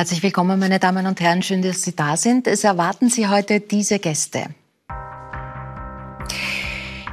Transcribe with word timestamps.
Herzlich 0.00 0.22
willkommen, 0.22 0.58
meine 0.58 0.78
Damen 0.78 1.06
und 1.06 1.20
Herren. 1.20 1.42
Schön, 1.42 1.60
dass 1.60 1.82
Sie 1.82 1.94
da 1.94 2.16
sind. 2.16 2.46
Es 2.46 2.64
erwarten 2.64 3.10
Sie 3.10 3.28
heute 3.28 3.60
diese 3.60 3.98
Gäste. 3.98 4.46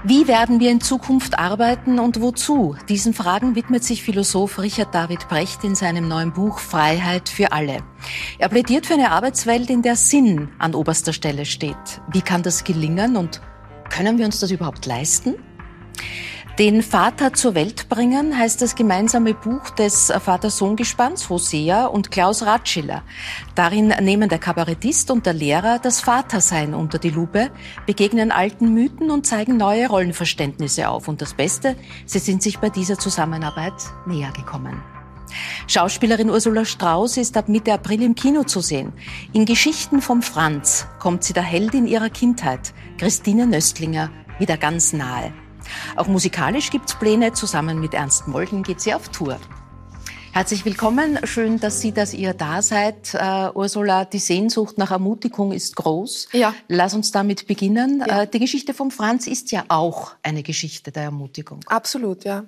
Wie 0.06 0.26
werden 0.30 0.62
wir 0.62 0.72
in 0.72 0.80
Zukunft 0.80 1.38
arbeiten 1.38 2.00
und 2.00 2.22
wozu? 2.22 2.78
Diesen 2.88 3.14
Fragen 3.14 3.56
widmet 3.56 3.84
sich 3.84 4.04
Philosoph 4.04 4.58
Richard 4.60 4.96
David 4.96 5.28
Brecht 5.28 5.66
in 5.66 5.76
seinem 5.76 6.08
neuen 6.08 6.32
Buch 6.32 6.60
Freiheit 6.60 7.28
für 7.28 7.52
alle. 7.52 7.84
Er 8.40 8.48
plädiert 8.48 8.86
für 8.86 8.94
eine 8.94 9.12
Arbeitswelt, 9.12 9.70
in 9.70 9.82
der 9.82 9.98
Sinn 9.98 10.48
an 10.58 10.74
oberster 10.74 11.12
Stelle 11.12 11.44
steht. 11.44 11.76
Wie 12.14 12.22
kann 12.22 12.42
das 12.42 12.64
gelingen 12.64 13.18
und 13.18 13.42
können 13.90 14.18
wir 14.18 14.26
uns 14.26 14.40
das 14.40 14.50
überhaupt 14.50 14.86
leisten? 14.86 15.36
Den 16.60 16.82
Vater 16.82 17.34
zur 17.34 17.54
Welt 17.54 17.88
bringen 17.88 18.36
heißt 18.36 18.64
das 18.64 18.74
gemeinsame 18.74 19.36
Buch 19.36 19.70
des 19.70 20.12
Vater-Sohn-Gespanns 20.12 21.30
Hosea 21.30 21.86
und 21.86 22.10
Klaus 22.10 22.42
Ratschiller. 22.42 23.04
Darin 23.54 23.90
nehmen 24.02 24.28
der 24.28 24.40
Kabarettist 24.40 25.12
und 25.12 25.28
der 25.28 25.34
Lehrer 25.34 25.78
das 25.78 26.02
Vatersein 26.02 26.74
unter 26.74 26.98
die 26.98 27.12
Lupe, 27.12 27.52
begegnen 27.86 28.32
alten 28.32 28.74
Mythen 28.74 29.12
und 29.12 29.28
zeigen 29.28 29.58
neue 29.58 29.88
Rollenverständnisse 29.88 30.90
auf. 30.90 31.08
Und 31.08 31.22
das 31.22 31.36
Beste, 31.36 31.76
sie 32.08 32.18
sind 32.18 32.42
sich 32.42 32.58
bei 32.58 32.72
dieser 32.72 32.98
Zusammenarbeit 32.98 33.76
näher 34.08 34.32
gekommen. 34.32 34.82
Schauspielerin 35.68 36.32
Ursula 36.32 36.66
Strauß 36.66 37.18
ist 37.18 37.38
ab 37.38 37.50
Mitte 37.50 37.72
April 37.72 38.02
im 38.02 38.16
Kino 38.16 38.46
zu 38.46 38.62
sehen. 38.62 38.94
In 39.32 39.46
Geschichten 39.46 40.02
vom 40.02 40.24
Franz 40.24 40.88
kommt 40.98 41.24
sie 41.24 41.34
der 41.34 41.44
Heldin 41.44 41.86
ihrer 41.86 42.10
Kindheit, 42.10 42.74
Christine 42.98 43.46
Nöstlinger, 43.46 44.10
wieder 44.40 44.58
ganz 44.58 44.92
nahe. 44.92 45.32
Auch 45.96 46.08
musikalisch 46.08 46.70
gibt's 46.70 46.96
Pläne. 46.96 47.34
Zusammen 47.34 47.80
mit 47.80 47.94
Ernst 47.94 48.28
Molden 48.28 48.64
geht 48.64 48.82
sie 48.82 48.94
auf 48.94 49.10
Tour. 49.10 49.40
Herzlich 50.38 50.66
willkommen. 50.66 51.18
Schön, 51.24 51.60
dass 51.60 51.82
Sie, 51.82 51.92
dass 51.92 52.14
ihr 52.14 52.34
da 52.36 52.62
seid. 52.62 53.16
Uh, 53.16 53.58
Ursula, 53.58 54.06
die 54.06 54.20
Sehnsucht 54.20 54.78
nach 54.78 54.92
Ermutigung 54.92 55.52
ist 55.52 55.76
groß. 55.76 56.30
Ja. 56.34 56.54
Lass 56.68 56.94
uns 56.94 57.12
damit 57.12 57.48
beginnen. 57.48 58.04
Ja. 58.08 58.22
Uh, 58.22 58.26
die 58.28 58.38
Geschichte 58.38 58.76
von 58.76 58.92
Franz 58.92 59.26
ist 59.26 59.52
ja 59.52 59.66
auch 59.70 60.12
eine 60.22 60.44
Geschichte 60.44 60.92
der 60.92 61.04
Ermutigung. 61.04 61.62
Absolut, 61.66 62.24
ja. 62.24 62.44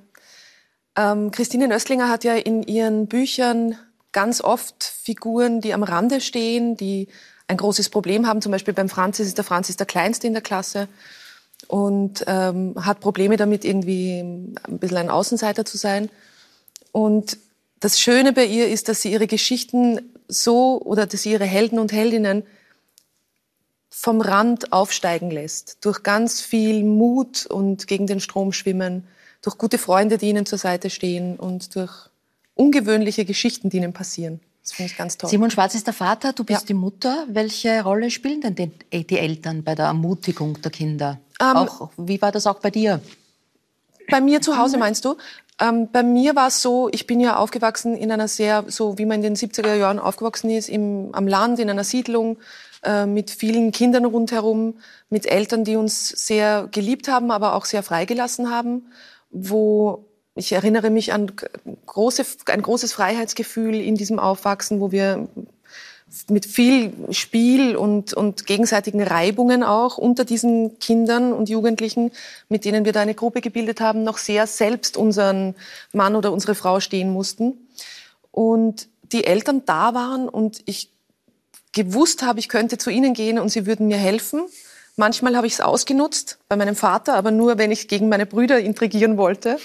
Ähm, 0.95 1.31
Christine 1.31 1.67
Nöstlinger 1.67 2.09
hat 2.09 2.23
ja 2.23 2.35
in 2.35 2.61
ihren 2.61 3.07
Büchern 3.07 3.75
ganz 4.11 4.41
oft 4.41 4.83
Figuren, 4.83 5.61
die 5.61 5.73
am 5.73 5.83
Rande 5.83 6.21
stehen, 6.21 6.75
die 6.75 7.07
ein 7.47 7.57
großes 7.57 7.89
Problem 7.89 8.27
haben. 8.27 8.41
Zum 8.41 8.51
Beispiel 8.51 8.73
beim 8.73 8.89
Franz 8.89 9.19
ist 9.19 9.37
der 9.37 9.45
Franz 9.45 9.69
ist 9.69 9.79
der 9.79 9.87
Kleinste 9.87 10.27
in 10.27 10.33
der 10.33 10.43
Klasse 10.43 10.87
und 11.69 12.23
ähm, 12.25 12.73
hat 12.83 12.99
Probleme 12.99 13.37
damit, 13.37 13.63
irgendwie 13.63 14.21
ein 14.21 14.79
bisschen 14.79 14.97
ein 14.97 15.09
Außenseiter 15.11 15.65
zu 15.65 15.77
sein. 15.77 16.09
Und 16.91 17.37
das 17.79 17.99
Schöne 17.99 18.33
bei 18.33 18.45
ihr 18.45 18.67
ist, 18.67 18.89
dass 18.89 19.03
sie 19.03 19.11
ihre 19.11 19.27
Geschichten 19.27 20.01
so 20.27 20.81
oder 20.81 21.05
dass 21.05 21.21
sie 21.21 21.31
ihre 21.31 21.45
Helden 21.45 21.77
und 21.77 21.91
Heldinnen 21.91 22.43
vom 23.91 24.19
Rand 24.19 24.73
aufsteigen 24.73 25.29
lässt. 25.29 25.85
Durch 25.85 26.01
ganz 26.01 26.41
viel 26.41 26.83
Mut 26.83 27.45
und 27.45 27.85
gegen 27.85 28.07
den 28.07 28.19
Strom 28.19 28.51
schwimmen, 28.51 29.07
durch 29.43 29.59
gute 29.59 29.77
Freunde, 29.77 30.17
die 30.17 30.29
ihnen 30.29 30.47
zur 30.47 30.57
Seite 30.57 30.89
stehen 30.89 31.35
und 31.35 31.75
durch 31.75 32.09
ungewöhnliche 32.55 33.25
Geschichten, 33.25 33.69
die 33.69 33.77
ihnen 33.77 33.93
passieren. 33.93 34.39
Das 34.69 34.75
finde 34.75 34.91
ich 34.91 34.97
ganz 34.97 35.17
toll. 35.17 35.29
Simon 35.31 35.49
Schwarz 35.49 35.73
ist 35.73 35.87
der 35.87 35.95
Vater, 35.95 36.31
du 36.31 36.43
bist 36.43 36.61
ja. 36.61 36.67
die 36.67 36.73
Mutter. 36.75 37.25
Welche 37.27 37.83
Rolle 37.83 38.11
spielen 38.11 38.41
denn 38.41 38.55
die, 38.55 39.03
die 39.03 39.17
Eltern 39.17 39.63
bei 39.63 39.73
der 39.73 39.85
Ermutigung 39.85 40.61
der 40.61 40.69
Kinder? 40.69 41.19
Ähm, 41.41 41.57
auch, 41.57 41.89
wie 41.97 42.21
war 42.21 42.31
das 42.31 42.45
auch 42.45 42.59
bei 42.59 42.69
dir? 42.69 43.01
Bei 44.11 44.21
mir 44.21 44.41
zu 44.41 44.57
Hause 44.57 44.77
meinst 44.77 45.05
du? 45.05 45.17
Ähm, 45.59 45.89
bei 45.91 46.03
mir 46.03 46.35
war 46.35 46.49
es 46.49 46.61
so, 46.61 46.87
ich 46.91 47.07
bin 47.07 47.19
ja 47.19 47.37
aufgewachsen 47.37 47.97
in 47.97 48.11
einer 48.11 48.27
sehr, 48.27 48.65
so 48.67 48.99
wie 48.99 49.05
man 49.05 49.23
in 49.23 49.33
den 49.33 49.35
70er 49.35 49.73
Jahren 49.73 49.97
aufgewachsen 49.97 50.51
ist, 50.51 50.69
im, 50.69 51.09
am 51.13 51.27
Land, 51.27 51.57
in 51.57 51.69
einer 51.71 51.83
Siedlung, 51.83 52.37
äh, 52.83 53.07
mit 53.07 53.31
vielen 53.31 53.71
Kindern 53.71 54.05
rundherum, 54.05 54.75
mit 55.09 55.25
Eltern, 55.25 55.63
die 55.63 55.77
uns 55.77 56.09
sehr 56.09 56.67
geliebt 56.71 57.07
haben, 57.07 57.31
aber 57.31 57.55
auch 57.55 57.65
sehr 57.65 57.81
freigelassen 57.81 58.51
haben, 58.51 58.85
wo 59.31 60.05
ich 60.39 60.53
erinnere 60.53 60.89
mich 60.89 61.13
an 61.13 61.31
große, 61.85 62.25
ein 62.47 62.61
großes 62.61 62.93
Freiheitsgefühl 62.93 63.75
in 63.75 63.95
diesem 63.95 64.19
Aufwachsen, 64.19 64.79
wo 64.79 64.91
wir 64.91 65.27
mit 66.27 66.45
viel 66.45 66.91
Spiel 67.11 67.75
und, 67.75 68.13
und 68.13 68.47
gegenseitigen 68.47 69.03
Reibungen 69.03 69.63
auch 69.63 69.97
unter 69.97 70.25
diesen 70.25 70.79
Kindern 70.79 71.33
und 71.33 71.49
Jugendlichen, 71.49 72.11
mit 72.47 72.65
denen 72.65 72.85
wir 72.85 72.93
da 72.93 73.01
eine 73.01 73.13
Gruppe 73.13 73.41
gebildet 73.41 73.79
haben, 73.79 74.03
noch 74.03 74.17
sehr 74.17 74.47
selbst 74.47 74.97
unseren 74.97 75.55
Mann 75.93 76.15
oder 76.15 76.31
unsere 76.31 76.55
Frau 76.55 76.79
stehen 76.79 77.11
mussten. 77.11 77.67
Und 78.31 78.87
die 79.11 79.25
Eltern 79.25 79.63
da 79.65 79.93
waren 79.93 80.29
und 80.29 80.61
ich 80.65 80.89
gewusst 81.73 82.23
habe, 82.23 82.39
ich 82.39 82.49
könnte 82.49 82.77
zu 82.77 82.89
ihnen 82.89 83.13
gehen 83.13 83.37
und 83.37 83.49
sie 83.49 83.67
würden 83.67 83.87
mir 83.87 83.97
helfen. 83.97 84.41
Manchmal 84.95 85.35
habe 85.35 85.47
ich 85.47 85.53
es 85.53 85.61
ausgenutzt 85.61 86.39
bei 86.47 86.55
meinem 86.55 86.75
Vater, 86.75 87.13
aber 87.13 87.29
nur, 87.29 87.57
wenn 87.57 87.71
ich 87.71 87.87
gegen 87.87 88.09
meine 88.09 88.25
Brüder 88.25 88.59
intrigieren 88.59 89.17
wollte. 89.17 89.59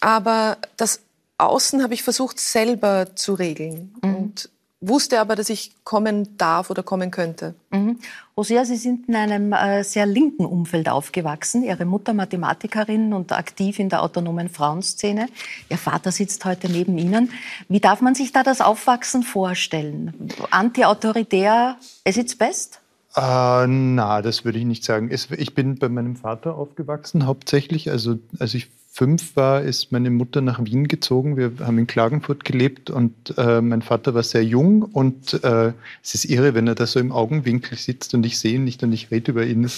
Aber 0.00 0.58
das 0.76 1.00
Außen 1.38 1.82
habe 1.82 1.94
ich 1.94 2.02
versucht 2.02 2.38
selber 2.38 3.14
zu 3.14 3.34
regeln. 3.34 3.94
Mhm. 4.02 4.14
Und 4.14 4.50
wusste 4.80 5.20
aber, 5.20 5.36
dass 5.36 5.48
ich 5.48 5.72
kommen 5.84 6.36
darf 6.36 6.70
oder 6.70 6.82
kommen 6.82 7.10
könnte. 7.10 7.54
Mhm. 7.70 7.98
Hosea, 8.36 8.64
Sie 8.64 8.76
sind 8.76 9.08
in 9.08 9.16
einem 9.16 9.52
äh, 9.52 9.82
sehr 9.82 10.06
linken 10.06 10.44
Umfeld 10.44 10.88
aufgewachsen. 10.88 11.64
Ihre 11.64 11.86
Mutter 11.86 12.12
Mathematikerin 12.12 13.12
und 13.12 13.32
aktiv 13.32 13.78
in 13.78 13.88
der 13.88 14.02
autonomen 14.02 14.48
Frauenszene. 14.48 15.28
Ihr 15.70 15.78
Vater 15.78 16.12
sitzt 16.12 16.44
heute 16.44 16.70
neben 16.70 16.98
Ihnen. 16.98 17.30
Wie 17.68 17.80
darf 17.80 18.00
man 18.02 18.14
sich 18.14 18.32
da 18.32 18.42
das 18.42 18.60
Aufwachsen 18.60 19.22
vorstellen? 19.22 20.30
Anti-autoritär, 20.50 21.76
es 22.04 22.16
ist 22.18 22.38
best? 22.38 22.80
Äh, 23.16 23.66
na, 23.66 24.20
das 24.20 24.44
würde 24.44 24.58
ich 24.58 24.66
nicht 24.66 24.84
sagen. 24.84 25.10
Es, 25.10 25.30
ich 25.30 25.54
bin 25.54 25.78
bei 25.78 25.88
meinem 25.88 26.16
Vater 26.16 26.54
aufgewachsen 26.54 27.24
hauptsächlich. 27.24 27.90
Also 27.90 28.18
als 28.38 28.52
ich 28.52 28.68
fünf 28.96 29.36
war, 29.36 29.60
ist 29.60 29.92
meine 29.92 30.08
Mutter 30.08 30.40
nach 30.40 30.64
Wien 30.64 30.88
gezogen. 30.88 31.36
Wir 31.36 31.52
haben 31.60 31.76
in 31.76 31.86
Klagenfurt 31.86 32.46
gelebt 32.46 32.88
und 32.88 33.12
äh, 33.36 33.60
mein 33.60 33.82
Vater 33.82 34.14
war 34.14 34.22
sehr 34.22 34.42
jung 34.42 34.80
und 34.80 35.34
äh, 35.44 35.74
es 36.02 36.14
ist 36.14 36.24
irre, 36.24 36.54
wenn 36.54 36.66
er 36.66 36.74
da 36.74 36.86
so 36.86 36.98
im 36.98 37.12
Augenwinkel 37.12 37.76
sitzt 37.76 38.14
und 38.14 38.24
ich 38.24 38.38
sehe 38.38 38.54
ihn 38.54 38.64
nicht 38.64 38.82
und 38.82 38.94
ich 38.94 39.10
rede 39.10 39.32
über 39.32 39.44
ihn. 39.44 39.64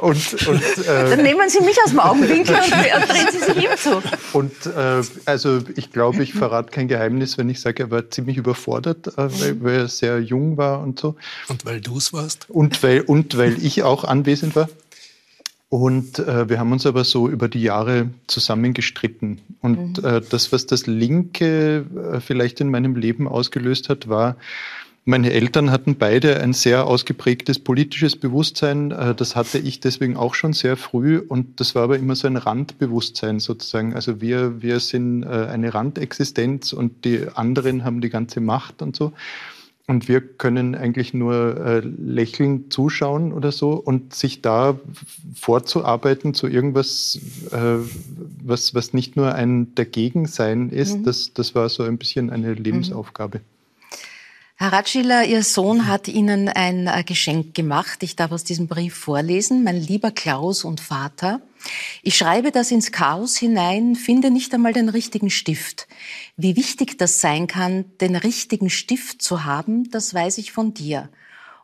und, 0.00 0.48
und, 0.48 0.62
äh, 0.78 1.10
Dann 1.10 1.22
nehmen 1.22 1.48
Sie 1.48 1.60
mich 1.62 1.76
aus 1.84 1.90
dem 1.90 2.00
Augenwinkel 2.00 2.56
und 2.56 2.72
drehen 2.72 3.28
Sie 3.30 3.38
sich 3.38 3.56
ihm 3.56 3.70
zu. 3.76 4.02
Und 4.32 4.66
äh, 4.66 5.02
also 5.26 5.60
ich 5.76 5.92
glaube, 5.92 6.24
ich 6.24 6.34
verrate 6.34 6.72
kein 6.72 6.88
Geheimnis, 6.88 7.38
wenn 7.38 7.48
ich 7.48 7.60
sage, 7.60 7.84
er 7.84 7.92
war 7.92 8.10
ziemlich 8.10 8.36
überfordert, 8.36 9.16
äh, 9.16 9.28
weil, 9.40 9.62
weil, 9.62 9.74
er 9.74 9.86
sehr 9.86 10.18
jung 10.18 10.56
war 10.56 10.80
und 10.80 10.98
so. 10.98 11.14
Und 11.48 11.64
weil 11.64 11.80
du 11.80 11.98
es 11.98 12.12
warst? 12.12 12.50
Und 12.50 12.82
weil, 12.82 13.02
und 13.02 13.36
weil 13.36 13.64
ich 13.64 13.84
auch 13.84 14.02
anwesend 14.02 14.56
war. 14.56 14.68
Und 15.74 16.20
äh, 16.20 16.48
wir 16.48 16.60
haben 16.60 16.70
uns 16.70 16.86
aber 16.86 17.02
so 17.02 17.28
über 17.28 17.48
die 17.48 17.62
Jahre 17.62 18.08
zusammengestritten. 18.28 19.40
Und 19.60 20.00
mhm. 20.00 20.08
äh, 20.08 20.20
das, 20.20 20.52
was 20.52 20.66
das 20.66 20.86
Linke 20.86 21.84
äh, 22.12 22.20
vielleicht 22.20 22.60
in 22.60 22.70
meinem 22.70 22.94
Leben 22.94 23.26
ausgelöst 23.26 23.88
hat, 23.88 24.08
war, 24.08 24.36
meine 25.04 25.32
Eltern 25.32 25.72
hatten 25.72 25.96
beide 25.96 26.40
ein 26.40 26.52
sehr 26.52 26.86
ausgeprägtes 26.86 27.58
politisches 27.58 28.14
Bewusstsein. 28.14 28.92
Äh, 28.92 29.16
das 29.16 29.34
hatte 29.34 29.58
ich 29.58 29.80
deswegen 29.80 30.16
auch 30.16 30.36
schon 30.36 30.52
sehr 30.52 30.76
früh. 30.76 31.18
Und 31.18 31.58
das 31.58 31.74
war 31.74 31.82
aber 31.82 31.98
immer 31.98 32.14
so 32.14 32.28
ein 32.28 32.36
Randbewusstsein 32.36 33.40
sozusagen. 33.40 33.94
Also 33.94 34.20
wir, 34.20 34.62
wir 34.62 34.78
sind 34.78 35.24
äh, 35.24 35.26
eine 35.26 35.74
Randexistenz 35.74 36.72
und 36.72 37.04
die 37.04 37.26
anderen 37.34 37.82
haben 37.82 38.00
die 38.00 38.10
ganze 38.10 38.40
Macht 38.40 38.80
und 38.80 38.94
so. 38.94 39.12
Und 39.86 40.08
wir 40.08 40.22
können 40.22 40.74
eigentlich 40.74 41.12
nur 41.12 41.60
äh, 41.60 41.80
lächeln, 41.80 42.70
zuschauen 42.70 43.34
oder 43.34 43.52
so 43.52 43.72
und 43.72 44.14
sich 44.14 44.40
da 44.40 44.78
vorzuarbeiten 45.34 46.32
zu 46.32 46.48
irgendwas, 46.48 47.20
äh, 47.50 47.76
was, 48.42 48.74
was 48.74 48.94
nicht 48.94 49.16
nur 49.16 49.34
ein 49.34 49.74
Dagegensein 49.74 50.70
ist, 50.70 50.98
mhm. 50.98 51.04
das, 51.04 51.34
das 51.34 51.54
war 51.54 51.68
so 51.68 51.82
ein 51.82 51.98
bisschen 51.98 52.30
eine 52.30 52.54
Lebensaufgabe. 52.54 53.38
Mhm. 53.38 53.44
Herr 54.56 54.72
Ratschiller, 54.72 55.24
Ihr 55.24 55.42
Sohn 55.42 55.88
hat 55.88 56.06
Ihnen 56.06 56.48
ein 56.48 56.86
äh, 56.86 57.02
Geschenk 57.04 57.54
gemacht. 57.54 58.02
Ich 58.04 58.14
darf 58.14 58.30
aus 58.30 58.44
diesem 58.44 58.68
Brief 58.68 58.94
vorlesen. 58.94 59.64
Mein 59.64 59.76
lieber 59.76 60.12
Klaus 60.12 60.64
und 60.64 60.80
Vater, 60.80 61.42
ich 62.02 62.16
schreibe 62.16 62.50
das 62.50 62.70
ins 62.70 62.92
Chaos 62.92 63.36
hinein, 63.36 63.96
finde 63.96 64.30
nicht 64.30 64.52
einmal 64.54 64.72
den 64.72 64.88
richtigen 64.88 65.30
Stift. 65.30 65.86
Wie 66.36 66.56
wichtig 66.56 66.98
das 66.98 67.20
sein 67.20 67.46
kann, 67.46 67.84
den 68.00 68.16
richtigen 68.16 68.70
Stift 68.70 69.22
zu 69.22 69.44
haben, 69.44 69.90
das 69.90 70.12
weiß 70.12 70.38
ich 70.38 70.52
von 70.52 70.74
dir. 70.74 71.08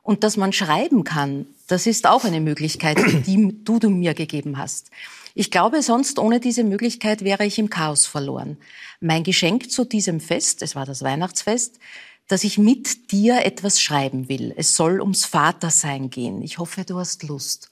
Und 0.02 0.24
dass 0.24 0.36
man 0.36 0.52
schreiben 0.52 1.04
kann, 1.04 1.46
das 1.66 1.86
ist 1.86 2.06
auch 2.06 2.24
eine 2.24 2.40
Möglichkeit, 2.40 2.98
die 3.26 3.62
du, 3.64 3.78
du 3.78 3.90
mir 3.90 4.14
gegeben 4.14 4.58
hast. 4.58 4.90
Ich 5.34 5.50
glaube, 5.50 5.82
sonst 5.82 6.18
ohne 6.18 6.40
diese 6.40 6.64
Möglichkeit 6.64 7.22
wäre 7.22 7.46
ich 7.46 7.58
im 7.58 7.70
Chaos 7.70 8.06
verloren. 8.06 8.56
Mein 9.00 9.22
Geschenk 9.22 9.70
zu 9.70 9.84
diesem 9.84 10.20
Fest, 10.20 10.62
es 10.62 10.74
war 10.74 10.86
das 10.86 11.02
Weihnachtsfest, 11.02 11.78
dass 12.26 12.44
ich 12.44 12.58
mit 12.58 13.12
dir 13.12 13.44
etwas 13.44 13.80
schreiben 13.80 14.28
will. 14.28 14.52
Es 14.56 14.74
soll 14.74 15.00
ums 15.00 15.24
Vatersein 15.24 16.10
gehen. 16.10 16.42
Ich 16.42 16.58
hoffe, 16.58 16.84
du 16.84 16.98
hast 16.98 17.24
Lust. 17.24 17.70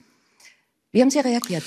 Wie 0.90 1.00
haben 1.00 1.10
Sie 1.10 1.20
reagiert? 1.20 1.64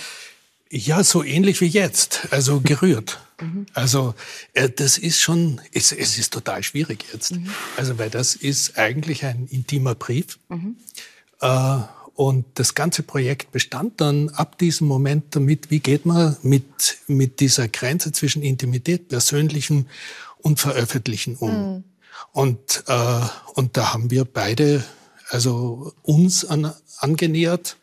Ja, 0.74 1.04
so 1.04 1.22
ähnlich 1.22 1.60
wie 1.60 1.68
jetzt, 1.68 2.30
also 2.32 2.62
gerührt. 2.64 3.20
Mhm. 3.42 3.66
Also 3.74 4.16
äh, 4.54 4.70
das 4.70 4.98
ist 4.98 5.20
schon, 5.20 5.60
es, 5.74 5.92
es, 5.92 6.18
ist 6.18 6.32
total 6.32 6.64
schwierig 6.64 7.06
jetzt. 7.12 7.34
Mhm. 7.34 7.50
Also 7.76 8.00
weil 8.00 8.10
das 8.10 8.36
ist 8.36 8.78
eigentlich 8.78 9.26
ein 9.26 9.48
intimer 9.48 9.96
Brief. 9.96 10.40
Mhm. 10.48 10.78
Äh, 11.42 11.80
und 12.16 12.46
das 12.56 12.74
ganze 12.74 13.04
Projekt 13.04 13.52
bestand 13.52 14.00
dann 14.00 14.30
ab 14.30 14.58
diesem 14.58 14.88
Moment 14.88 15.36
damit, 15.36 15.72
wie 15.72 15.80
geht 15.80 16.06
man 16.06 16.38
mit, 16.42 17.00
mit 17.08 17.42
dieser 17.42 17.68
Grenze 17.68 18.14
zwischen 18.14 18.42
Intimität, 18.42 19.10
Persönlichem 19.10 19.88
und 20.38 20.60
Veröffentlichen 20.60 21.36
um. 21.36 21.52
Mhm. 21.52 21.84
Und, 22.32 22.84
äh, 22.88 23.22
und 23.56 23.76
da 23.76 23.94
haben 23.94 24.10
wir 24.10 24.24
beide 24.24 24.86
also 25.30 25.94
uns 26.02 26.46
an, 26.46 26.74
angenähert 27.00 27.78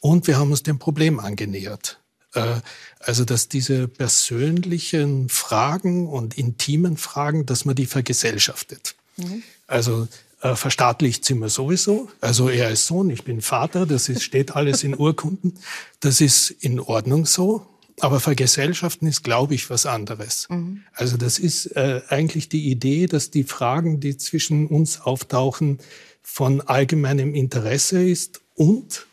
und 0.00 0.26
wir 0.26 0.38
haben 0.38 0.50
uns 0.50 0.64
dem 0.64 0.78
Problem 0.80 1.20
angenähert. 1.20 2.00
Äh, 2.34 2.60
also 3.00 3.24
dass 3.24 3.48
diese 3.48 3.86
persönlichen 3.88 5.28
Fragen 5.28 6.08
und 6.08 6.38
intimen 6.38 6.96
Fragen, 6.96 7.46
dass 7.46 7.64
man 7.64 7.74
die 7.74 7.86
vergesellschaftet. 7.86 8.94
Mhm. 9.16 9.42
Also 9.66 10.08
äh, 10.40 10.56
verstaatlicht 10.56 11.24
sind 11.24 11.38
wir 11.38 11.48
sowieso. 11.48 12.08
Also 12.20 12.48
er 12.48 12.70
ist 12.70 12.86
Sohn, 12.86 13.10
ich 13.10 13.24
bin 13.24 13.40
Vater, 13.40 13.86
das 13.86 14.08
ist, 14.08 14.22
steht 14.22 14.56
alles 14.56 14.84
in 14.84 14.96
Urkunden. 14.96 15.54
Das 16.00 16.20
ist 16.20 16.50
in 16.50 16.80
Ordnung 16.80 17.26
so. 17.26 17.66
Aber 18.00 18.18
vergesellschaften 18.18 19.06
ist, 19.06 19.22
glaube 19.22 19.54
ich, 19.54 19.70
was 19.70 19.86
anderes. 19.86 20.48
Mhm. 20.50 20.82
Also 20.92 21.16
das 21.16 21.38
ist 21.38 21.66
äh, 21.76 22.02
eigentlich 22.08 22.48
die 22.48 22.68
Idee, 22.70 23.06
dass 23.06 23.30
die 23.30 23.44
Fragen, 23.44 24.00
die 24.00 24.16
zwischen 24.16 24.66
uns 24.66 25.00
auftauchen, 25.00 25.78
von 26.22 26.60
allgemeinem 26.62 27.34
Interesse 27.34 28.02
ist 28.02 28.40
und 28.54 29.06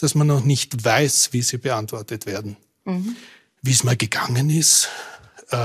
dass 0.00 0.14
man 0.14 0.26
noch 0.26 0.44
nicht 0.44 0.84
weiß, 0.84 1.32
wie 1.32 1.42
sie 1.42 1.58
beantwortet 1.58 2.26
werden. 2.26 2.56
Mhm. 2.84 3.16
Wie 3.62 3.72
es 3.72 3.84
mal 3.84 3.96
gegangen 3.96 4.50
ist, 4.50 4.88
äh, 5.50 5.56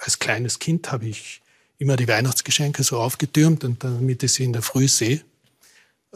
als 0.00 0.18
kleines 0.18 0.58
Kind 0.58 0.92
habe 0.92 1.06
ich 1.06 1.42
immer 1.78 1.96
die 1.96 2.08
Weihnachtsgeschenke 2.08 2.84
so 2.84 2.98
aufgetürmt 2.98 3.64
und 3.64 3.82
damit 3.82 4.22
ich 4.22 4.32
sie 4.32 4.44
in 4.44 4.52
der 4.52 4.62
Früh 4.62 4.86
sehe. 4.86 5.22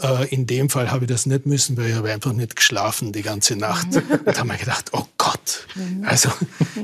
Äh, 0.01 0.29
in 0.29 0.47
dem 0.47 0.71
Fall 0.71 0.91
habe 0.91 1.05
ich 1.05 1.09
das 1.09 1.27
nicht 1.27 1.47
müssen, 1.47 1.77
weil 1.77 1.91
ich 1.91 1.95
habe 1.95 2.13
einfach 2.13 2.33
nicht 2.33 2.57
geschlafen 2.57 3.13
die 3.13 3.23
ganze 3.23 3.57
Nacht. 3.57 3.93
Mhm. 3.93 4.03
Und 4.27 4.39
habe 4.39 4.49
mir 4.49 4.59
gedacht, 4.59 4.91
oh 4.93 5.07
Gott, 5.19 5.67
mhm. 5.75 6.05
also, 6.05 6.31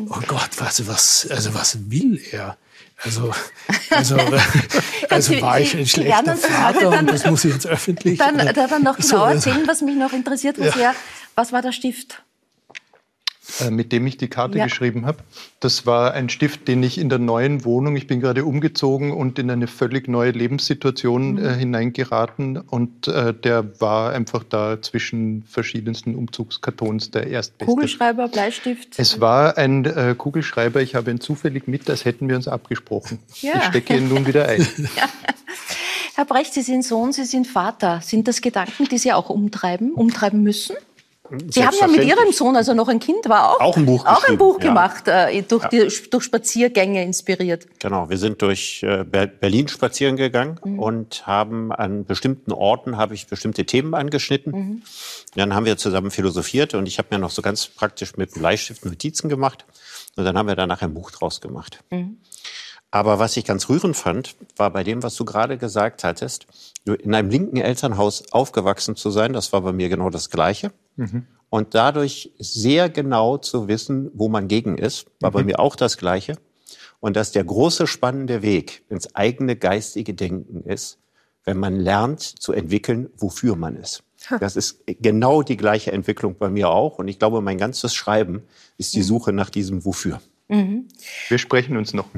oh 0.08 0.20
Gott, 0.26 0.50
was, 0.58 0.86
was, 0.86 1.26
also 1.30 1.54
was 1.54 1.90
will 1.90 2.20
er? 2.30 2.56
Also, 3.02 3.32
also, 3.90 4.16
also 5.08 5.40
war 5.40 5.58
ich 5.58 5.74
ein 5.74 5.86
schlechter 5.86 6.36
Vater 6.36 6.98
und 6.98 7.10
das 7.10 7.24
muss 7.24 7.44
ich 7.44 7.54
jetzt 7.54 7.66
öffentlich. 7.66 8.18
Dann, 8.18 8.36
dann 8.36 8.82
noch 8.82 8.98
genau 8.98 9.24
erzählen, 9.24 9.62
was 9.66 9.80
mich 9.80 9.96
noch 9.96 10.12
interessiert, 10.12 10.58
was, 10.58 10.74
ja. 10.74 10.94
was 11.34 11.52
war 11.52 11.62
der 11.62 11.72
Stift? 11.72 12.22
Äh, 13.60 13.70
mit 13.70 13.92
dem 13.92 14.06
ich 14.06 14.16
die 14.16 14.28
Karte 14.28 14.58
ja. 14.58 14.64
geschrieben 14.64 15.06
habe. 15.06 15.18
Das 15.60 15.86
war 15.86 16.14
ein 16.14 16.28
Stift, 16.28 16.68
den 16.68 16.82
ich 16.82 16.98
in 16.98 17.08
der 17.08 17.18
neuen 17.18 17.64
Wohnung, 17.64 17.96
ich 17.96 18.06
bin 18.06 18.20
gerade 18.20 18.44
umgezogen 18.44 19.12
und 19.12 19.38
in 19.38 19.50
eine 19.50 19.66
völlig 19.66 20.08
neue 20.08 20.30
Lebenssituation 20.30 21.32
mhm. 21.32 21.44
äh, 21.44 21.54
hineingeraten 21.54 22.56
und 22.56 23.08
äh, 23.08 23.34
der 23.34 23.80
war 23.80 24.12
einfach 24.12 24.44
da 24.44 24.80
zwischen 24.80 25.44
verschiedensten 25.46 26.14
Umzugskartons 26.14 27.10
der 27.10 27.26
erstbeste. 27.26 27.66
Kugelschreiber, 27.66 28.28
Bleistift? 28.28 28.94
Es 28.96 29.20
war 29.20 29.58
ein 29.58 29.84
äh, 29.84 30.14
Kugelschreiber, 30.16 30.80
ich 30.80 30.94
habe 30.94 31.10
ihn 31.10 31.20
zufällig 31.20 31.66
mit, 31.66 31.88
als 31.90 32.04
hätten 32.04 32.28
wir 32.28 32.36
uns 32.36 32.48
abgesprochen. 32.48 33.18
Ja. 33.40 33.54
Ich 33.56 33.64
stecke 33.64 33.96
ihn 33.96 34.08
nun 34.08 34.26
wieder 34.26 34.48
ein. 34.48 34.66
Ja. 34.96 35.08
Herr 36.14 36.24
Brecht, 36.24 36.52
Sie 36.52 36.62
sind 36.62 36.84
Sohn, 36.84 37.12
Sie 37.12 37.24
sind 37.24 37.46
Vater. 37.46 38.00
Sind 38.02 38.28
das 38.28 38.40
Gedanken, 38.40 38.86
die 38.90 38.98
Sie 38.98 39.12
auch 39.12 39.30
umtreiben, 39.30 39.92
umtreiben 39.92 40.42
müssen? 40.42 40.76
Sie 41.50 41.64
haben 41.64 41.76
ja 41.78 41.86
mit 41.86 42.04
Ihrem 42.04 42.32
Sohn, 42.32 42.56
also 42.56 42.74
noch 42.74 42.88
ein 42.88 42.98
Kind 42.98 43.28
war, 43.28 43.50
auch, 43.50 43.60
auch 43.60 43.76
ein 43.76 43.86
Buch, 43.86 44.04
auch 44.06 44.24
ein 44.24 44.38
Buch 44.38 44.58
gemacht, 44.58 45.06
äh, 45.06 45.42
durch, 45.42 45.62
ja. 45.64 45.68
die, 45.68 46.10
durch 46.10 46.24
Spaziergänge 46.24 47.02
inspiriert. 47.02 47.66
Genau, 47.78 48.10
wir 48.10 48.18
sind 48.18 48.42
durch 48.42 48.82
äh, 48.82 49.04
Berlin 49.04 49.68
spazieren 49.68 50.16
gegangen 50.16 50.58
mhm. 50.64 50.78
und 50.78 51.26
haben 51.26 51.72
an 51.72 52.04
bestimmten 52.04 52.52
Orten 52.52 52.96
habe 52.96 53.14
ich 53.14 53.26
bestimmte 53.26 53.64
Themen 53.64 53.94
angeschnitten. 53.94 54.52
Mhm. 54.52 54.82
Dann 55.34 55.54
haben 55.54 55.66
wir 55.66 55.76
zusammen 55.76 56.10
philosophiert 56.10 56.74
und 56.74 56.86
ich 56.86 56.98
habe 56.98 57.08
mir 57.10 57.18
noch 57.18 57.30
so 57.30 57.42
ganz 57.42 57.66
praktisch 57.66 58.16
mit 58.16 58.34
Bleistift 58.34 58.84
Notizen 58.84 59.28
gemacht 59.28 59.64
und 60.16 60.24
dann 60.24 60.36
haben 60.36 60.48
wir 60.48 60.56
danach 60.56 60.82
ein 60.82 60.94
Buch 60.94 61.10
draus 61.10 61.40
gemacht. 61.40 61.80
Mhm. 61.90 62.18
Aber 62.90 63.20
was 63.20 63.36
ich 63.36 63.44
ganz 63.44 63.68
rührend 63.68 63.96
fand, 63.96 64.34
war 64.56 64.70
bei 64.70 64.82
dem, 64.82 65.02
was 65.02 65.14
du 65.14 65.24
gerade 65.24 65.58
gesagt 65.58 66.02
hattest, 66.02 66.46
in 66.84 67.14
einem 67.14 67.30
linken 67.30 67.58
Elternhaus 67.58 68.32
aufgewachsen 68.32 68.96
zu 68.96 69.10
sein, 69.10 69.32
das 69.32 69.52
war 69.52 69.60
bei 69.60 69.72
mir 69.72 69.88
genau 69.88 70.10
das 70.10 70.30
Gleiche. 70.30 70.72
Mhm. 70.96 71.26
Und 71.48 71.74
dadurch 71.74 72.32
sehr 72.38 72.88
genau 72.88 73.36
zu 73.38 73.66
wissen, 73.66 74.10
wo 74.14 74.28
man 74.28 74.46
gegen 74.46 74.78
ist, 74.78 75.06
war 75.20 75.30
mhm. 75.30 75.34
bei 75.34 75.44
mir 75.44 75.60
auch 75.60 75.76
das 75.76 75.96
Gleiche. 75.98 76.36
Und 77.00 77.16
dass 77.16 77.32
der 77.32 77.44
große 77.44 77.86
spannende 77.86 78.42
Weg 78.42 78.84
ins 78.88 79.14
eigene 79.14 79.56
geistige 79.56 80.14
Denken 80.14 80.62
ist, 80.62 80.98
wenn 81.44 81.56
man 81.56 81.76
lernt 81.76 82.20
zu 82.20 82.52
entwickeln, 82.52 83.08
wofür 83.16 83.56
man 83.56 83.76
ist. 83.76 84.04
Das 84.38 84.54
ist 84.54 84.84
genau 84.86 85.42
die 85.42 85.56
gleiche 85.56 85.92
Entwicklung 85.92 86.36
bei 86.36 86.50
mir 86.50 86.68
auch. 86.68 86.98
Und 86.98 87.08
ich 87.08 87.18
glaube, 87.18 87.40
mein 87.40 87.56
ganzes 87.58 87.94
Schreiben 87.94 88.42
ist 88.76 88.94
die 88.94 88.98
mhm. 88.98 89.04
Suche 89.04 89.32
nach 89.32 89.50
diesem 89.50 89.84
Wofür. 89.84 90.20
Mhm. 90.48 90.88
Wir 91.28 91.38
sprechen 91.38 91.76
uns 91.76 91.94
noch. 91.94 92.06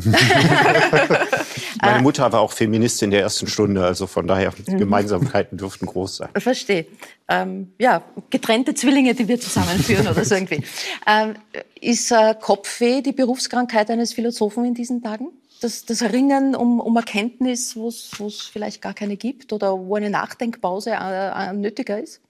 Meine 1.81 2.03
Mutter 2.03 2.33
war 2.33 2.41
auch 2.41 2.53
Feministin 2.53 3.11
der 3.11 3.21
ersten 3.23 3.47
Stunde, 3.47 3.85
also 3.85 4.07
von 4.07 4.27
daher 4.27 4.53
mhm. 4.67 4.79
Gemeinsamkeiten 4.79 5.59
dürften 5.59 5.87
groß 5.87 6.17
sein. 6.17 6.29
Ich 6.37 6.43
verstehe. 6.43 6.87
Ähm, 7.29 7.73
ja, 7.79 8.03
getrennte 8.31 8.75
Zwillinge, 8.75 9.15
die 9.15 9.29
wir 9.29 9.41
zusammenführen 9.41 10.07
oder 10.07 10.25
so 10.25 10.35
irgendwie. 10.35 10.63
Ähm, 11.07 11.35
ist 11.81 12.13
äh, 12.13 12.35
Kopfweh 12.41 13.03
die 13.03 13.13
Berufskrankheit 13.13 13.91
eines 13.91 14.13
Philosophen 14.13 14.65
in 14.65 14.75
diesen 14.75 15.03
Tagen? 15.03 15.29
Das, 15.61 15.85
das 15.85 16.03
Ringen 16.03 16.57
um, 16.57 16.81
um 16.81 16.97
Erkenntnis, 16.97 17.77
wo 17.77 17.89
es 17.89 18.51
vielleicht 18.53 18.83
gar 18.83 18.95
keine 18.95 19.17
gibt 19.17 19.53
oder 19.53 19.79
wo 19.79 19.95
eine 19.95 20.11
Nachdenkpause 20.11 20.91
äh, 20.91 21.51
äh, 21.51 21.53
nötiger 21.53 22.01
ist? 22.01 22.21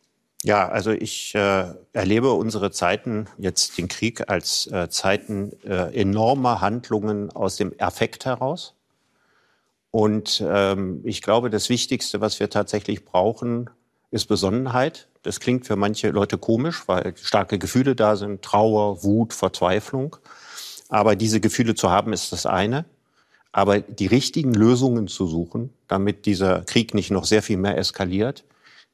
Ja, 0.45 0.69
also 0.69 0.91
ich 0.91 1.35
äh, 1.35 1.67
erlebe 1.93 2.33
unsere 2.33 2.73
Zeiten, 2.73 3.29
jetzt 3.39 3.79
den 3.79 3.87
Krieg, 3.87 4.29
als 4.29 4.67
äh, 4.67 4.89
Zeiten 4.89 5.53
äh, 5.63 5.95
enormer 5.99 6.61
Handlungen 6.61 7.31
aus 7.31 7.57
dem 7.57 7.73
Affekt 7.79 8.25
heraus. 8.25 8.75
Und 9.93 10.43
ähm, 10.45 11.03
ich 11.05 11.21
glaube, 11.23 11.51
das 11.51 11.69
Wichtigste, 11.69 12.21
was 12.21 12.41
wir 12.41 12.51
tatsächlich 12.51 13.05
brauchen, 13.05 13.71
ist 14.11 14.27
Besonnenheit. 14.27 15.09
Das 15.23 15.39
klingt 15.39 15.67
für 15.67 15.77
manche 15.77 16.09
Leute 16.09 16.39
komisch, 16.39 16.89
weil 16.89 17.15
starke 17.17 17.59
Gefühle 17.59 17.95
da 17.95 18.17
sind, 18.17 18.43
Trauer, 18.43 19.05
Wut, 19.05 19.35
Verzweiflung. 19.35 20.17
Aber 20.89 21.15
diese 21.15 21.41
Gefühle 21.41 21.75
zu 21.75 21.91
haben, 21.91 22.13
ist 22.15 22.33
das 22.33 22.47
eine. 22.47 22.87
Aber 23.53 23.81
die 23.81 24.07
richtigen 24.07 24.55
Lösungen 24.55 25.09
zu 25.09 25.27
suchen, 25.27 25.71
damit 25.89 26.25
dieser 26.25 26.63
Krieg 26.63 26.95
nicht 26.95 27.11
noch 27.11 27.27
sehr 27.27 27.43
viel 27.43 27.59
mehr 27.59 27.77
eskaliert, 27.77 28.45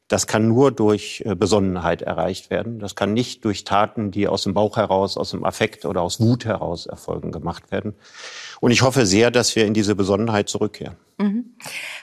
das 0.09 0.26
kann 0.26 0.49
nur 0.49 0.73
durch 0.73 1.23
äh, 1.26 1.37
Besonnenheit 1.37 2.02
erreicht 2.02 2.50
werden. 2.50 2.81
Das 2.81 2.97
kann 2.97 3.12
nicht 3.12 3.45
durch 3.45 3.64
Taten, 3.64 4.11
die 4.11 4.26
aus 4.26 4.43
dem 4.43 4.55
Bauch 4.55 4.76
heraus, 4.76 5.17
aus 5.17 5.31
dem 5.31 5.45
Affekt 5.45 5.85
oder 5.85 6.00
aus 6.00 6.19
Wut 6.19 6.45
heraus 6.45 6.87
erfolgen, 6.87 7.31
gemacht 7.31 7.71
werden. 7.71 7.95
Und 8.61 8.71
ich 8.71 8.83
hoffe 8.83 9.07
sehr, 9.07 9.31
dass 9.31 9.55
wir 9.57 9.67
in 9.67 9.75
diese 9.75 9.95
Besonnenheit 9.95 10.49
zurückkehren. 10.49 10.97
Mhm. 11.19 11.57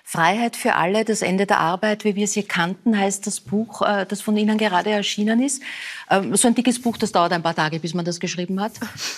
Freiheit 0.03 0.55
für 0.55 0.75
alle, 0.75 1.05
das 1.05 1.21
Ende 1.21 1.45
der 1.45 1.59
Arbeit, 1.59 2.03
wie 2.03 2.15
wir 2.15 2.27
sie 2.27 2.43
kannten, 2.43 2.97
heißt 2.97 3.25
das 3.25 3.39
Buch, 3.39 3.81
äh, 3.81 4.05
das 4.05 4.21
von 4.21 4.35
Ihnen 4.35 4.57
gerade 4.57 4.89
erschienen 4.89 5.41
ist. 5.41 5.61
Ähm, 6.09 6.35
so 6.35 6.47
ein 6.47 6.55
dickes 6.55 6.81
Buch, 6.81 6.97
das 6.97 7.11
dauert 7.11 7.31
ein 7.31 7.43
paar 7.43 7.55
Tage, 7.55 7.79
bis 7.79 7.93
man 7.93 8.05
das 8.05 8.19
geschrieben 8.19 8.59
hat. 8.61 8.73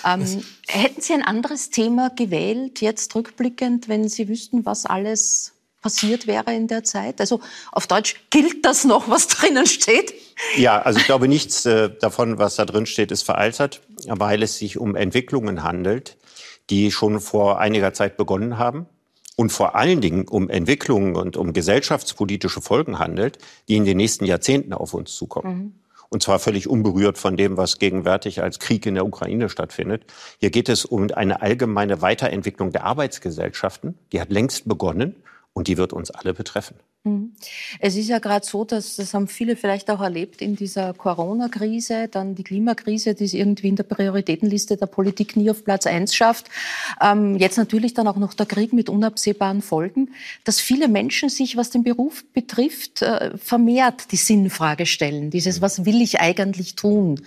Ähm, 0.06 0.42
hätten 0.68 1.00
Sie 1.00 1.12
ein 1.12 1.22
anderes 1.22 1.70
Thema 1.70 2.10
gewählt, 2.10 2.80
jetzt 2.80 3.14
rückblickend, 3.14 3.88
wenn 3.88 4.08
Sie 4.08 4.28
wüssten, 4.28 4.64
was 4.64 4.86
alles 4.86 5.52
passiert 5.82 6.26
wäre 6.26 6.54
in 6.54 6.68
der 6.68 6.84
Zeit? 6.84 7.20
Also 7.20 7.40
auf 7.72 7.86
Deutsch, 7.86 8.16
gilt 8.30 8.64
das 8.64 8.84
noch, 8.84 9.08
was 9.08 9.26
drinnen 9.26 9.66
steht? 9.66 10.14
Ja, 10.56 10.80
also 10.80 10.98
ich 11.00 11.06
glaube, 11.06 11.28
nichts 11.28 11.66
äh, 11.66 11.90
davon, 12.00 12.38
was 12.38 12.56
da 12.56 12.64
drin 12.64 12.86
steht, 12.86 13.10
ist 13.10 13.22
veraltert, 13.22 13.80
weil 14.06 14.42
es 14.42 14.58
sich 14.58 14.78
um 14.78 14.94
Entwicklungen 14.96 15.62
handelt, 15.62 16.16
die 16.70 16.90
schon 16.90 17.20
vor 17.20 17.58
einiger 17.58 17.92
Zeit 17.92 18.16
begonnen 18.16 18.58
haben 18.58 18.86
und 19.36 19.50
vor 19.50 19.76
allen 19.76 20.00
Dingen 20.00 20.26
um 20.26 20.50
Entwicklungen 20.50 21.14
und 21.14 21.36
um 21.36 21.52
gesellschaftspolitische 21.52 22.60
Folgen 22.60 22.98
handelt, 22.98 23.38
die 23.68 23.76
in 23.76 23.84
den 23.84 23.96
nächsten 23.96 24.24
Jahrzehnten 24.24 24.72
auf 24.72 24.94
uns 24.94 25.14
zukommen. 25.14 25.56
Mhm. 25.56 25.72
Und 26.10 26.22
zwar 26.22 26.38
völlig 26.38 26.68
unberührt 26.68 27.18
von 27.18 27.36
dem, 27.36 27.56
was 27.56 27.78
gegenwärtig 27.78 28.42
als 28.42 28.58
Krieg 28.58 28.86
in 28.86 28.94
der 28.94 29.04
Ukraine 29.04 29.48
stattfindet. 29.48 30.04
Hier 30.38 30.50
geht 30.50 30.68
es 30.68 30.84
um 30.84 31.10
eine 31.10 31.42
allgemeine 31.42 32.00
Weiterentwicklung 32.00 32.72
der 32.72 32.84
Arbeitsgesellschaften. 32.84 33.98
Die 34.12 34.20
hat 34.20 34.30
längst 34.30 34.66
begonnen 34.66 35.16
und 35.58 35.66
die 35.66 35.76
wird 35.76 35.92
uns 35.92 36.12
alle 36.12 36.34
betreffen. 36.34 36.76
Mhm. 37.02 37.32
Es 37.80 37.96
ist 37.96 38.08
ja 38.08 38.20
gerade 38.20 38.46
so, 38.46 38.64
dass 38.64 38.94
das 38.94 39.12
haben 39.12 39.26
viele 39.26 39.56
vielleicht 39.56 39.90
auch 39.90 40.00
erlebt 40.00 40.40
in 40.40 40.54
dieser 40.54 40.94
Corona-Krise, 40.94 42.06
dann 42.06 42.36
die 42.36 42.44
Klimakrise, 42.44 43.14
die 43.16 43.24
es 43.24 43.34
irgendwie 43.34 43.66
in 43.66 43.74
der 43.74 43.82
Prioritätenliste 43.82 44.76
der 44.76 44.86
Politik 44.86 45.36
nie 45.36 45.50
auf 45.50 45.64
Platz 45.64 45.86
eins 45.88 46.14
schafft. 46.14 46.46
Ähm, 47.02 47.36
jetzt 47.36 47.58
natürlich 47.58 47.92
dann 47.92 48.06
auch 48.06 48.16
noch 48.16 48.34
der 48.34 48.46
Krieg 48.46 48.72
mit 48.72 48.88
unabsehbaren 48.88 49.60
Folgen, 49.60 50.10
dass 50.44 50.60
viele 50.60 50.86
Menschen 50.86 51.28
sich, 51.28 51.56
was 51.56 51.70
den 51.70 51.82
Beruf 51.82 52.24
betrifft, 52.32 53.02
äh, 53.02 53.36
vermehrt 53.36 54.12
die 54.12 54.16
Sinnfrage 54.16 54.86
stellen. 54.86 55.30
Dieses, 55.30 55.60
was 55.60 55.84
will 55.84 56.00
ich 56.00 56.20
eigentlich 56.20 56.76
tun? 56.76 57.20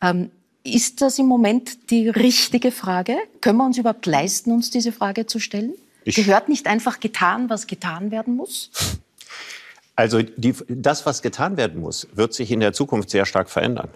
Ähm, 0.00 0.30
ist 0.62 1.02
das 1.02 1.18
im 1.18 1.26
Moment 1.26 1.90
die 1.90 2.08
richtige 2.08 2.70
Frage? 2.70 3.16
Können 3.40 3.58
wir 3.58 3.66
uns 3.66 3.76
überhaupt 3.76 4.06
leisten, 4.06 4.52
uns 4.52 4.70
diese 4.70 4.92
Frage 4.92 5.26
zu 5.26 5.40
stellen? 5.40 5.72
Ich 6.04 6.16
Gehört 6.16 6.48
nicht 6.48 6.66
einfach 6.66 7.00
getan, 7.00 7.48
was 7.50 7.66
getan 7.66 8.10
werden 8.10 8.36
muss? 8.36 8.70
Also 9.94 10.22
die, 10.22 10.54
das, 10.68 11.06
was 11.06 11.22
getan 11.22 11.56
werden 11.56 11.80
muss, 11.80 12.08
wird 12.14 12.32
sich 12.34 12.50
in 12.50 12.60
der 12.60 12.72
Zukunft 12.72 13.10
sehr 13.10 13.26
stark 13.26 13.50
verändern. 13.50 13.90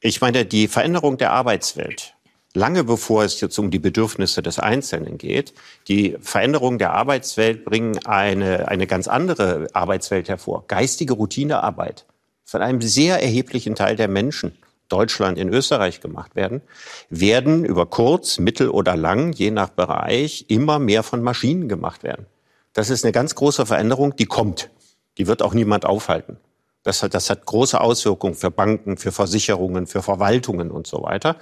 Ich 0.00 0.20
meine, 0.20 0.44
die 0.44 0.68
Veränderung 0.68 1.18
der 1.18 1.32
Arbeitswelt, 1.32 2.14
lange 2.54 2.84
bevor 2.84 3.24
es 3.24 3.40
jetzt 3.40 3.58
um 3.58 3.70
die 3.70 3.78
Bedürfnisse 3.78 4.42
des 4.42 4.58
Einzelnen 4.58 5.18
geht, 5.18 5.52
die 5.88 6.16
Veränderung 6.20 6.78
der 6.78 6.92
Arbeitswelt 6.92 7.64
bringen 7.64 7.98
eine, 8.06 8.68
eine 8.68 8.86
ganz 8.86 9.08
andere 9.08 9.68
Arbeitswelt 9.72 10.28
hervor. 10.28 10.64
Geistige 10.68 11.14
Routinearbeit 11.14 12.06
von 12.44 12.62
einem 12.62 12.80
sehr 12.80 13.22
erheblichen 13.22 13.74
Teil 13.74 13.96
der 13.96 14.08
Menschen. 14.08 14.52
Deutschland, 14.90 15.38
in 15.38 15.48
Österreich 15.48 16.00
gemacht 16.00 16.36
werden, 16.36 16.60
werden 17.08 17.64
über 17.64 17.86
kurz, 17.86 18.38
mittel 18.38 18.68
oder 18.68 18.96
lang, 18.96 19.32
je 19.32 19.50
nach 19.50 19.70
Bereich, 19.70 20.46
immer 20.48 20.78
mehr 20.78 21.02
von 21.02 21.22
Maschinen 21.22 21.68
gemacht 21.68 22.02
werden. 22.02 22.26
Das 22.72 22.90
ist 22.90 23.04
eine 23.04 23.12
ganz 23.12 23.34
große 23.34 23.66
Veränderung, 23.66 24.14
die 24.16 24.26
kommt. 24.26 24.70
Die 25.18 25.26
wird 25.26 25.42
auch 25.42 25.54
niemand 25.54 25.84
aufhalten. 25.86 26.38
Das 26.82 27.02
hat, 27.02 27.14
das 27.14 27.28
hat 27.28 27.44
große 27.44 27.80
Auswirkungen 27.80 28.34
für 28.34 28.50
Banken, 28.50 28.96
für 28.96 29.12
Versicherungen, 29.12 29.86
für 29.86 30.02
Verwaltungen 30.02 30.70
und 30.70 30.86
so 30.86 31.02
weiter. 31.02 31.36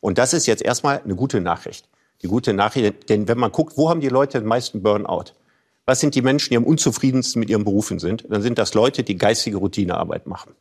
Und 0.00 0.18
das 0.18 0.32
ist 0.32 0.46
jetzt 0.46 0.62
erstmal 0.62 1.00
eine 1.02 1.14
gute 1.14 1.40
Nachricht. 1.40 1.88
Die 2.22 2.28
gute 2.28 2.52
Nachricht, 2.52 3.08
denn 3.08 3.28
wenn 3.28 3.38
man 3.38 3.52
guckt, 3.52 3.76
wo 3.76 3.90
haben 3.90 4.00
die 4.00 4.08
Leute 4.08 4.38
den 4.38 4.48
meisten 4.48 4.82
Burnout? 4.82 5.34
Was 5.84 6.00
sind 6.00 6.14
die 6.14 6.22
Menschen, 6.22 6.50
die 6.50 6.56
am 6.56 6.64
unzufriedensten 6.64 7.40
mit 7.40 7.50
ihren 7.50 7.64
Berufen 7.64 7.98
sind? 7.98 8.26
Dann 8.28 8.42
sind 8.42 8.58
das 8.58 8.74
Leute, 8.74 9.02
die 9.02 9.16
geistige 9.16 9.56
Routinearbeit 9.56 10.26
machen. 10.26 10.54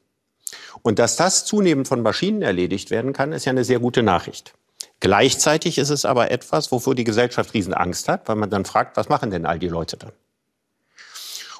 Und 0.81 0.99
dass 0.99 1.15
das 1.15 1.45
zunehmend 1.45 1.87
von 1.87 2.01
Maschinen 2.01 2.41
erledigt 2.41 2.91
werden 2.91 3.13
kann, 3.13 3.33
ist 3.33 3.45
ja 3.45 3.51
eine 3.51 3.63
sehr 3.63 3.79
gute 3.79 4.03
Nachricht. 4.03 4.53
Gleichzeitig 4.99 5.77
ist 5.77 5.89
es 5.89 6.05
aber 6.05 6.31
etwas, 6.31 6.71
wovor 6.71 6.95
die 6.95 7.03
Gesellschaft 7.03 7.53
Riesenangst 7.53 8.07
hat, 8.07 8.27
weil 8.27 8.35
man 8.35 8.49
dann 8.49 8.65
fragt, 8.65 8.97
was 8.97 9.09
machen 9.09 9.29
denn 9.29 9.45
all 9.45 9.59
die 9.59 9.67
Leute 9.67 9.97
dann? 9.97 10.11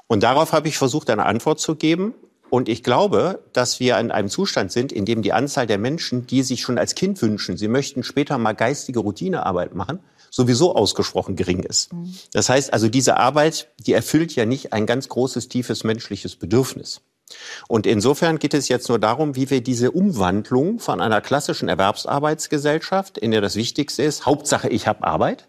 Und 0.08 0.24
darauf 0.24 0.54
habe 0.54 0.68
ich 0.68 0.78
versucht, 0.78 1.10
eine 1.10 1.26
Antwort 1.26 1.60
zu 1.60 1.76
geben. 1.76 2.14
Und 2.50 2.70
ich 2.70 2.82
glaube, 2.82 3.44
dass 3.52 3.82
wir 3.82 4.00
in 4.00 4.10
einem 4.10 4.30
Zustand 4.30 4.72
sind, 4.72 4.94
in 4.94 5.04
dem 5.04 5.22
die 5.22 5.34
Anzahl 5.34 5.68
der 5.68 5.78
Menschen, 5.78 6.26
die 6.28 6.44
sich 6.44 6.62
schon 6.62 6.78
als 6.78 6.96
Kind 6.96 7.22
wünschen, 7.22 7.58
sie 7.58 7.68
möchten 7.68 8.04
später 8.04 8.38
mal 8.38 8.54
geistige 8.54 9.00
Routinearbeit 9.00 9.76
machen, 9.76 10.00
sowieso 10.32 10.74
ausgesprochen 10.74 11.36
gering 11.36 11.64
ist. 11.64 11.92
Mhm. 11.92 12.16
Das 12.32 12.48
heißt 12.48 12.72
also, 12.72 12.88
diese 12.88 13.18
Arbeit, 13.18 13.68
die 13.86 13.92
erfüllt 13.94 14.34
ja 14.34 14.46
nicht 14.46 14.72
ein 14.72 14.86
ganz 14.86 15.10
großes, 15.10 15.50
tiefes 15.50 15.84
menschliches 15.84 16.38
Bedürfnis. 16.38 17.02
Und 17.68 17.86
insofern 17.86 18.40
geht 18.40 18.54
es 18.54 18.70
jetzt 18.70 18.90
nur 18.90 19.00
darum, 19.00 19.36
wie 19.36 19.50
wir 19.50 19.62
diese 19.62 19.92
Umwandlung 19.92 20.80
von 20.80 21.02
einer 21.02 21.22
klassischen 21.22 21.68
Erwerbsarbeitsgesellschaft, 21.68 23.18
in 23.18 23.32
der 23.32 23.42
das 23.42 23.56
Wichtigste 23.56 24.04
ist, 24.04 24.26
Hauptsache 24.26 24.70
ich 24.70 24.88
habe 24.88 25.04
Arbeit, 25.04 25.48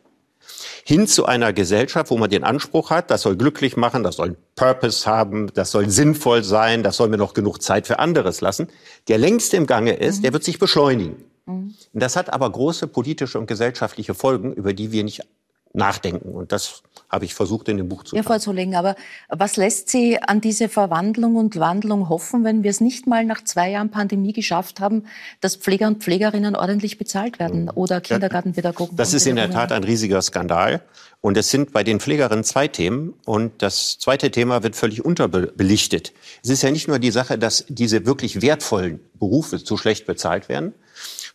hin 0.84 1.06
zu 1.06 1.26
einer 1.26 1.52
Gesellschaft, 1.52 2.10
wo 2.10 2.16
man 2.16 2.30
den 2.30 2.44
Anspruch 2.44 2.90
hat, 2.90 3.10
das 3.10 3.22
soll 3.22 3.36
glücklich 3.36 3.76
machen, 3.76 4.02
das 4.02 4.16
soll 4.16 4.36
Purpose 4.56 5.08
haben, 5.08 5.52
das 5.54 5.70
soll 5.70 5.90
sinnvoll 5.90 6.42
sein, 6.42 6.82
das 6.82 6.96
soll 6.96 7.08
mir 7.08 7.18
noch 7.18 7.34
genug 7.34 7.62
Zeit 7.62 7.86
für 7.86 7.98
anderes 7.98 8.40
lassen, 8.40 8.68
der 9.08 9.18
längst 9.18 9.54
im 9.54 9.66
Gange 9.66 9.92
ist, 9.92 10.18
mhm. 10.18 10.22
der 10.22 10.32
wird 10.32 10.44
sich 10.44 10.58
beschleunigen. 10.58 11.24
Mhm. 11.46 11.74
Das 11.92 12.16
hat 12.16 12.32
aber 12.32 12.50
große 12.50 12.86
politische 12.86 13.38
und 13.38 13.46
gesellschaftliche 13.46 14.14
Folgen, 14.14 14.52
über 14.52 14.72
die 14.72 14.90
wir 14.90 15.04
nicht 15.04 15.22
nachdenken. 15.72 16.30
Und 16.30 16.52
das 16.52 16.82
habe 17.08 17.24
ich 17.24 17.34
versucht, 17.34 17.68
in 17.68 17.78
dem 17.78 17.88
Buch 17.88 18.04
zu 18.04 18.16
Ja, 18.16 18.22
Frau 18.22 18.38
Zulling, 18.38 18.74
aber 18.74 18.94
was 19.28 19.56
lässt 19.56 19.88
Sie 19.88 20.20
an 20.20 20.40
diese 20.40 20.68
Verwandlung 20.68 21.36
und 21.36 21.58
Wandlung 21.58 22.08
hoffen, 22.08 22.44
wenn 22.44 22.62
wir 22.62 22.70
es 22.70 22.80
nicht 22.80 23.06
mal 23.06 23.24
nach 23.24 23.42
zwei 23.44 23.70
Jahren 23.70 23.90
Pandemie 23.90 24.32
geschafft 24.32 24.80
haben, 24.80 25.04
dass 25.40 25.56
Pfleger 25.56 25.86
und 25.86 26.02
Pflegerinnen 26.02 26.54
ordentlich 26.54 26.98
bezahlt 26.98 27.38
werden 27.38 27.64
mhm. 27.64 27.70
oder 27.74 28.00
Kindergartenpädagogen? 28.00 28.96
Das 28.96 29.14
ist 29.14 29.26
in 29.26 29.36
der 29.36 29.50
Tat 29.50 29.72
ein 29.72 29.84
riesiger 29.84 30.20
Skandal. 30.20 30.82
Und 31.20 31.36
es 31.36 31.50
sind 31.50 31.72
bei 31.72 31.82
den 31.82 31.98
Pflegerinnen 31.98 32.44
zwei 32.44 32.68
Themen. 32.68 33.14
Und 33.24 33.62
das 33.62 33.98
zweite 33.98 34.30
Thema 34.30 34.62
wird 34.62 34.76
völlig 34.76 35.04
unterbelichtet. 35.04 36.12
Es 36.44 36.50
ist 36.50 36.62
ja 36.62 36.70
nicht 36.70 36.86
nur 36.86 36.98
die 36.98 37.10
Sache, 37.10 37.38
dass 37.38 37.64
diese 37.68 38.06
wirklich 38.06 38.40
wertvollen 38.40 39.00
Berufe 39.14 39.62
zu 39.62 39.76
schlecht 39.76 40.06
bezahlt 40.06 40.48
werden, 40.48 40.74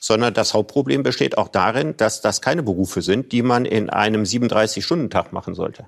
sondern 0.03 0.33
das 0.33 0.53
Hauptproblem 0.53 1.01
besteht 1.01 1.37
auch 1.37 1.47
darin, 1.47 1.95
dass 1.95 2.19
das 2.19 2.41
keine 2.41 2.61
Berufe 2.61 3.01
sind, 3.01 3.31
die 3.31 3.41
man 3.41 3.63
in 3.63 3.89
einem 3.89 4.23
37-Stunden-Tag 4.23 5.31
machen 5.31 5.55
sollte. 5.55 5.85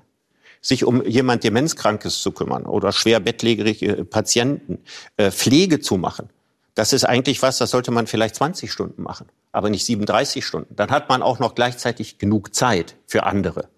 Sich 0.62 0.84
um 0.84 1.04
jemand 1.04 1.44
Demenzkrankes 1.44 2.22
zu 2.22 2.32
kümmern 2.32 2.64
oder 2.64 2.92
schwer 2.92 3.20
bettlägerige 3.20 4.06
Patienten, 4.06 4.78
äh, 5.18 5.30
Pflege 5.30 5.80
zu 5.80 5.98
machen. 5.98 6.30
Das 6.74 6.94
ist 6.94 7.04
eigentlich 7.04 7.42
was, 7.42 7.58
das 7.58 7.70
sollte 7.70 7.90
man 7.90 8.06
vielleicht 8.06 8.36
20 8.36 8.72
Stunden 8.72 9.02
machen, 9.02 9.26
aber 9.52 9.68
nicht 9.68 9.84
37 9.84 10.46
Stunden. 10.46 10.74
Dann 10.74 10.90
hat 10.90 11.10
man 11.10 11.20
auch 11.20 11.38
noch 11.38 11.54
gleichzeitig 11.54 12.16
genug 12.16 12.54
Zeit 12.54 12.96
für 13.06 13.24
andere. 13.24 13.68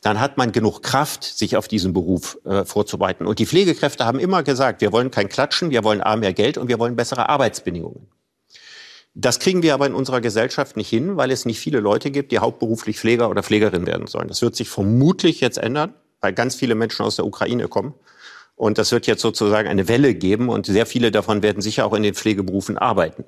Dann 0.00 0.20
hat 0.20 0.36
man 0.36 0.52
genug 0.52 0.80
Kraft, 0.84 1.24
sich 1.24 1.56
auf 1.56 1.66
diesen 1.66 1.92
Beruf 1.92 2.38
äh, 2.44 2.64
vorzubereiten. 2.64 3.26
Und 3.26 3.40
die 3.40 3.46
Pflegekräfte 3.46 4.04
haben 4.04 4.20
immer 4.20 4.44
gesagt, 4.44 4.80
wir 4.80 4.92
wollen 4.92 5.10
kein 5.10 5.28
Klatschen, 5.28 5.70
wir 5.70 5.82
wollen 5.82 6.02
A 6.02 6.14
mehr 6.14 6.34
Geld 6.34 6.56
und 6.56 6.68
wir 6.68 6.78
wollen 6.78 6.94
bessere 6.94 7.28
Arbeitsbedingungen. 7.28 8.06
Das 9.20 9.40
kriegen 9.40 9.64
wir 9.64 9.74
aber 9.74 9.84
in 9.88 9.94
unserer 9.94 10.20
Gesellschaft 10.20 10.76
nicht 10.76 10.88
hin, 10.88 11.16
weil 11.16 11.32
es 11.32 11.44
nicht 11.44 11.58
viele 11.58 11.80
Leute 11.80 12.12
gibt, 12.12 12.30
die 12.30 12.38
hauptberuflich 12.38 13.00
Pfleger 13.00 13.28
oder 13.28 13.42
Pflegerin 13.42 13.84
werden 13.84 14.06
sollen. 14.06 14.28
Das 14.28 14.42
wird 14.42 14.54
sich 14.54 14.68
vermutlich 14.68 15.40
jetzt 15.40 15.58
ändern, 15.58 15.92
weil 16.20 16.32
ganz 16.32 16.54
viele 16.54 16.76
Menschen 16.76 17.04
aus 17.04 17.16
der 17.16 17.26
Ukraine 17.26 17.66
kommen. 17.66 17.94
Und 18.54 18.78
das 18.78 18.92
wird 18.92 19.08
jetzt 19.08 19.20
sozusagen 19.20 19.66
eine 19.66 19.88
Welle 19.88 20.14
geben 20.14 20.48
und 20.48 20.66
sehr 20.66 20.86
viele 20.86 21.10
davon 21.10 21.42
werden 21.42 21.62
sicher 21.62 21.84
auch 21.84 21.94
in 21.94 22.04
den 22.04 22.14
Pflegeberufen 22.14 22.78
arbeiten. 22.78 23.24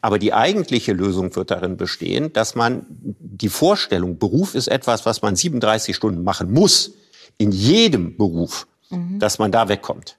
Aber 0.00 0.18
die 0.18 0.32
eigentliche 0.32 0.94
Lösung 0.94 1.36
wird 1.36 1.50
darin 1.50 1.76
bestehen, 1.76 2.32
dass 2.32 2.54
man 2.54 2.86
die 2.88 3.50
Vorstellung, 3.50 4.18
Beruf 4.18 4.54
ist 4.54 4.68
etwas, 4.68 5.04
was 5.04 5.20
man 5.20 5.36
37 5.36 5.94
Stunden 5.94 6.24
machen 6.24 6.52
muss, 6.52 6.94
in 7.36 7.52
jedem 7.52 8.16
Beruf, 8.16 8.66
mhm. 8.88 9.18
dass 9.18 9.38
man 9.38 9.52
da 9.52 9.68
wegkommt. 9.68 10.16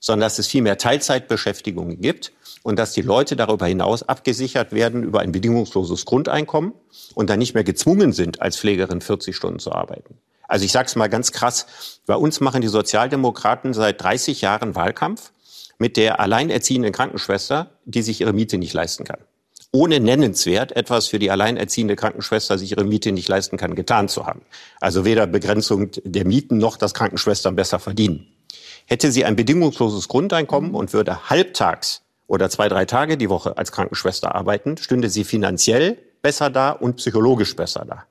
Sondern 0.00 0.26
dass 0.26 0.38
es 0.38 0.46
viel 0.46 0.62
mehr 0.62 0.78
Teilzeitbeschäftigungen 0.78 2.00
gibt 2.00 2.32
und 2.62 2.78
dass 2.78 2.92
die 2.92 3.02
Leute 3.02 3.36
darüber 3.36 3.66
hinaus 3.66 4.02
abgesichert 4.02 4.72
werden 4.72 5.02
über 5.02 5.20
ein 5.20 5.32
bedingungsloses 5.32 6.04
Grundeinkommen 6.04 6.72
und 7.14 7.30
dann 7.30 7.38
nicht 7.38 7.54
mehr 7.54 7.64
gezwungen 7.64 8.12
sind, 8.12 8.40
als 8.40 8.58
Pflegerin 8.58 9.00
40 9.00 9.34
Stunden 9.34 9.58
zu 9.58 9.72
arbeiten. 9.72 10.18
Also 10.48 10.64
ich 10.64 10.72
sage 10.72 10.86
es 10.86 10.96
mal 10.96 11.08
ganz 11.08 11.32
krass, 11.32 12.00
bei 12.06 12.16
uns 12.16 12.40
machen 12.40 12.62
die 12.62 12.68
Sozialdemokraten 12.68 13.74
seit 13.74 14.02
30 14.02 14.40
Jahren 14.40 14.74
Wahlkampf 14.74 15.32
mit 15.78 15.96
der 15.96 16.20
alleinerziehenden 16.20 16.92
Krankenschwester, 16.92 17.70
die 17.84 18.02
sich 18.02 18.20
ihre 18.20 18.32
Miete 18.32 18.58
nicht 18.58 18.72
leisten 18.72 19.04
kann. 19.04 19.20
Ohne 19.70 20.00
nennenswert 20.00 20.72
etwas 20.72 21.08
für 21.08 21.18
die 21.18 21.30
alleinerziehende 21.30 21.94
Krankenschwester 21.94 22.56
sich 22.56 22.70
ihre 22.70 22.84
Miete 22.84 23.12
nicht 23.12 23.28
leisten 23.28 23.58
kann, 23.58 23.74
getan 23.74 24.08
zu 24.08 24.26
haben. 24.26 24.40
Also 24.80 25.04
weder 25.04 25.26
Begrenzung 25.26 25.90
der 26.04 26.26
Mieten 26.26 26.56
noch, 26.56 26.78
dass 26.78 26.94
Krankenschwestern 26.94 27.54
besser 27.54 27.78
verdienen. 27.78 28.26
Hätte 28.88 29.12
sie 29.12 29.26
ein 29.26 29.36
bedingungsloses 29.36 30.08
Grundeinkommen 30.08 30.74
und 30.74 30.94
würde 30.94 31.28
halbtags 31.28 32.00
oder 32.26 32.48
zwei, 32.48 32.68
drei 32.70 32.86
Tage 32.86 33.18
die 33.18 33.28
Woche 33.28 33.58
als 33.58 33.70
Krankenschwester 33.70 34.34
arbeiten, 34.34 34.78
stünde 34.78 35.10
sie 35.10 35.24
finanziell 35.24 35.98
besser 36.22 36.48
da 36.48 36.70
und 36.70 36.96
psychologisch 36.96 37.54
besser 37.54 37.84
da. 37.86 38.04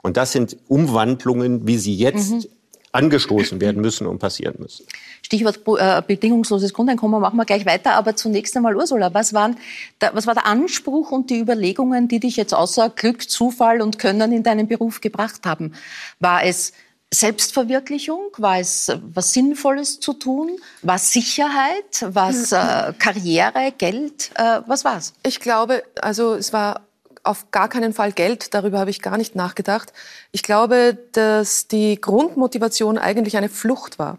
Und 0.00 0.16
das 0.16 0.32
sind 0.32 0.56
Umwandlungen, 0.68 1.66
wie 1.66 1.76
sie 1.76 1.94
jetzt 1.94 2.30
mhm. 2.30 2.44
angestoßen 2.92 3.60
werden 3.60 3.82
müssen 3.82 4.06
und 4.06 4.20
passieren 4.20 4.54
müssen. 4.58 4.86
Stichwort 5.20 5.60
äh, 5.78 6.00
bedingungsloses 6.06 6.72
Grundeinkommen 6.72 7.20
machen 7.20 7.36
wir 7.36 7.44
gleich 7.44 7.66
weiter. 7.66 7.92
Aber 7.92 8.16
zunächst 8.16 8.56
einmal, 8.56 8.74
Ursula, 8.74 9.12
was, 9.12 9.34
waren 9.34 9.58
was 10.00 10.26
war 10.26 10.34
der 10.34 10.46
Anspruch 10.46 11.10
und 11.10 11.28
die 11.28 11.40
Überlegungen, 11.40 12.08
die 12.08 12.20
dich 12.20 12.36
jetzt 12.36 12.54
außer 12.54 12.88
Glück, 12.88 13.28
Zufall 13.28 13.82
und 13.82 13.98
Können 13.98 14.32
in 14.32 14.42
deinen 14.42 14.66
Beruf 14.66 15.02
gebracht 15.02 15.44
haben? 15.44 15.74
War 16.20 16.42
es 16.42 16.72
Selbstverwirklichung? 17.12 18.30
War 18.38 18.58
es 18.58 18.90
was 19.14 19.32
Sinnvolles 19.32 20.00
zu 20.00 20.14
tun? 20.14 20.58
War 20.80 20.96
es 20.96 21.12
Sicherheit? 21.12 22.06
War 22.08 22.30
es 22.30 22.52
äh, 22.52 22.92
Karriere, 22.98 23.72
Geld? 23.76 24.30
Äh, 24.34 24.60
was 24.66 24.84
war 24.84 24.96
es? 24.96 25.12
Ich 25.22 25.38
glaube, 25.40 25.82
also 26.00 26.34
es 26.34 26.52
war 26.52 26.80
auf 27.22 27.50
gar 27.50 27.68
keinen 27.68 27.92
Fall 27.92 28.12
Geld. 28.12 28.54
Darüber 28.54 28.78
habe 28.78 28.90
ich 28.90 29.02
gar 29.02 29.18
nicht 29.18 29.36
nachgedacht. 29.36 29.92
Ich 30.32 30.42
glaube, 30.42 30.98
dass 31.12 31.68
die 31.68 32.00
Grundmotivation 32.00 32.98
eigentlich 32.98 33.36
eine 33.36 33.48
Flucht 33.48 33.98
war 33.98 34.18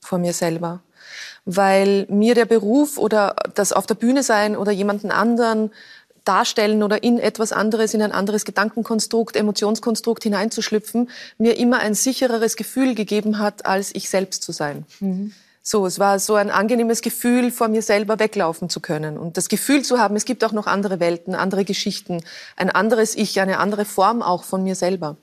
vor 0.00 0.18
mir 0.18 0.32
selber. 0.32 0.80
Weil 1.44 2.06
mir 2.08 2.34
der 2.34 2.44
Beruf 2.44 2.98
oder 2.98 3.34
das 3.54 3.72
auf 3.72 3.86
der 3.86 3.94
Bühne 3.94 4.22
sein 4.22 4.56
oder 4.56 4.72
jemanden 4.72 5.10
anderen 5.10 5.70
darstellen 6.24 6.82
oder 6.82 7.02
in 7.02 7.18
etwas 7.18 7.52
anderes, 7.52 7.94
in 7.94 8.02
ein 8.02 8.12
anderes 8.12 8.44
Gedankenkonstrukt, 8.44 9.36
Emotionskonstrukt 9.36 10.22
hineinzuschlüpfen, 10.22 11.10
mir 11.38 11.56
immer 11.56 11.80
ein 11.80 11.94
sichereres 11.94 12.56
Gefühl 12.56 12.94
gegeben 12.94 13.38
hat, 13.38 13.66
als 13.66 13.94
ich 13.94 14.08
selbst 14.08 14.42
zu 14.42 14.52
sein. 14.52 14.84
Mhm. 15.00 15.32
So, 15.64 15.86
es 15.86 16.00
war 16.00 16.18
so 16.18 16.34
ein 16.34 16.50
angenehmes 16.50 17.02
Gefühl, 17.02 17.52
vor 17.52 17.68
mir 17.68 17.82
selber 17.82 18.18
weglaufen 18.18 18.68
zu 18.68 18.80
können 18.80 19.16
und 19.16 19.36
das 19.36 19.48
Gefühl 19.48 19.82
zu 19.82 19.98
haben, 19.98 20.16
es 20.16 20.24
gibt 20.24 20.42
auch 20.42 20.50
noch 20.50 20.66
andere 20.66 20.98
Welten, 20.98 21.36
andere 21.36 21.64
Geschichten, 21.64 22.20
ein 22.56 22.68
anderes 22.68 23.14
Ich, 23.14 23.40
eine 23.40 23.58
andere 23.58 23.84
Form 23.84 24.22
auch 24.22 24.42
von 24.42 24.64
mir 24.64 24.74
selber. 24.74 25.16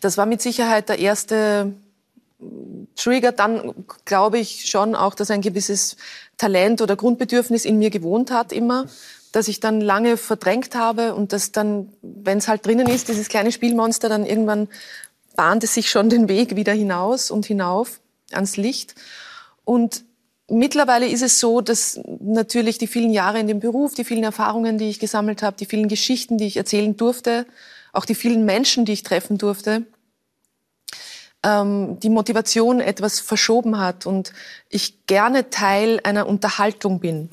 Das 0.00 0.16
war 0.16 0.26
mit 0.26 0.40
Sicherheit 0.40 0.88
der 0.88 1.00
erste 1.00 1.72
Trigger. 2.94 3.32
Dann 3.32 3.74
glaube 4.04 4.38
ich 4.38 4.66
schon 4.66 4.94
auch, 4.94 5.14
dass 5.14 5.30
ein 5.30 5.40
gewisses 5.40 5.96
Talent 6.36 6.80
oder 6.80 6.94
Grundbedürfnis 6.94 7.64
in 7.64 7.78
mir 7.78 7.90
gewohnt 7.90 8.30
hat 8.30 8.52
immer 8.52 8.86
das 9.34 9.48
ich 9.48 9.58
dann 9.58 9.80
lange 9.80 10.16
verdrängt 10.16 10.76
habe 10.76 11.12
und 11.12 11.32
das 11.32 11.50
dann, 11.50 11.92
wenn 12.02 12.38
es 12.38 12.46
halt 12.46 12.64
drinnen 12.64 12.86
ist, 12.86 13.08
dieses 13.08 13.28
kleine 13.28 13.50
Spielmonster, 13.50 14.08
dann 14.08 14.24
irgendwann 14.24 14.68
bahnt 15.34 15.64
es 15.64 15.74
sich 15.74 15.90
schon 15.90 16.08
den 16.08 16.28
Weg 16.28 16.54
wieder 16.54 16.72
hinaus 16.72 17.32
und 17.32 17.44
hinauf 17.44 18.00
ans 18.30 18.56
Licht. 18.56 18.94
Und 19.64 20.04
mittlerweile 20.48 21.08
ist 21.08 21.22
es 21.22 21.40
so, 21.40 21.60
dass 21.60 22.00
natürlich 22.20 22.78
die 22.78 22.86
vielen 22.86 23.10
Jahre 23.10 23.40
in 23.40 23.48
dem 23.48 23.58
Beruf, 23.58 23.94
die 23.94 24.04
vielen 24.04 24.22
Erfahrungen, 24.22 24.78
die 24.78 24.88
ich 24.88 25.00
gesammelt 25.00 25.42
habe, 25.42 25.56
die 25.56 25.66
vielen 25.66 25.88
Geschichten, 25.88 26.38
die 26.38 26.46
ich 26.46 26.56
erzählen 26.56 26.96
durfte, 26.96 27.44
auch 27.92 28.04
die 28.04 28.14
vielen 28.14 28.44
Menschen, 28.44 28.84
die 28.84 28.92
ich 28.92 29.02
treffen 29.02 29.36
durfte, 29.36 29.82
ähm, 31.42 31.98
die 31.98 32.08
Motivation 32.08 32.78
etwas 32.78 33.18
verschoben 33.18 33.80
hat 33.80 34.06
und 34.06 34.32
ich 34.68 35.06
gerne 35.06 35.50
Teil 35.50 35.98
einer 36.04 36.28
Unterhaltung 36.28 37.00
bin 37.00 37.30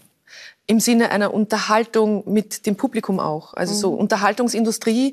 im 0.72 0.80
Sinne 0.80 1.12
einer 1.12 1.34
Unterhaltung 1.34 2.24
mit 2.32 2.66
dem 2.66 2.78
Publikum 2.78 3.20
auch. 3.20 3.54
Also 3.56 3.74
so 3.74 3.92
mhm. 3.92 4.00
Unterhaltungsindustrie 4.00 5.12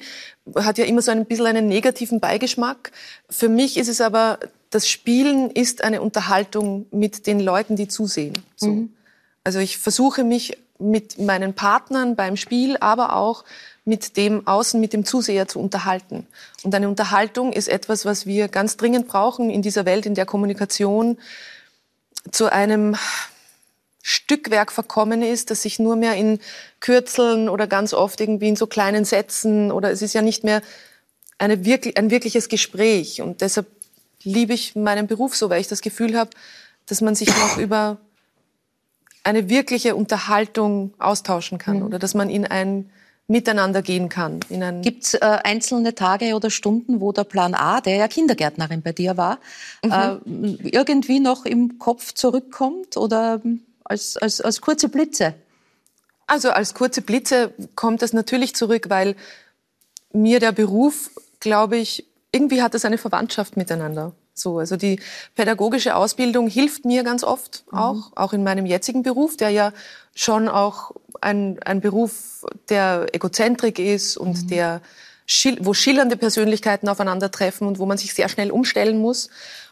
hat 0.55 0.79
ja 0.79 0.85
immer 0.85 1.03
so 1.03 1.11
ein 1.11 1.27
bisschen 1.27 1.47
einen 1.47 1.67
negativen 1.67 2.21
Beigeschmack. 2.21 2.93
Für 3.29 3.49
mich 3.49 3.77
ist 3.77 3.89
es 3.89 4.01
aber, 4.01 4.39
das 4.71 4.89
Spielen 4.89 5.51
ist 5.51 5.83
eine 5.83 6.01
Unterhaltung 6.01 6.87
mit 6.93 7.27
den 7.27 7.41
Leuten, 7.41 7.75
die 7.75 7.89
zusehen. 7.89 8.39
So. 8.55 8.69
Mhm. 8.69 8.93
Also 9.43 9.59
ich 9.59 9.79
versuche 9.79 10.23
mich 10.23 10.57
mit 10.79 11.19
meinen 11.19 11.55
Partnern 11.55 12.15
beim 12.15 12.37
Spiel, 12.37 12.77
aber 12.77 13.17
auch 13.17 13.43
mit 13.85 14.17
dem 14.17 14.47
Außen, 14.47 14.81
mit 14.81 14.93
dem 14.93 15.05
Zuseher 15.05 15.49
zu 15.49 15.59
unterhalten. 15.59 16.29
Und 16.63 16.73
eine 16.73 16.89
Unterhaltung 16.89 17.53
ist 17.53 17.67
etwas, 17.67 18.05
was 18.05 18.27
wir 18.27 18.47
ganz 18.47 18.77
dringend 18.77 19.09
brauchen 19.09 19.51
in 19.51 19.63
dieser 19.63 19.87
Welt, 19.87 20.07
in 20.07 20.15
der 20.15 20.25
Kommunikation 20.25 21.19
zu 22.31 22.47
einem 22.47 22.95
Stückwerk 24.09 24.73
verkommen 24.73 25.21
ist, 25.21 25.51
das 25.51 25.61
sich 25.61 25.79
nur 25.79 25.95
mehr 25.95 26.15
in 26.15 26.39
Kürzeln 26.81 27.51
oder 27.51 27.67
ganz 27.67 27.93
oft 27.93 28.19
irgendwie 28.23 28.49
in 28.49 28.57
so 28.57 28.67
kleinen 28.67 29.05
Sätzen 29.05 29.71
oder 29.71 29.91
es 29.91 30.01
ist 30.01 30.15
ja 30.15 30.23
nicht 30.23 30.45
mehr 30.45 30.63
eine 31.37 31.67
wirklich, 31.67 31.99
ein 31.99 32.11
wirkliches 32.11 32.49
Gespräch. 32.49 33.21
Und 33.21 33.43
deshalb 33.43 33.67
liebe 34.23 34.55
ich 34.55 34.75
meinen 34.75 35.09
Beruf 35.09 35.37
so, 35.37 35.51
weil 35.51 35.61
ich 35.61 35.69
das 35.69 35.83
Gefühl 35.83 36.17
habe, 36.17 36.31
dass 36.87 37.03
man 37.03 37.15
sich 37.15 37.29
noch 37.29 37.59
über 37.59 37.99
eine 39.25 39.51
wirkliche 39.51 39.95
Unterhaltung 39.95 40.95
austauschen 40.99 41.59
kann 41.59 41.81
mhm. 41.81 41.83
oder 41.85 41.99
dass 41.99 42.15
man 42.15 42.31
in 42.31 42.47
ein 42.47 42.91
Miteinander 43.27 43.83
gehen 43.83 44.09
kann. 44.09 44.41
Gibt 44.81 45.05
es 45.05 45.13
äh, 45.13 45.19
einzelne 45.21 45.95
Tage 45.95 46.35
oder 46.35 46.49
Stunden, 46.49 47.03
wo 47.03 47.13
der 47.13 47.25
Plan 47.25 47.53
A, 47.53 47.83
der 47.83 47.97
ja 47.97 48.09
Kindergärtnerin 48.09 48.81
bei 48.81 48.93
dir 48.93 49.19
war, 49.19 49.39
mhm. 49.85 49.93
äh, 50.63 50.69
irgendwie 50.71 51.21
noch 51.21 51.45
im 51.45 51.79
Kopf 51.79 52.15
zurückkommt 52.15 52.97
oder 52.97 53.43
als, 53.89 54.17
als, 54.17 54.41
als 54.41 54.61
kurze 54.61 54.89
Blitze? 54.89 55.35
Also 56.27 56.51
als 56.51 56.75
kurze 56.75 57.03
Blitze 57.03 57.55
kommt 57.75 58.03
das 58.03 58.13
natürlich 58.13 58.55
zurück, 58.55 58.87
weil 58.89 59.17
mir 60.13 60.41
der 60.41 60.53
Beruf, 60.53 61.11
glaube 61.41 61.79
ich, 61.79 62.07
irgendwie 62.33 62.63
hat 62.63 62.75
das 62.75 62.85
eine 62.85 62.99
Verwandtschaft 62.99 63.57
miteinander. 63.57 64.13
So, 64.35 64.59
also 64.59 64.77
die 64.77 65.01
pädagogische 65.35 65.97
Ausbildung 65.97 66.49
hilft 66.49 66.85
mir 66.85 67.03
ganz 67.03 67.25
oft 67.25 67.65
mhm. 67.73 67.79
auch, 67.79 68.13
auch 68.15 68.33
in 68.33 68.45
meinem 68.45 68.67
jetzigen 68.67 69.03
Beruf, 69.03 69.37
der 69.37 69.51
ja 69.51 69.73
schon 70.15 70.49
auch 70.49 70.93
ein, 71.21 71.59
ein 71.65 71.81
Beruf 71.81 72.45
der 72.69 73.07
Egozentrik 73.13 73.79
ist 73.79 74.17
und 74.17 74.45
mhm. 74.45 74.49
der, 74.49 74.81
wo 75.61 75.75
schillernde 75.75 76.17
Persönlichkeiten 76.17 76.89
aufeinandertreffen 76.89 77.67
und 77.67 77.79
wo 77.79 77.87
man 77.87 77.99
sich 77.99 78.15
sehr 78.15 78.29
schnell 78.29 78.51
umstellen 78.51 78.99
muss. 78.99 79.31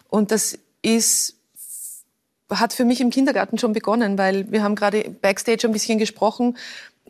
Und 0.09 0.31
das 0.31 0.59
ist 0.83 1.36
hat 2.51 2.73
für 2.73 2.85
mich 2.85 3.01
im 3.01 3.11
Kindergarten 3.11 3.59
schon 3.59 3.73
begonnen, 3.73 4.19
weil 4.19 4.51
wir 4.53 4.63
haben 4.63 4.75
gerade 4.75 5.11
backstage 5.21 5.67
ein 5.67 5.73
bisschen 5.73 5.99
gesprochen. 5.99 6.57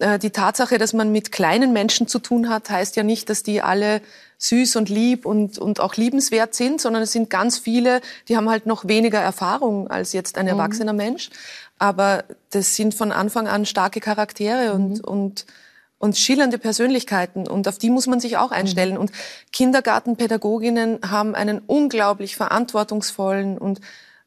Äh, 0.00 0.18
die 0.18 0.30
Tatsache, 0.30 0.78
dass 0.78 0.92
man 0.92 1.12
mit 1.12 1.32
kleinen 1.32 1.72
Menschen 1.72 2.08
zu 2.08 2.18
tun 2.18 2.48
hat, 2.48 2.70
heißt 2.70 2.96
ja 2.96 3.02
nicht, 3.02 3.28
dass 3.28 3.42
die 3.42 3.62
alle 3.62 4.00
süß 4.38 4.76
und 4.76 4.88
lieb 4.88 5.24
und, 5.24 5.58
und 5.58 5.80
auch 5.80 5.94
liebenswert 5.94 6.54
sind, 6.54 6.80
sondern 6.80 7.02
es 7.02 7.12
sind 7.12 7.30
ganz 7.30 7.58
viele, 7.58 8.00
die 8.28 8.36
haben 8.36 8.50
halt 8.50 8.66
noch 8.66 8.86
weniger 8.86 9.20
Erfahrung 9.20 9.88
als 9.88 10.12
jetzt 10.12 10.36
ein 10.36 10.44
mhm. 10.44 10.52
erwachsener 10.52 10.92
mhm. 10.92 10.98
Mensch. 10.98 11.30
Aber 11.78 12.24
das 12.50 12.74
sind 12.74 12.94
von 12.94 13.12
Anfang 13.12 13.48
an 13.48 13.66
starke 13.66 14.00
Charaktere 14.00 14.74
mhm. 14.74 14.84
und, 14.84 15.04
und, 15.04 15.46
und 15.98 16.16
schillernde 16.16 16.58
Persönlichkeiten. 16.58 17.46
Und 17.46 17.68
auf 17.68 17.78
die 17.78 17.90
muss 17.90 18.06
man 18.06 18.20
sich 18.20 18.36
auch 18.36 18.50
einstellen. 18.50 18.94
Mhm. 18.94 19.00
Und 19.00 19.12
Kindergartenpädagoginnen 19.52 21.00
haben 21.10 21.34
einen 21.34 21.60
unglaublich 21.66 22.36
verantwortungsvollen 22.36 23.58
und 23.58 23.80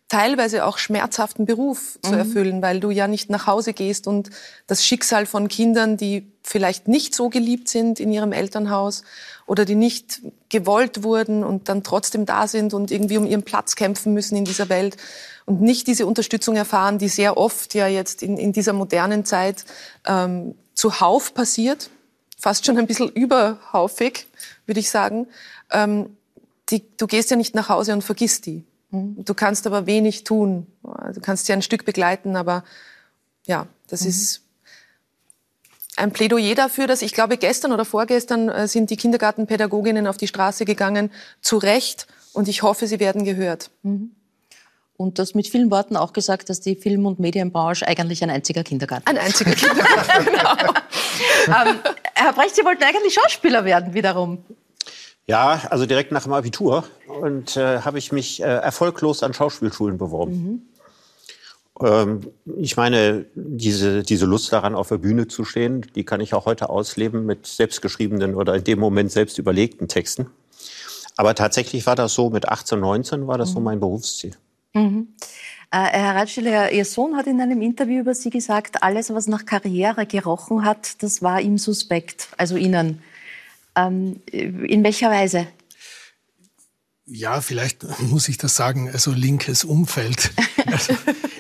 teilweise 0.10 0.66
auch 0.66 0.80
schmerzhaften 0.80 1.46
Beruf 1.46 2.00
zu 2.02 2.12
mhm. 2.12 2.18
erfüllen, 2.18 2.62
weil 2.62 2.80
du 2.80 2.90
ja 2.90 3.08
nicht 3.08 3.30
nach 3.30 3.48
Hause 3.48 3.74
gehst 3.74 4.08
und 4.08 4.32
das 4.68 4.84
Schicksal 4.84 5.26
von 5.26 5.48
Kindern, 5.48 5.98
die 5.98 6.28
vielleicht 6.44 6.88
nicht 6.88 7.14
so 7.14 7.30
geliebt 7.30 7.70
sind 7.70 8.00
in 8.00 8.12
ihrem 8.12 8.32
Elternhaus 8.32 9.04
oder 9.46 9.66
die 9.66 9.76
nicht 9.76 10.22
gewollt 10.50 11.04
wurden 11.04 11.44
und 11.44 11.70
dann 11.70 11.84
trotzdem 11.84 12.26
da 12.26 12.48
sind 12.48 12.74
und 12.74 12.90
irgendwie 12.90 13.18
um 13.18 13.26
ihren 13.26 13.44
Platz 13.44 13.76
kämpfen 13.76 14.14
müssen 14.14 14.36
in 14.36 14.46
dieser 14.46 14.68
Welt 14.68 14.98
und 15.46 15.62
nicht 15.62 15.86
diese 15.86 16.08
Unterstützung 16.08 16.56
erfahren, 16.56 16.98
die 16.98 17.08
sehr 17.08 17.38
oft 17.38 17.76
ja 17.76 17.88
jetzt 17.88 18.24
in, 18.24 18.38
in 18.38 18.52
dieser 18.52 18.74
modernen 18.74 19.26
Zeit 19.26 19.64
ähm, 20.08 20.56
zuhauf 20.74 21.36
passiert, 21.36 21.92
fast 22.38 22.66
schon 22.66 22.78
ein 22.80 22.88
bisschen 22.88 23.10
überhaufig, 23.10 24.28
würde 24.66 24.80
ich 24.80 24.90
sagen. 24.90 25.28
Ähm, 25.72 26.16
die, 26.70 26.84
du 26.98 27.06
gehst 27.06 27.30
ja 27.30 27.38
nicht 27.38 27.54
nach 27.54 27.70
Hause 27.70 27.94
und 27.94 28.04
vergisst 28.04 28.48
die. 28.48 28.64
Mhm. 28.92 29.24
Du 29.24 29.34
kannst 29.34 29.68
aber 29.68 29.86
wenig 29.86 30.24
tun. 30.24 30.68
Du 31.14 31.22
kannst 31.22 31.48
ja 31.48 31.56
ein 31.56 31.62
Stück 31.62 31.86
begleiten, 31.86 32.36
aber 32.36 32.64
ja, 33.46 33.68
das 33.88 34.02
mhm. 34.02 34.10
ist 34.10 34.42
ein 35.96 36.12
Plädoyer 36.12 36.56
dafür, 36.56 36.88
dass 36.88 37.02
ich 37.02 37.14
glaube, 37.14 37.38
gestern 37.38 37.72
oder 37.74 37.86
vorgestern 37.86 38.50
äh, 38.50 38.68
sind 38.68 38.90
die 38.90 38.98
Kindergartenpädagoginnen 38.98 40.08
auf 40.08 40.18
die 40.18 40.28
Straße 40.28 40.66
gegangen, 40.66 41.12
zu 41.42 41.58
Recht, 41.58 42.08
und 42.34 42.48
ich 42.48 42.64
hoffe, 42.64 42.88
sie 42.88 43.00
werden 43.00 43.26
gehört. 43.26 43.72
Mhm. 43.84 44.12
Und 44.98 45.18
das 45.18 45.34
mit 45.34 45.48
vielen 45.48 45.72
Worten 45.72 45.96
auch 45.96 46.12
gesagt, 46.12 46.50
dass 46.50 46.60
die 46.60 46.76
Film- 46.76 47.06
und 47.06 47.20
Medienbranche 47.20 47.88
eigentlich 47.88 48.22
ein 48.22 48.30
einziger 48.30 48.64
Kindergarten 48.64 49.08
Ein 49.08 49.18
einziger 49.18 49.52
Kindergarten, 49.56 50.26
genau. 50.26 50.74
ähm, 51.48 51.80
Herr 52.16 52.34
Brecht, 52.34 52.56
Sie 52.56 52.66
wollten 52.66 52.84
eigentlich 52.84 53.14
Schauspieler 53.14 53.64
werden 53.64 53.94
wiederum. 53.94 54.44
Ja, 55.30 55.62
also 55.70 55.86
direkt 55.86 56.12
nach 56.12 56.24
dem 56.24 56.34
Abitur 56.34 56.86
und 57.22 57.56
äh, 57.56 57.82
habe 57.82 58.00
ich 58.00 58.12
mich 58.12 58.42
äh, 58.42 58.46
erfolglos 58.46 59.22
an 59.22 59.36
Schauspielschulen 59.36 60.00
beworben. 60.00 60.64
Mhm. 61.80 61.86
Ähm, 61.86 62.32
ich 62.58 62.76
meine, 62.78 63.28
diese, 63.36 64.02
diese 64.02 64.26
Lust 64.26 64.52
daran, 64.52 64.74
auf 64.74 64.88
der 64.88 64.98
Bühne 64.98 65.28
zu 65.28 65.46
stehen, 65.46 65.86
die 65.94 66.04
kann 66.04 66.20
ich 66.20 66.34
auch 66.34 66.48
heute 66.48 66.72
ausleben 66.72 67.28
mit 67.28 67.46
selbstgeschriebenen 67.46 68.34
oder 68.34 68.56
in 68.56 68.64
dem 68.64 68.80
Moment 68.80 69.12
selbst 69.12 69.38
überlegten 69.38 69.88
Texten. 69.88 70.32
Aber 71.16 71.36
tatsächlich 71.36 71.86
war 71.86 71.96
das 71.96 72.16
so, 72.16 72.32
mit 72.32 72.50
18, 72.50 72.80
19 72.80 73.28
war 73.28 73.38
das 73.38 73.50
mhm. 73.50 73.54
so 73.54 73.60
mein 73.60 73.80
Berufsziel. 73.80 74.32
Mhm. 74.74 75.10
Äh, 75.70 75.78
Herr 75.78 76.16
Ratschiller, 76.16 76.72
Ihr 76.72 76.86
Sohn 76.86 77.16
hat 77.16 77.28
in 77.28 77.40
einem 77.40 77.62
Interview 77.62 78.00
über 78.00 78.16
Sie 78.16 78.32
gesagt, 78.32 78.82
alles, 78.82 79.14
was 79.14 79.28
nach 79.28 79.46
Karriere 79.46 80.08
gerochen 80.08 80.66
hat, 80.66 81.04
das 81.04 81.22
war 81.22 81.40
ihm 81.40 81.60
suspekt, 81.60 82.30
also 82.36 82.56
Ihnen. 82.56 83.04
Ähm, 83.88 84.22
in 84.32 84.84
welcher 84.84 85.10
Weise? 85.10 85.48
Ja, 87.06 87.42
vielleicht 87.42 87.86
muss 88.02 88.30
ich 88.30 88.38
das 88.38 88.56
sagen, 88.56 88.90
also 88.90 89.12
linkes 89.12 89.64
Umfeld. 89.64 90.32
Also, 90.72 90.94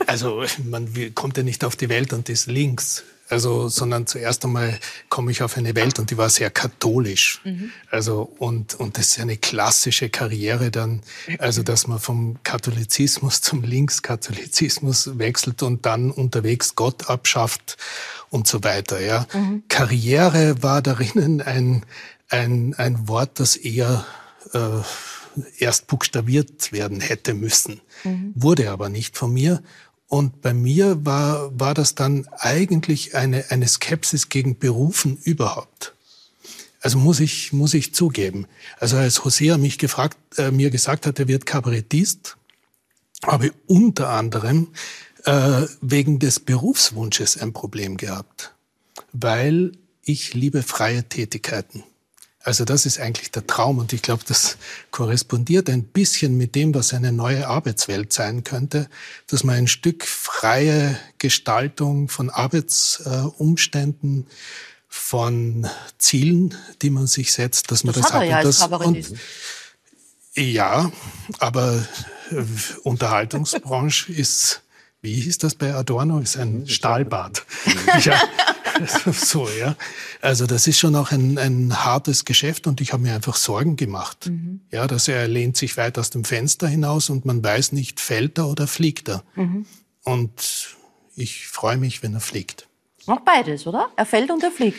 also 0.07 0.43
man 0.63 0.89
kommt 1.13 1.37
ja 1.37 1.43
nicht 1.43 1.63
auf 1.63 1.75
die 1.75 1.87
Welt 1.87 2.13
und 2.13 2.29
ist 2.29 2.47
links. 2.47 3.03
Also, 3.29 3.69
sondern 3.69 4.07
zuerst 4.07 4.43
einmal 4.43 4.79
komme 5.07 5.29
ich 5.29 5.43
auf 5.43 5.55
eine 5.55 5.75
Welt 5.75 5.99
und 5.99 6.09
die 6.09 6.17
war 6.17 6.31
sehr 6.31 6.49
katholisch. 6.49 7.41
Mhm. 7.43 7.71
Also, 7.91 8.23
und, 8.39 8.73
und 8.73 8.97
das 8.97 9.09
ist 9.09 9.19
eine 9.19 9.37
klassische 9.37 10.09
Karriere 10.09 10.71
dann, 10.71 11.01
also, 11.37 11.61
dass 11.61 11.85
man 11.85 11.99
vom 11.99 12.39
Katholizismus 12.41 13.41
zum 13.41 13.61
Linkskatholizismus 13.61 15.19
wechselt 15.19 15.61
und 15.61 15.85
dann 15.85 16.09
unterwegs 16.09 16.73
Gott 16.73 17.07
abschafft 17.07 17.77
und 18.31 18.47
so 18.47 18.63
weiter, 18.63 18.99
ja. 18.99 19.27
Mhm. 19.31 19.63
Karriere 19.69 20.63
war 20.63 20.81
darin 20.81 21.43
ein, 21.43 21.83
ein, 22.29 22.73
ein 22.75 23.07
Wort, 23.07 23.39
das 23.39 23.55
eher 23.55 24.05
äh, 24.53 24.81
erst 25.57 25.87
buchstabiert 25.87 26.71
werden 26.71 27.01
hätte 27.01 27.33
müssen, 27.33 27.81
mhm. 28.03 28.33
wurde 28.35 28.71
aber 28.71 28.89
nicht 28.89 29.17
von 29.17 29.33
mir. 29.33 29.61
Und 30.07 30.41
bei 30.41 30.53
mir 30.53 31.05
war, 31.05 31.57
war 31.59 31.73
das 31.73 31.95
dann 31.95 32.27
eigentlich 32.37 33.15
eine, 33.15 33.51
eine 33.51 33.67
Skepsis 33.67 34.29
gegen 34.29 34.57
Berufen 34.57 35.17
überhaupt. 35.17 35.93
Also 36.81 36.97
muss 36.97 37.19
ich, 37.19 37.53
muss 37.53 37.73
ich 37.73 37.93
zugeben. 37.93 38.47
Also 38.79 38.97
als 38.97 39.23
Hosea 39.23 39.57
mich 39.57 39.77
gefragt, 39.77 40.17
äh, 40.37 40.51
mir 40.51 40.71
gesagt 40.71 41.05
hat, 41.05 41.19
er 41.19 41.27
wird 41.27 41.45
Kabarettist, 41.45 42.37
habe 43.23 43.47
ich 43.47 43.53
unter 43.67 44.09
anderem 44.09 44.69
äh, 45.25 45.65
wegen 45.81 46.19
des 46.19 46.39
Berufswunsches 46.39 47.37
ein 47.37 47.53
Problem 47.53 47.97
gehabt, 47.97 48.53
weil 49.11 49.73
ich 50.03 50.33
liebe 50.33 50.63
freie 50.63 51.03
Tätigkeiten. 51.03 51.83
Also 52.41 52.63
das 52.63 52.85
ist 52.85 52.99
eigentlich 52.99 53.31
der 53.31 53.45
Traum 53.45 53.79
und 53.79 53.91
ich 53.91 54.01
glaube, 54.01 54.23
das 54.25 54.57
korrespondiert 54.91 55.69
ein 55.69 55.83
bisschen 55.83 56.37
mit 56.37 56.55
dem, 56.55 56.73
was 56.73 56.93
eine 56.93 57.11
neue 57.11 57.47
Arbeitswelt 57.47 58.13
sein 58.13 58.45
könnte, 58.45 58.89
dass 59.27 59.43
man 59.43 59.55
ein 59.55 59.67
Stück 59.67 60.05
freie 60.05 60.97
Gestaltung 61.17 62.07
von 62.07 62.29
Arbeitsumständen, 62.29 64.27
von 64.87 65.67
Zielen, 65.97 66.55
die 66.81 66.89
man 66.89 67.07
sich 67.07 67.33
setzt, 67.33 67.71
dass 67.71 67.83
man 67.83 67.93
das, 67.93 68.03
das 68.03 68.13
hat 68.13 68.23
er 68.23 68.27
ja 68.27 68.41
das, 68.41 68.61
als 68.61 68.85
und, 68.85 69.13
ja, 70.35 70.91
aber 71.39 71.87
Unterhaltungsbranche 72.83 74.11
ist 74.13 74.63
wie 75.01 75.13
hieß 75.13 75.37
das 75.37 75.55
bei 75.55 75.73
Adorno? 75.73 76.19
Ist 76.19 76.35
ein 76.35 76.67
Stahlbad. 76.67 77.45
ja, 78.03 78.21
so, 79.13 79.47
ja. 79.59 79.75
Also 80.21 80.45
das 80.45 80.67
ist 80.67 80.79
schon 80.79 80.95
auch 80.95 81.11
ein, 81.11 81.37
ein 81.37 81.83
hartes 81.83 82.25
Geschäft 82.25 82.67
und 82.67 82.81
ich 82.81 82.93
habe 82.93 83.03
mir 83.03 83.13
einfach 83.13 83.35
Sorgen 83.35 83.75
gemacht. 83.75 84.27
Mhm. 84.27 84.61
Ja, 84.71 84.87
dass 84.87 85.07
er 85.07 85.27
lehnt 85.27 85.57
sich 85.57 85.77
weit 85.77 85.97
aus 85.97 86.09
dem 86.09 86.23
Fenster 86.23 86.67
hinaus 86.67 87.09
und 87.09 87.25
man 87.25 87.43
weiß 87.43 87.73
nicht, 87.73 87.99
fällt 87.99 88.37
er 88.37 88.47
oder 88.47 88.67
fliegt 88.67 89.09
er. 89.09 89.23
Mhm. 89.35 89.65
Und 90.03 90.77
ich 91.15 91.47
freue 91.47 91.77
mich, 91.77 92.01
wenn 92.03 92.13
er 92.13 92.21
fliegt. 92.21 92.68
Auch 93.09 93.21
beides, 93.21 93.65
oder? 93.65 93.89
Er 93.95 94.05
fällt 94.05 94.29
und 94.29 94.43
er 94.43 94.51
fliegt. 94.51 94.77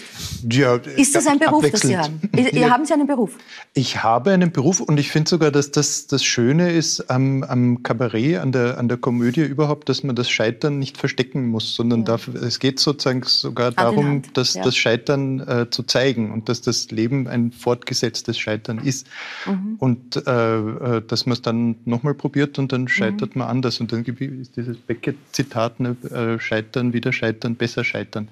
Ja, 0.49 0.77
ist 0.77 1.17
das 1.17 1.27
ein 1.27 1.41
Beruf, 1.41 1.69
das 1.69 1.81
Sie 1.81 1.99
haben? 1.99 2.21
Ihr 2.33 2.71
haben 2.71 2.85
Sie 2.85 2.95
einen 2.95 3.09
Beruf? 3.09 3.37
Ich 3.75 4.05
habe 4.05 4.31
einen 4.31 4.53
Beruf 4.53 4.79
und 4.81 5.01
ich 5.01 5.11
finde 5.11 5.29
sogar, 5.29 5.51
dass 5.51 5.73
das 5.73 6.07
das 6.07 6.23
Schöne 6.23 6.71
ist 6.71 7.11
am, 7.11 7.43
am 7.43 7.83
Kabarett, 7.83 8.39
an 8.39 8.53
der, 8.53 8.79
an 8.79 8.89
der 8.89 8.99
Komödie 8.99 9.43
überhaupt, 9.43 9.89
dass 9.89 10.05
man 10.05 10.15
das 10.15 10.31
Scheitern 10.31 10.79
nicht 10.79 10.97
verstecken 10.97 11.49
muss, 11.49 11.75
sondern 11.75 12.01
ja. 12.01 12.07
dafür, 12.07 12.41
es 12.41 12.61
geht 12.61 12.79
sozusagen 12.79 13.25
sogar 13.25 13.73
darum, 13.73 14.23
das, 14.35 14.55
ja. 14.55 14.63
das 14.63 14.77
Scheitern 14.77 15.41
äh, 15.41 15.71
zu 15.71 15.83
zeigen 15.83 16.33
und 16.33 16.49
dass 16.49 16.63
das 16.63 16.91
Leben 16.93 17.27
ein 17.27 17.51
fortgesetztes 17.51 18.39
Scheitern 18.39 18.79
ist. 18.79 19.09
Mhm. 19.47 19.77
Und 19.79 20.17
äh, 20.17 20.59
äh 20.59 21.03
dass 21.07 21.27
man 21.27 21.33
es 21.33 21.43
dann 21.43 21.77
nochmal 21.85 22.15
probiert 22.15 22.59
und 22.59 22.73
dann 22.73 22.87
scheitert 22.87 23.35
mhm. 23.35 23.41
man 23.41 23.49
anders. 23.49 23.81
Und 23.81 23.93
dann 23.93 24.05
ist 24.05 24.57
dieses 24.57 24.77
Beckett-Zitat, 24.77 25.81
ne, 25.81 25.97
äh, 26.11 26.39
Scheitern, 26.39 26.93
wieder 26.93 27.13
Scheitern, 27.13 27.57
besser 27.57 27.83
Scheitern 27.83 28.20
scheitern. 28.21 28.29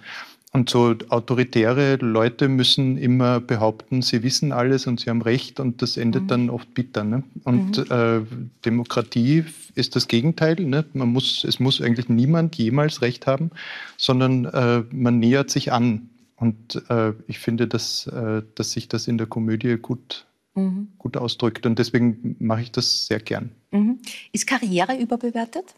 Und 0.50 0.70
so 0.70 0.94
autoritäre 1.10 1.96
Leute 1.96 2.48
müssen 2.48 2.96
immer 2.96 3.38
behaupten, 3.38 4.00
sie 4.00 4.22
wissen 4.22 4.50
alles 4.50 4.86
und 4.86 4.98
sie 4.98 5.10
haben 5.10 5.20
Recht 5.20 5.60
und 5.60 5.82
das 5.82 5.98
endet 5.98 6.22
mhm. 6.22 6.28
dann 6.28 6.50
oft 6.50 6.72
bitter. 6.72 7.04
Ne? 7.04 7.22
Und 7.44 7.76
mhm. 7.76 7.94
äh, 7.94 8.20
Demokratie 8.64 9.44
ist 9.74 9.94
das 9.94 10.08
Gegenteil. 10.08 10.56
Ne? 10.56 10.86
Man 10.94 11.10
muss, 11.10 11.44
es 11.44 11.60
muss 11.60 11.82
eigentlich 11.82 12.08
niemand 12.08 12.56
jemals 12.56 13.02
Recht 13.02 13.26
haben, 13.26 13.50
sondern 13.98 14.46
äh, 14.46 14.84
man 14.90 15.18
nähert 15.18 15.50
sich 15.50 15.70
an. 15.70 16.08
Und 16.36 16.82
äh, 16.88 17.12
ich 17.26 17.40
finde, 17.40 17.68
dass, 17.68 18.06
äh, 18.06 18.42
dass 18.54 18.72
sich 18.72 18.88
das 18.88 19.06
in 19.06 19.18
der 19.18 19.26
Komödie 19.26 19.76
gut, 19.76 20.24
mhm. 20.54 20.88
gut 20.96 21.18
ausdrückt. 21.18 21.66
Und 21.66 21.78
deswegen 21.78 22.36
mache 22.38 22.62
ich 22.62 22.72
das 22.72 23.06
sehr 23.06 23.20
gern. 23.20 23.50
Mhm. 23.70 23.98
Ist 24.32 24.46
Karriere 24.46 24.96
überbewertet? 24.98 25.74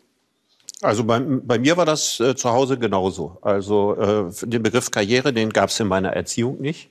Also 0.82 1.04
bei, 1.04 1.20
bei 1.20 1.58
mir 1.58 1.76
war 1.76 1.84
das 1.84 2.20
äh, 2.20 2.34
zu 2.34 2.50
Hause 2.50 2.78
genauso. 2.78 3.38
Also 3.42 3.96
äh, 3.96 4.46
den 4.46 4.62
Begriff 4.62 4.90
Karriere, 4.90 5.32
den 5.32 5.50
gab 5.50 5.68
es 5.68 5.78
in 5.78 5.88
meiner 5.88 6.10
Erziehung 6.10 6.60
nicht. 6.60 6.90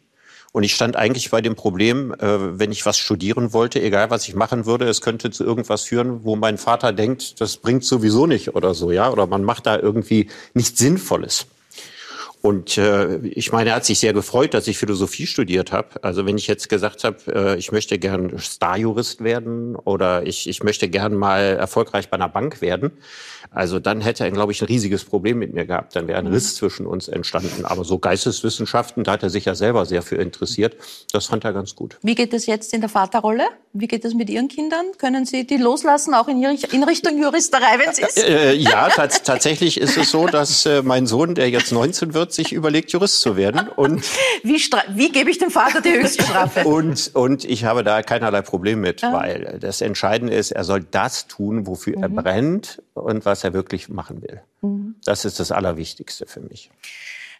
Und 0.51 0.63
ich 0.63 0.73
stand 0.73 0.95
eigentlich 0.95 1.29
bei 1.29 1.41
dem 1.41 1.55
Problem, 1.55 2.13
äh, 2.13 2.59
wenn 2.59 2.71
ich 2.71 2.85
was 2.85 2.97
studieren 2.97 3.53
wollte, 3.53 3.81
egal 3.81 4.09
was 4.09 4.27
ich 4.27 4.35
machen 4.35 4.65
würde, 4.65 4.87
es 4.87 5.01
könnte 5.01 5.31
zu 5.31 5.43
irgendwas 5.43 5.83
führen, 5.83 6.23
wo 6.23 6.35
mein 6.35 6.57
Vater 6.57 6.91
denkt, 6.91 7.41
das 7.41 7.57
bringt 7.57 7.83
sowieso 7.83 8.25
nicht 8.25 8.55
oder 8.55 8.73
so, 8.73 8.91
ja, 8.91 9.11
oder 9.11 9.27
man 9.27 9.43
macht 9.43 9.65
da 9.65 9.77
irgendwie 9.77 10.29
nichts 10.53 10.79
Sinnvolles. 10.79 11.45
Und 12.41 12.77
äh, 12.77 13.17
ich 13.17 13.51
meine, 13.51 13.71
er 13.71 13.75
hat 13.75 13.85
sich 13.85 13.99
sehr 13.99 14.13
gefreut, 14.13 14.53
dass 14.53 14.67
ich 14.67 14.77
Philosophie 14.77 15.27
studiert 15.27 15.73
habe. 15.73 16.01
Also 16.03 16.25
wenn 16.25 16.37
ich 16.37 16.47
jetzt 16.47 16.69
gesagt 16.69 17.03
habe, 17.03 17.17
äh, 17.27 17.57
ich 17.57 17.73
möchte 17.73 17.99
gern 17.99 18.39
Starjurist 18.39 19.21
werden 19.21 19.75
oder 19.75 20.25
ich, 20.25 20.47
ich 20.47 20.63
möchte 20.63 20.87
gern 20.87 21.15
mal 21.15 21.41
erfolgreich 21.41 22.09
bei 22.09 22.15
einer 22.15 22.29
Bank 22.29 22.61
werden, 22.61 22.91
also 23.51 23.79
dann 23.79 24.01
hätte 24.01 24.23
er, 24.23 24.31
glaube 24.31 24.51
ich, 24.51 24.61
ein 24.61 24.65
riesiges 24.65 25.03
Problem 25.03 25.39
mit 25.39 25.53
mir 25.53 25.65
gehabt. 25.65 25.95
Dann 25.95 26.07
wäre 26.07 26.19
ein 26.19 26.27
Riss 26.27 26.55
zwischen 26.55 26.85
uns 26.85 27.07
entstanden. 27.07 27.65
Aber 27.65 27.83
so 27.83 27.97
Geisteswissenschaften, 27.97 29.03
da 29.03 29.13
hat 29.13 29.23
er 29.23 29.31
sich 29.31 29.45
ja 29.45 29.55
selber 29.55 29.85
sehr 29.85 30.03
für 30.03 30.17
interessiert. 30.17 30.75
Das 31.13 31.25
fand 31.25 31.45
er 31.45 31.53
ganz 31.53 31.75
gut. 31.75 31.97
Wie 32.03 32.13
geht 32.13 32.33
es 32.33 32.45
jetzt 32.45 32.73
in 32.73 32.81
der 32.81 32.89
Vaterrolle? 32.89 33.43
Wie 33.73 33.87
geht 33.87 34.05
es 34.05 34.13
mit 34.13 34.29
Ihren 34.29 34.49
Kindern? 34.49 34.85
Können 34.99 35.25
Sie 35.25 35.47
die 35.47 35.57
loslassen, 35.57 36.13
auch 36.13 36.27
in, 36.27 36.43
in 36.43 36.83
Richtung 36.83 37.19
Juristerei, 37.19 37.79
wenn 37.79 37.89
es 37.89 37.99
ist? 37.99 38.23
Äh, 38.23 38.53
ja, 38.53 38.89
tatsächlich 38.89 39.79
ist 39.79 39.97
es 39.97 40.11
so, 40.11 40.27
dass 40.27 40.65
äh, 40.67 40.83
mein 40.83 41.07
Sohn, 41.07 41.33
der 41.33 41.49
jetzt 41.49 41.71
19 41.71 42.13
wird, 42.13 42.33
sich 42.33 42.53
überlegt, 42.53 42.91
Jurist 42.91 43.21
zu 43.21 43.35
werden. 43.35 43.67
Und 43.75 44.03
wie, 44.43 44.61
wie 44.95 45.11
gebe 45.11 45.31
ich 45.31 45.39
dem 45.39 45.49
Vater 45.49 45.81
die 45.81 45.93
höchste 45.93 46.23
Strafe? 46.23 46.67
und, 46.67 47.11
und 47.15 47.45
ich 47.45 47.63
habe 47.63 47.83
da 47.83 48.03
keinerlei 48.03 48.41
Problem 48.41 48.81
mit, 48.81 49.03
ah. 49.03 49.13
weil 49.13 49.57
das 49.59 49.81
Entscheidende 49.81 50.33
ist, 50.33 50.51
er 50.51 50.63
soll 50.63 50.83
das 50.83 51.27
tun, 51.27 51.65
wofür 51.65 51.97
mhm. 51.97 52.03
er 52.03 52.09
brennt 52.09 52.81
und 53.01 53.25
was 53.25 53.43
er 53.43 53.53
wirklich 53.53 53.89
machen 53.89 54.21
will. 54.21 54.41
Mhm. 54.61 54.95
Das 55.05 55.25
ist 55.25 55.39
das 55.39 55.51
Allerwichtigste 55.51 56.25
für 56.27 56.41
mich. 56.41 56.69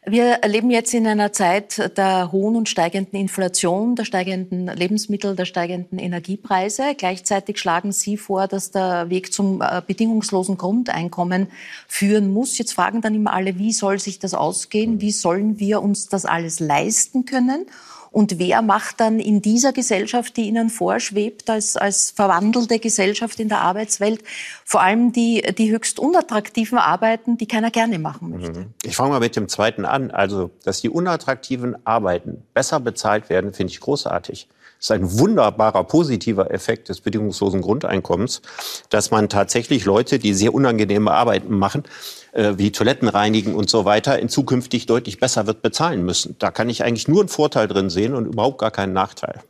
Wir 0.06 0.40
leben 0.46 0.72
jetzt 0.72 0.94
in 0.94 1.06
einer 1.06 1.34
Zeit 1.34 1.98
der 1.98 2.32
hohen 2.32 2.56
und 2.56 2.70
steigenden 2.70 3.20
Inflation, 3.20 3.96
der 3.96 4.06
steigenden 4.06 4.68
Lebensmittel, 4.68 5.36
der 5.36 5.44
steigenden 5.44 6.00
Energiepreise. 6.00 6.96
Gleichzeitig 6.98 7.60
schlagen 7.60 7.92
Sie 7.92 8.16
vor, 8.16 8.48
dass 8.48 8.72
der 8.72 9.10
Weg 9.10 9.34
zum 9.34 9.62
äh, 9.62 9.82
bedingungslosen 9.86 10.58
Grundeinkommen 10.58 11.48
führen 11.88 12.32
muss. 12.32 12.58
Jetzt 12.58 12.74
fragen 12.74 13.02
dann 13.02 13.14
immer 13.14 13.34
alle, 13.34 13.60
wie 13.60 13.74
soll 13.74 14.00
sich 14.00 14.20
das 14.20 14.34
ausgehen? 14.34 15.02
Wie 15.02 15.12
sollen 15.12 15.60
wir 15.60 15.82
uns 15.82 16.08
das 16.08 16.24
alles 16.24 16.62
leisten 16.62 17.26
können? 17.26 17.66
Und 18.12 18.40
wer 18.40 18.62
macht 18.62 19.00
dann 19.00 19.20
in 19.20 19.42
dieser 19.42 19.74
Gesellschaft, 19.74 20.38
die 20.38 20.48
Ihnen 20.48 20.70
vorschwebt, 20.70 21.50
als, 21.50 21.78
als 21.78 22.12
verwandelte 22.12 22.80
Gesellschaft 22.80 23.40
in 23.40 23.50
der 23.50 23.62
Arbeitswelt, 23.62 24.24
vor 24.66 24.82
allem 24.82 25.12
die, 25.12 25.42
die 25.58 25.72
höchst 25.72 26.00
unattraktiven 26.00 26.78
Arbeiten, 26.78 27.38
die 27.38 27.48
keiner 27.48 27.72
gerne 27.72 28.00
machen 28.00 28.32
möchte? 28.32 28.60
Mhm. 28.62 28.74
Ich 28.84 28.96
fange 28.96 29.12
mal 29.12 29.20
mit 29.20 29.36
dem 29.36 29.48
zweiten 29.48 29.86
an. 29.86 30.12
Also, 30.12 30.50
dass 30.64 30.82
die 30.82 30.90
unattraktiven 30.90 31.76
Arbeiten 31.86 32.44
besser 32.54 32.80
bezahlt 32.80 33.30
werden, 33.30 33.54
finde 33.54 33.72
ich 33.72 33.80
großartig. 33.80 34.48
Ist 34.80 34.92
ein 34.92 35.20
wunderbarer 35.20 35.84
positiver 35.84 36.52
Effekt 36.52 36.88
des 36.88 37.02
bedingungslosen 37.02 37.62
Grundeinkommens, 37.62 38.42
dass 38.90 39.12
man 39.12 39.28
tatsächlich 39.28 39.84
Leute, 39.84 40.20
die 40.20 40.34
sehr 40.34 40.54
unangenehme 40.54 41.12
Arbeiten 41.12 41.58
machen, 41.58 41.84
äh, 42.32 42.54
wie 42.56 42.72
Toiletten 42.72 43.10
reinigen 43.10 43.56
und 43.56 43.70
so 43.70 43.84
weiter, 43.84 44.20
in 44.20 44.30
zukünftig 44.30 44.86
deutlich 44.86 45.20
besser 45.20 45.48
wird 45.48 45.62
bezahlen 45.62 46.06
müssen. 46.06 46.38
Da 46.40 46.50
kann 46.52 46.70
ich 46.70 46.84
eigentlich 46.84 47.10
nur 47.10 47.20
einen 47.20 47.30
Vorteil 47.30 47.68
drin 47.68 47.90
sehen 47.90 48.16
und 48.16 48.26
überhaupt 48.26 48.60
gar 48.60 48.72
keinen 48.72 48.94
Nachteil. 48.94 49.42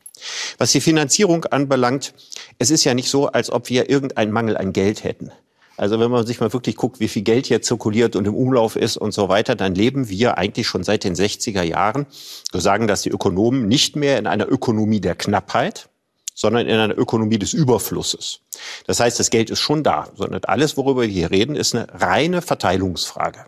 Was 0.58 0.72
die 0.72 0.82
Finanzierung 0.82 1.46
anbelangt, 1.46 2.14
es 2.58 2.72
ist 2.72 2.84
ja 2.84 2.96
nicht 2.96 3.10
so, 3.10 3.28
als 3.28 3.52
ob 3.52 3.70
wir 3.70 3.90
irgendeinen 3.90 4.32
Mangel 4.32 4.58
an 4.58 4.74
Geld 4.74 5.04
hätten. 5.04 5.32
Also 5.80 5.98
wenn 5.98 6.12
man 6.12 6.28
sich 6.28 6.42
mal 6.42 6.52
wirklich 6.52 6.76
guckt, 6.76 7.00
wie 7.00 7.08
viel 7.08 7.22
Geld 7.22 7.46
hier 7.46 7.62
zirkuliert 7.62 8.18
und 8.18 8.28
im 8.28 8.36
Umlauf 8.36 8.76
ist 8.76 8.98
und 8.98 9.14
so 9.14 9.30
weiter, 9.30 9.56
dann 9.56 9.74
leben 9.74 10.10
wir 10.10 10.38
eigentlich 10.38 10.68
schon 10.68 10.84
seit 10.84 11.06
den 11.06 11.16
60er 11.16 11.64
Jahren, 11.64 12.06
so 12.52 12.60
sagen 12.60 12.86
das 12.86 13.04
die 13.04 13.10
Ökonomen, 13.10 13.66
nicht 13.70 13.96
mehr 13.96 14.18
in 14.18 14.28
einer 14.28 14.52
Ökonomie 14.52 15.00
der 15.00 15.16
Knappheit, 15.16 15.88
sondern 16.36 16.68
in 16.68 16.78
einer 16.78 16.98
Ökonomie 16.98 17.40
des 17.40 17.54
Überflusses. 17.54 18.42
Das 18.88 19.00
heißt, 19.00 19.22
das 19.22 19.30
Geld 19.30 19.50
ist 19.50 19.62
schon 19.62 19.82
da, 19.82 20.10
sondern 20.16 20.44
alles, 20.44 20.76
worüber 20.76 21.04
wir 21.04 21.08
hier 21.08 21.32
reden, 21.32 21.56
ist 21.56 21.74
eine 21.74 21.88
reine 21.94 22.42
Verteilungsfrage. 22.42 23.46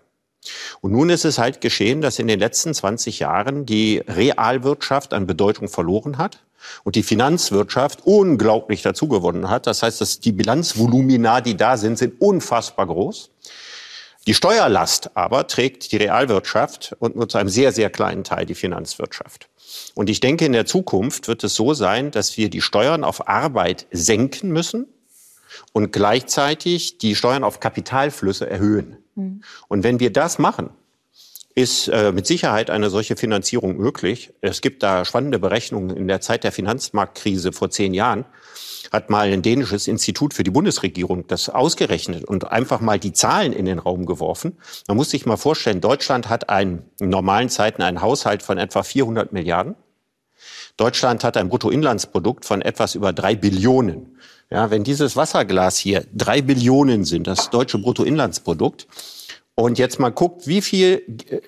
Und 0.79 0.93
nun 0.93 1.09
ist 1.09 1.25
es 1.25 1.37
halt 1.37 1.59
geschehen, 1.59 1.99
dass 1.99 2.17
in 2.17 2.27
den 2.27 2.39
letzten 2.39 2.73
20 2.73 3.19
Jahren 3.19 3.65
die 3.65 3.97
Realwirtschaft 4.07 5.13
an 5.13 5.27
Bedeutung 5.27 5.67
verloren 5.67 6.17
hat 6.17 6.39
und 6.83 6.95
die 6.95 7.03
Finanzwirtschaft 7.03 8.01
unglaublich 8.05 8.81
dazugewonnen 8.81 9.49
hat. 9.49 9.67
Das 9.67 9.83
heißt, 9.83 10.01
dass 10.01 10.19
die 10.19 10.31
Bilanzvolumina, 10.31 11.41
die 11.41 11.57
da 11.57 11.77
sind, 11.77 11.97
sind 11.97 12.19
unfassbar 12.19 12.87
groß. 12.87 13.31
Die 14.27 14.35
Steuerlast 14.35 15.15
aber 15.17 15.47
trägt 15.47 15.91
die 15.91 15.97
Realwirtschaft 15.97 16.95
und 16.99 17.15
nur 17.15 17.27
zu 17.27 17.39
einem 17.39 17.49
sehr, 17.49 17.71
sehr 17.71 17.89
kleinen 17.89 18.23
Teil 18.23 18.45
die 18.45 18.53
Finanzwirtschaft. 18.53 19.49
Und 19.95 20.09
ich 20.09 20.19
denke, 20.19 20.45
in 20.45 20.53
der 20.53 20.67
Zukunft 20.67 21.27
wird 21.27 21.43
es 21.43 21.55
so 21.55 21.73
sein, 21.73 22.11
dass 22.11 22.37
wir 22.37 22.49
die 22.49 22.61
Steuern 22.61 23.03
auf 23.03 23.27
Arbeit 23.27 23.87
senken 23.91 24.51
müssen 24.51 24.87
und 25.73 25.91
gleichzeitig 25.91 26.99
die 26.99 27.15
Steuern 27.15 27.43
auf 27.43 27.59
Kapitalflüsse 27.59 28.47
erhöhen. 28.47 28.97
Mhm. 29.15 29.41
Und 29.67 29.83
wenn 29.83 29.99
wir 29.99 30.13
das 30.13 30.37
machen, 30.37 30.69
ist 31.55 31.87
äh, 31.89 32.11
mit 32.11 32.25
Sicherheit 32.25 32.69
eine 32.69 32.89
solche 32.89 33.15
Finanzierung 33.15 33.77
möglich. 33.77 34.33
Es 34.41 34.61
gibt 34.61 34.83
da 34.83 35.05
spannende 35.05 35.39
Berechnungen. 35.39 35.95
In 35.95 36.07
der 36.07 36.21
Zeit 36.21 36.43
der 36.43 36.51
Finanzmarktkrise 36.51 37.51
vor 37.51 37.69
zehn 37.69 37.93
Jahren 37.93 38.25
hat 38.91 39.09
mal 39.09 39.31
ein 39.31 39.41
dänisches 39.41 39.87
Institut 39.87 40.33
für 40.33 40.43
die 40.43 40.51
Bundesregierung 40.51 41.27
das 41.27 41.49
ausgerechnet 41.49 42.25
und 42.25 42.51
einfach 42.51 42.81
mal 42.81 42.99
die 42.99 43.13
Zahlen 43.13 43.53
in 43.53 43.65
den 43.65 43.79
Raum 43.79 44.05
geworfen. 44.05 44.57
Man 44.87 44.97
muss 44.97 45.11
sich 45.11 45.25
mal 45.25 45.37
vorstellen, 45.37 45.81
Deutschland 45.81 46.29
hat 46.29 46.49
einen, 46.49 46.83
in 46.99 47.09
normalen 47.09 47.49
Zeiten 47.49 47.81
einen 47.81 48.01
Haushalt 48.01 48.43
von 48.43 48.57
etwa 48.57 48.83
400 48.83 49.31
Milliarden. 49.31 49.75
Deutschland 50.77 51.23
hat 51.23 51.37
ein 51.37 51.49
Bruttoinlandsprodukt 51.49 52.45
von 52.45 52.61
etwas 52.61 52.95
über 52.95 53.13
drei 53.13 53.35
Billionen. 53.35 54.17
Ja, 54.49 54.69
wenn 54.69 54.83
dieses 54.83 55.15
Wasserglas 55.15 55.77
hier 55.77 56.05
drei 56.13 56.41
Billionen 56.41 57.05
sind, 57.05 57.27
das 57.27 57.49
deutsche 57.49 57.77
Bruttoinlandsprodukt, 57.77 58.87
und 59.61 59.77
jetzt 59.77 59.99
mal 59.99 60.09
guckt, 60.09 60.47
wie 60.47 60.61
viel, 60.61 61.03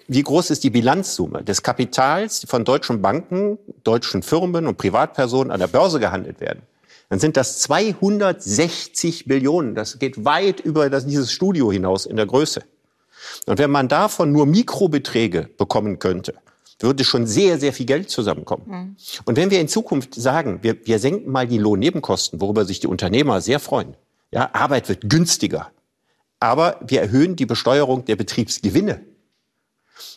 wie 0.07 0.23
groß 0.23 0.51
ist 0.51 0.63
die 0.63 0.69
Bilanzsumme 0.69 1.43
des 1.43 1.63
Kapitals 1.63 2.45
von 2.47 2.63
deutschen 2.63 3.01
Banken, 3.01 3.57
deutschen 3.83 4.23
Firmen 4.23 4.67
und 4.67 4.77
Privatpersonen 4.77 5.51
an 5.51 5.59
der 5.59 5.67
Börse 5.67 5.99
gehandelt 5.99 6.39
werden, 6.39 6.61
dann 7.09 7.19
sind 7.19 7.37
das 7.37 7.59
260 7.59 9.25
Billionen. 9.25 9.75
Das 9.75 9.99
geht 9.99 10.25
weit 10.25 10.59
über 10.59 10.89
das, 10.89 11.05
dieses 11.05 11.31
Studio 11.31 11.71
hinaus 11.71 12.05
in 12.05 12.15
der 12.15 12.25
Größe. 12.25 12.63
Und 13.45 13.57
wenn 13.57 13.71
man 13.71 13.87
davon 13.87 14.31
nur 14.31 14.45
Mikrobeträge 14.45 15.49
bekommen 15.57 15.99
könnte, 15.99 16.35
würde 16.79 17.03
schon 17.03 17.25
sehr, 17.25 17.59
sehr 17.59 17.73
viel 17.73 17.85
Geld 17.85 18.09
zusammenkommen. 18.09 18.63
Mhm. 18.67 18.95
Und 19.25 19.37
wenn 19.37 19.49
wir 19.51 19.61
in 19.61 19.67
Zukunft 19.67 20.15
sagen, 20.15 20.59
wir, 20.61 20.85
wir 20.85 20.99
senken 20.99 21.31
mal 21.31 21.47
die 21.47 21.57
Lohnnebenkosten, 21.57 22.41
worüber 22.41 22.65
sich 22.65 22.79
die 22.79 22.87
Unternehmer 22.87 23.41
sehr 23.41 23.59
freuen, 23.59 23.95
ja, 24.31 24.49
Arbeit 24.53 24.89
wird 24.89 25.09
günstiger, 25.09 25.71
aber 26.43 26.77
wir 26.85 26.99
erhöhen 26.99 27.37
die 27.37 27.45
Besteuerung 27.45 28.03
der 28.03 28.17
Betriebsgewinne, 28.17 28.99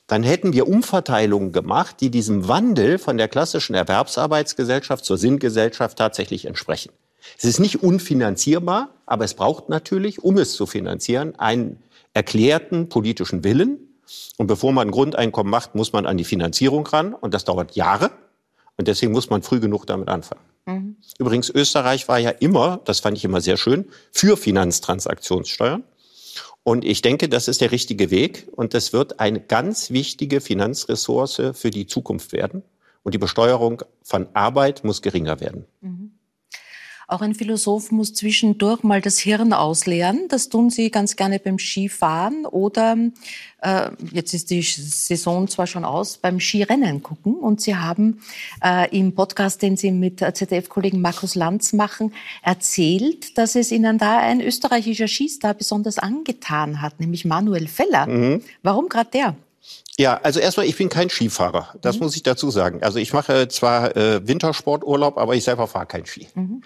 dann 0.09 0.25
hätten 0.25 0.53
wir 0.53 0.67
Umverteilungen 0.67 1.53
gemacht, 1.53 2.01
die 2.01 2.11
diesem 2.11 2.49
Wandel 2.49 2.99
von 2.99 3.17
der 3.17 3.29
klassischen 3.29 3.75
Erwerbsarbeitsgesellschaft 3.75 5.05
zur 5.05 5.19
Sinngesellschaft 5.19 5.97
tatsächlich 5.97 6.47
entsprechen. 6.47 6.91
Es 7.39 7.45
ist 7.45 7.61
nicht 7.61 7.81
unfinanzierbar, 7.81 8.89
aber 9.07 9.25
es 9.25 9.35
braucht 9.35 9.69
natürlich, 9.69 10.25
um 10.25 10.37
es 10.39 10.55
zu 10.55 10.67
finanzieren, 10.67 11.39
einen 11.39 11.81
erklärten 12.13 12.89
politischen 12.89 13.45
Willen. 13.45 13.79
Und 14.37 14.49
bevor 14.49 14.73
man 14.73 14.89
ein 14.89 14.93
Grundeinkommen 14.93 15.51
macht, 15.51 15.77
muss 15.77 15.93
man 15.93 16.07
an 16.07 16.17
die 16.17 16.25
Finanzierung 16.25 16.87
ran. 16.89 17.15
Und 17.15 17.35
das 17.35 17.45
dauert 17.45 17.77
Jahre. 17.77 18.11
Und 18.77 18.89
deswegen 18.89 19.13
muss 19.13 19.31
man 19.31 19.43
früh 19.43 19.61
genug 19.61 19.87
damit 19.87 20.09
anfangen. 20.09 20.43
Mhm. 20.67 20.97
Übrigens, 21.21 21.51
Österreich 21.51 22.09
war 22.09 22.19
ja 22.19 22.31
immer, 22.31 22.81
das 22.85 22.99
fand 22.99 23.17
ich 23.17 23.25
immer 23.25 23.41
sehr 23.41 23.57
schön, 23.57 23.87
für 24.11 24.37
Finanztransaktionssteuern. 24.37 25.85
Und 26.67 26.85
ich 26.85 27.01
denke, 27.01 27.29
das 27.29 27.47
ist 27.47 27.61
der 27.61 27.71
richtige 27.71 28.11
Weg. 28.11 28.49
Und 28.51 28.75
das 28.75 28.93
wird 28.93 29.21
eine 29.21 29.41
ganz 29.41 29.93
wichtige 29.93 30.41
Finanzressource 30.41 31.41
für 31.53 31.71
die 31.71 31.87
Zukunft 31.87 32.33
werden. 32.33 32.65
Und 33.05 33.15
die 33.15 33.19
Besteuerung 33.19 33.85
von 34.03 34.27
Arbeit 34.35 34.83
muss 34.83 35.01
geringer 35.01 35.39
werden. 35.39 35.67
Mhm. 35.81 36.16
Auch 37.09 37.21
ein 37.21 37.37
Philosoph 37.37 37.93
muss 37.93 38.15
zwischendurch 38.15 38.83
mal 38.83 39.01
das 39.01 39.21
Hirn 39.21 39.53
ausleeren. 39.53 40.27
Das 40.29 40.49
tun 40.49 40.71
Sie 40.71 40.91
ganz 40.91 41.15
gerne 41.15 41.39
beim 41.39 41.57
Skifahren 41.57 42.47
oder 42.47 42.97
äh, 43.63 43.91
jetzt 44.11 44.35
ist 44.35 44.51
die 44.51 44.63
Saison 44.63 45.47
zwar 45.47 45.69
schon 45.69 45.85
aus, 45.85 46.19
beim 46.19 46.41
Skirennen 46.41 47.05
gucken. 47.05 47.35
Und 47.37 47.61
Sie 47.61 47.77
haben 47.77 48.21
äh, 48.61 48.91
im 48.97 49.15
Podcast, 49.15 49.63
den 49.63 49.77
Sie 49.77 49.93
mit 49.93 50.19
ZDF-Kollegen 50.19 51.01
Markus 51.01 51.37
Lanz 51.37 51.73
machen, 51.73 52.13
erzählt, 52.43 53.39
dass 53.39 53.55
es 53.55 53.71
Ihnen 53.71 53.99
da 53.99 54.19
ein 54.19 54.41
österreichischer 54.41 55.07
Skistar 55.07 55.55
besonders 55.55 55.99
angetan 55.99 56.83
hat, 56.83 56.99
nämlich 56.99 57.25
Manuel 57.25 57.69
Feller. 57.69 58.09
Mhm. 58.09 58.43
Warum 58.63 58.89
gerade 58.89 59.11
der? 59.13 59.37
Ja, 59.99 60.21
also 60.23 60.41
erstmal, 60.41 60.67
ich 60.67 60.77
bin 60.77 60.91
kein 60.91 61.09
Skifahrer. 61.09 61.75
Das 61.81 61.97
mhm. 61.97 62.03
muss 62.03 62.17
ich 62.17 62.23
dazu 62.23 62.51
sagen. 62.51 62.83
Also 62.83 62.99
ich 62.99 63.15
mache 63.15 63.49
zwar 63.49 63.97
äh, 63.97 64.27
Wintersporturlaub, 64.29 65.17
aber 65.17 65.35
ich 65.35 65.45
selber 65.45 65.67
fahre 65.67 65.87
kein 65.87 66.05
Ski. 66.05 66.29
Mhm. 66.35 66.63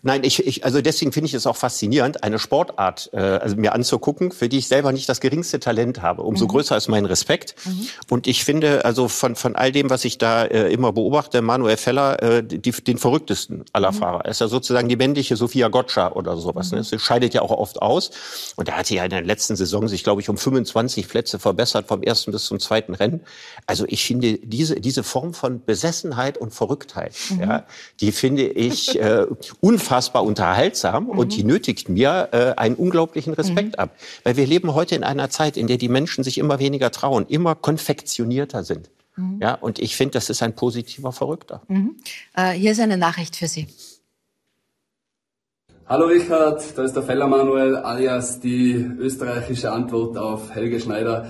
Nein, 0.00 0.24
ich, 0.24 0.46
ich, 0.46 0.64
also 0.64 0.80
deswegen 0.80 1.12
finde 1.12 1.26
ich 1.26 1.34
es 1.34 1.46
auch 1.46 1.56
faszinierend, 1.56 2.24
eine 2.24 2.38
Sportart 2.38 3.10
äh, 3.12 3.18
also 3.18 3.56
mir 3.56 3.74
anzugucken, 3.74 4.32
für 4.32 4.48
die 4.48 4.56
ich 4.56 4.68
selber 4.68 4.90
nicht 4.92 5.06
das 5.06 5.20
geringste 5.20 5.60
Talent 5.60 6.00
habe. 6.00 6.22
Umso 6.22 6.46
mhm. 6.46 6.48
größer 6.48 6.74
ist 6.74 6.88
mein 6.88 7.04
Respekt. 7.04 7.56
Mhm. 7.66 7.88
Und 8.08 8.26
ich 8.26 8.42
finde, 8.42 8.86
also 8.86 9.08
von, 9.08 9.36
von 9.36 9.54
all 9.54 9.70
dem, 9.70 9.90
was 9.90 10.06
ich 10.06 10.16
da 10.16 10.44
äh, 10.44 10.72
immer 10.72 10.92
beobachte, 10.92 11.42
Manuel 11.42 11.76
Feller 11.76 12.22
äh, 12.22 12.42
die, 12.42 12.70
den 12.70 12.96
verrücktesten 12.96 13.66
aller 13.74 13.92
mhm. 13.92 13.96
Fahrer. 13.96 14.24
Er 14.24 14.30
ist 14.30 14.40
ja 14.40 14.48
sozusagen 14.48 14.88
die 14.88 14.96
männliche 14.96 15.36
Sophia 15.36 15.68
Gotcha 15.68 16.12
oder 16.12 16.38
sowas. 16.38 16.70
Ne? 16.72 16.78
Mhm. 16.78 16.86
Das 16.90 17.02
scheidet 17.02 17.34
ja 17.34 17.42
auch 17.42 17.50
oft 17.50 17.82
aus. 17.82 18.12
Und 18.56 18.70
er 18.70 18.78
hat 18.78 18.88
ja 18.88 19.04
in 19.04 19.10
der 19.10 19.22
letzten 19.22 19.56
Saison 19.56 19.88
sich, 19.88 20.04
glaube 20.04 20.22
ich, 20.22 20.30
um 20.30 20.38
25 20.38 21.06
Plätze 21.06 21.38
verbessert, 21.38 21.86
vom 21.86 22.02
ersten 22.02 22.32
bis 22.32 22.46
zum 22.46 22.61
zweiten 22.62 22.94
Rennen. 22.94 23.20
Also 23.66 23.84
ich 23.88 24.04
finde 24.04 24.38
diese, 24.38 24.76
diese 24.76 25.02
Form 25.02 25.34
von 25.34 25.64
Besessenheit 25.64 26.38
und 26.38 26.54
Verrücktheit, 26.54 27.14
mhm. 27.30 27.40
ja, 27.40 27.66
die 28.00 28.12
finde 28.12 28.46
ich 28.46 28.98
äh, 28.98 29.26
unfassbar 29.60 30.24
unterhaltsam 30.24 31.04
mhm. 31.04 31.10
und 31.10 31.36
die 31.36 31.44
nötigt 31.44 31.88
mir 31.88 32.28
äh, 32.32 32.60
einen 32.60 32.76
unglaublichen 32.76 33.34
Respekt 33.34 33.72
mhm. 33.72 33.82
ab. 33.82 33.96
Weil 34.24 34.36
wir 34.36 34.46
leben 34.46 34.74
heute 34.74 34.94
in 34.94 35.04
einer 35.04 35.30
Zeit, 35.30 35.56
in 35.56 35.66
der 35.66 35.76
die 35.76 35.88
Menschen 35.88 36.24
sich 36.24 36.38
immer 36.38 36.58
weniger 36.58 36.90
trauen, 36.90 37.26
immer 37.28 37.54
konfektionierter 37.54 38.64
sind. 38.64 38.90
Mhm. 39.16 39.38
Ja, 39.40 39.54
und 39.54 39.78
ich 39.78 39.96
finde, 39.96 40.12
das 40.12 40.30
ist 40.30 40.42
ein 40.42 40.54
positiver 40.54 41.12
Verrückter. 41.12 41.62
Mhm. 41.68 41.96
Äh, 42.34 42.52
hier 42.52 42.72
ist 42.72 42.80
eine 42.80 42.96
Nachricht 42.96 43.36
für 43.36 43.48
Sie. 43.48 43.68
Hallo 45.86 46.06
Richard, 46.06 46.62
da 46.78 46.84
ist 46.84 46.94
der 46.94 47.02
Feller 47.02 47.26
Manuel 47.26 47.76
alias 47.76 48.40
die 48.40 48.72
österreichische 48.72 49.72
Antwort 49.72 50.16
auf 50.16 50.54
Helge 50.54 50.80
Schneider. 50.80 51.26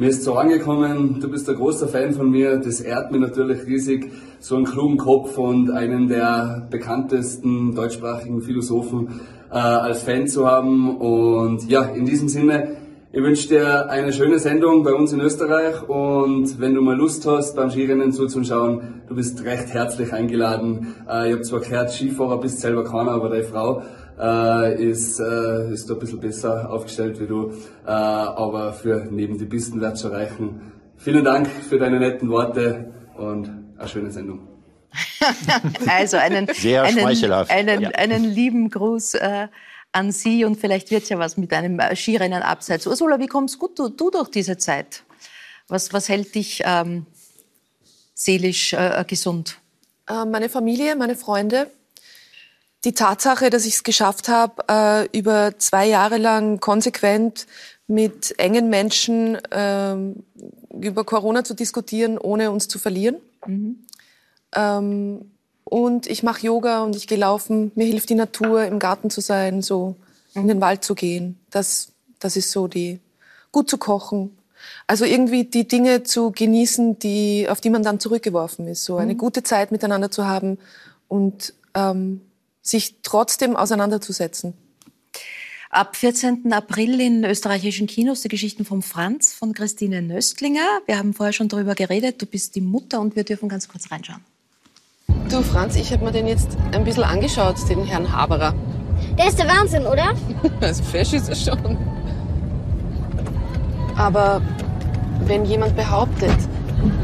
Mir 0.00 0.10
ist 0.10 0.22
so 0.22 0.34
angekommen, 0.34 1.18
du 1.20 1.28
bist 1.28 1.50
ein 1.50 1.56
großer 1.56 1.88
Fan 1.88 2.12
von 2.12 2.30
mir. 2.30 2.58
Das 2.58 2.80
ehrt 2.80 3.10
mir 3.10 3.18
natürlich 3.18 3.66
riesig, 3.66 4.12
so 4.38 4.54
einen 4.54 4.64
klugen 4.64 4.96
Kopf 4.96 5.36
und 5.36 5.72
einen 5.72 6.06
der 6.06 6.68
bekanntesten 6.70 7.74
deutschsprachigen 7.74 8.40
Philosophen 8.40 9.20
äh, 9.50 9.54
als 9.56 10.04
Fan 10.04 10.28
zu 10.28 10.46
haben. 10.46 10.98
Und 10.98 11.68
ja, 11.68 11.82
in 11.82 12.04
diesem 12.04 12.28
Sinne, 12.28 12.76
ich 13.10 13.20
wünsche 13.20 13.48
dir 13.48 13.90
eine 13.90 14.12
schöne 14.12 14.38
Sendung 14.38 14.84
bei 14.84 14.94
uns 14.94 15.12
in 15.12 15.18
Österreich 15.18 15.88
und 15.88 16.60
wenn 16.60 16.74
du 16.74 16.80
mal 16.80 16.96
Lust 16.96 17.26
hast, 17.26 17.56
beim 17.56 17.72
Skirennen 17.72 18.12
zuzuschauen, 18.12 19.02
du 19.08 19.16
bist 19.16 19.44
recht 19.44 19.74
herzlich 19.74 20.12
eingeladen. 20.12 20.94
Äh, 21.10 21.26
ich 21.26 21.32
habe 21.32 21.42
zwar 21.42 21.58
gehört, 21.58 21.90
Skifahrer 21.90 22.38
bist 22.38 22.60
selber 22.60 22.84
keiner, 22.84 23.10
aber 23.10 23.30
deine 23.30 23.42
Frau 23.42 23.82
äh, 24.18 24.82
ist, 24.82 25.20
äh, 25.20 25.72
ist 25.72 25.88
da 25.88 25.94
ein 25.94 26.00
bisschen 26.00 26.20
besser 26.20 26.70
aufgestellt 26.70 27.20
wie 27.20 27.26
du. 27.26 27.52
Äh, 27.86 27.90
aber 27.90 28.72
für 28.72 29.06
neben 29.10 29.38
die 29.38 29.46
Pisten 29.46 29.80
wird 29.80 29.98
schon 29.98 30.12
reichen. 30.12 30.72
Vielen 30.96 31.24
Dank 31.24 31.48
für 31.48 31.78
deine 31.78 31.98
netten 32.00 32.28
Worte 32.28 32.92
und 33.16 33.50
eine 33.76 33.88
schöne 33.88 34.10
Sendung. 34.10 34.48
also 35.86 36.16
einen, 36.16 36.48
Sehr 36.52 36.82
einen, 36.82 37.06
einen, 37.48 37.80
ja. 37.82 37.90
einen 37.90 38.24
lieben 38.24 38.70
Gruß 38.70 39.14
äh, 39.14 39.48
an 39.92 40.12
Sie 40.12 40.44
und 40.44 40.56
vielleicht 40.56 40.90
wird 40.90 41.08
ja 41.08 41.18
was 41.18 41.36
mit 41.36 41.52
einem 41.52 41.78
äh, 41.78 41.94
Skirennen 41.94 42.42
abseits. 42.42 42.86
Ursula, 42.86 43.18
wie 43.18 43.26
kommst 43.26 43.58
gut 43.58 43.78
du, 43.78 43.88
du 43.88 44.10
durch 44.10 44.28
diese 44.28 44.56
Zeit? 44.58 45.04
Was, 45.68 45.92
was 45.92 46.08
hält 46.08 46.34
dich 46.34 46.62
ähm, 46.64 47.06
seelisch 48.14 48.72
äh, 48.72 49.04
gesund? 49.06 49.58
Äh, 50.08 50.24
meine 50.24 50.48
Familie, 50.48 50.96
meine 50.96 51.14
Freunde, 51.14 51.70
die 52.84 52.92
Tatsache, 52.92 53.50
dass 53.50 53.66
ich 53.66 53.74
es 53.74 53.82
geschafft 53.82 54.28
habe, 54.28 54.62
äh, 54.68 55.18
über 55.18 55.58
zwei 55.58 55.86
Jahre 55.86 56.18
lang 56.18 56.60
konsequent 56.60 57.46
mit 57.88 58.38
engen 58.38 58.68
Menschen 58.68 59.36
äh, 59.50 59.96
über 60.80 61.04
Corona 61.04 61.42
zu 61.42 61.54
diskutieren, 61.54 62.18
ohne 62.18 62.50
uns 62.50 62.68
zu 62.68 62.78
verlieren. 62.78 63.16
Mhm. 63.46 63.78
Ähm, 64.54 65.30
und 65.64 66.06
ich 66.06 66.22
mache 66.22 66.46
Yoga 66.46 66.82
und 66.82 66.96
ich 66.96 67.06
gehe 67.06 67.18
laufen. 67.18 67.72
Mir 67.74 67.86
hilft 67.86 68.08
die 68.10 68.14
Natur, 68.14 68.64
im 68.64 68.78
Garten 68.78 69.10
zu 69.10 69.20
sein, 69.20 69.60
so 69.62 69.96
mhm. 70.34 70.42
in 70.42 70.48
den 70.48 70.60
Wald 70.60 70.84
zu 70.84 70.94
gehen. 70.94 71.38
Das, 71.50 71.88
das 72.20 72.36
ist 72.36 72.52
so 72.52 72.68
die, 72.68 73.00
gut 73.52 73.68
zu 73.68 73.78
kochen. 73.78 74.36
Also 74.86 75.04
irgendwie 75.04 75.44
die 75.44 75.66
Dinge 75.66 76.02
zu 76.02 76.30
genießen, 76.30 76.98
die, 76.98 77.48
auf 77.48 77.60
die 77.60 77.70
man 77.70 77.82
dann 77.82 78.00
zurückgeworfen 78.00 78.68
ist. 78.68 78.84
So 78.84 78.96
eine 78.96 79.14
mhm. 79.14 79.18
gute 79.18 79.42
Zeit 79.42 79.72
miteinander 79.72 80.10
zu 80.10 80.26
haben 80.26 80.58
und 81.08 81.54
ähm, 81.74 82.20
sich 82.68 82.96
trotzdem 83.02 83.56
auseinanderzusetzen. 83.56 84.54
Ab 85.70 85.96
14. 85.96 86.50
April 86.52 86.98
in 87.00 87.24
österreichischen 87.24 87.86
Kinos 87.86 88.22
die 88.22 88.28
Geschichten 88.28 88.64
von 88.64 88.80
Franz 88.80 89.34
von 89.34 89.52
Christine 89.52 90.00
Nöstlinger. 90.00 90.80
Wir 90.86 90.98
haben 90.98 91.12
vorher 91.12 91.34
schon 91.34 91.48
darüber 91.48 91.74
geredet. 91.74 92.22
Du 92.22 92.26
bist 92.26 92.54
die 92.54 92.62
Mutter 92.62 93.00
und 93.00 93.16
wir 93.16 93.24
dürfen 93.24 93.50
ganz 93.50 93.68
kurz 93.68 93.90
reinschauen. 93.90 94.24
Du 95.30 95.42
Franz, 95.42 95.76
ich 95.76 95.92
habe 95.92 96.06
mir 96.06 96.12
den 96.12 96.26
jetzt 96.26 96.56
ein 96.72 96.84
bisschen 96.84 97.04
angeschaut, 97.04 97.56
den 97.68 97.84
Herrn 97.84 98.10
Haberer. 98.10 98.54
Der 99.18 99.28
ist 99.28 99.38
der 99.38 99.46
Wahnsinn, 99.46 99.86
oder? 99.86 100.14
also 100.60 100.82
fesch 100.84 101.12
ist 101.12 101.28
er 101.28 101.36
schon. 101.36 101.76
Aber 103.96 104.40
wenn 105.26 105.44
jemand 105.44 105.76
behauptet, 105.76 106.36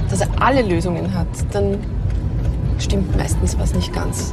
dass 0.08 0.20
er 0.20 0.40
alle 0.40 0.62
Lösungen 0.62 1.12
hat, 1.12 1.28
dann 1.52 1.78
stimmt 2.78 3.14
meistens 3.16 3.58
was 3.58 3.74
nicht 3.74 3.92
ganz. 3.92 4.32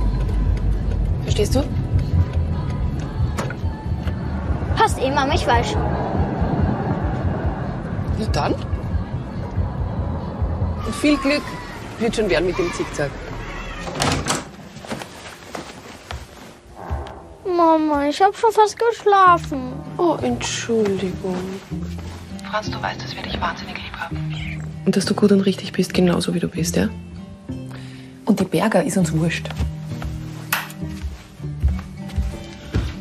Verstehst 1.23 1.55
du? 1.55 1.63
Passt 4.75 4.99
eh, 4.99 5.11
Mama, 5.11 5.33
ich 5.33 5.45
weiß. 5.45 5.75
Na 8.19 8.25
dann. 8.31 8.53
Und 10.85 10.95
viel 10.95 11.17
Glück 11.17 11.43
wird 11.99 12.15
schon 12.15 12.29
werden 12.29 12.47
mit 12.47 12.57
dem 12.57 12.71
Zickzack. 12.73 13.11
Mama, 17.45 18.07
ich 18.07 18.21
habe 18.21 18.33
schon 18.35 18.51
fast 18.51 18.77
geschlafen. 18.77 19.73
Oh, 19.97 20.17
Entschuldigung. 20.21 21.37
Franz, 22.49 22.69
du 22.69 22.81
weißt, 22.81 23.03
dass 23.03 23.15
wir 23.15 23.21
dich 23.23 23.39
wahnsinnig 23.39 23.75
lieb 23.75 23.95
haben. 23.95 24.61
Und 24.85 24.97
dass 24.97 25.05
du 25.05 25.13
gut 25.13 25.31
und 25.31 25.41
richtig 25.41 25.71
bist, 25.73 25.93
genauso 25.93 26.33
wie 26.33 26.39
du 26.39 26.47
bist, 26.47 26.75
ja? 26.75 26.89
Und 28.25 28.39
die 28.39 28.45
Berger 28.45 28.83
ist 28.83 28.97
uns 28.97 29.13
wurscht. 29.13 29.47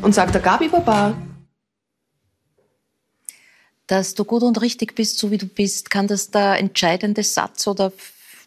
Und 0.02 0.14
sagt 0.14 0.34
der 0.34 0.42
Gabi 0.42 0.68
Baba. 0.68 1.14
dass 3.90 4.14
du 4.14 4.24
gut 4.24 4.44
und 4.44 4.60
richtig 4.62 4.94
bist, 4.94 5.18
so 5.18 5.32
wie 5.32 5.38
du 5.38 5.46
bist? 5.46 5.90
Kann 5.90 6.06
das 6.06 6.30
der 6.30 6.58
entscheidende 6.58 7.24
Satz 7.24 7.66
oder 7.66 7.92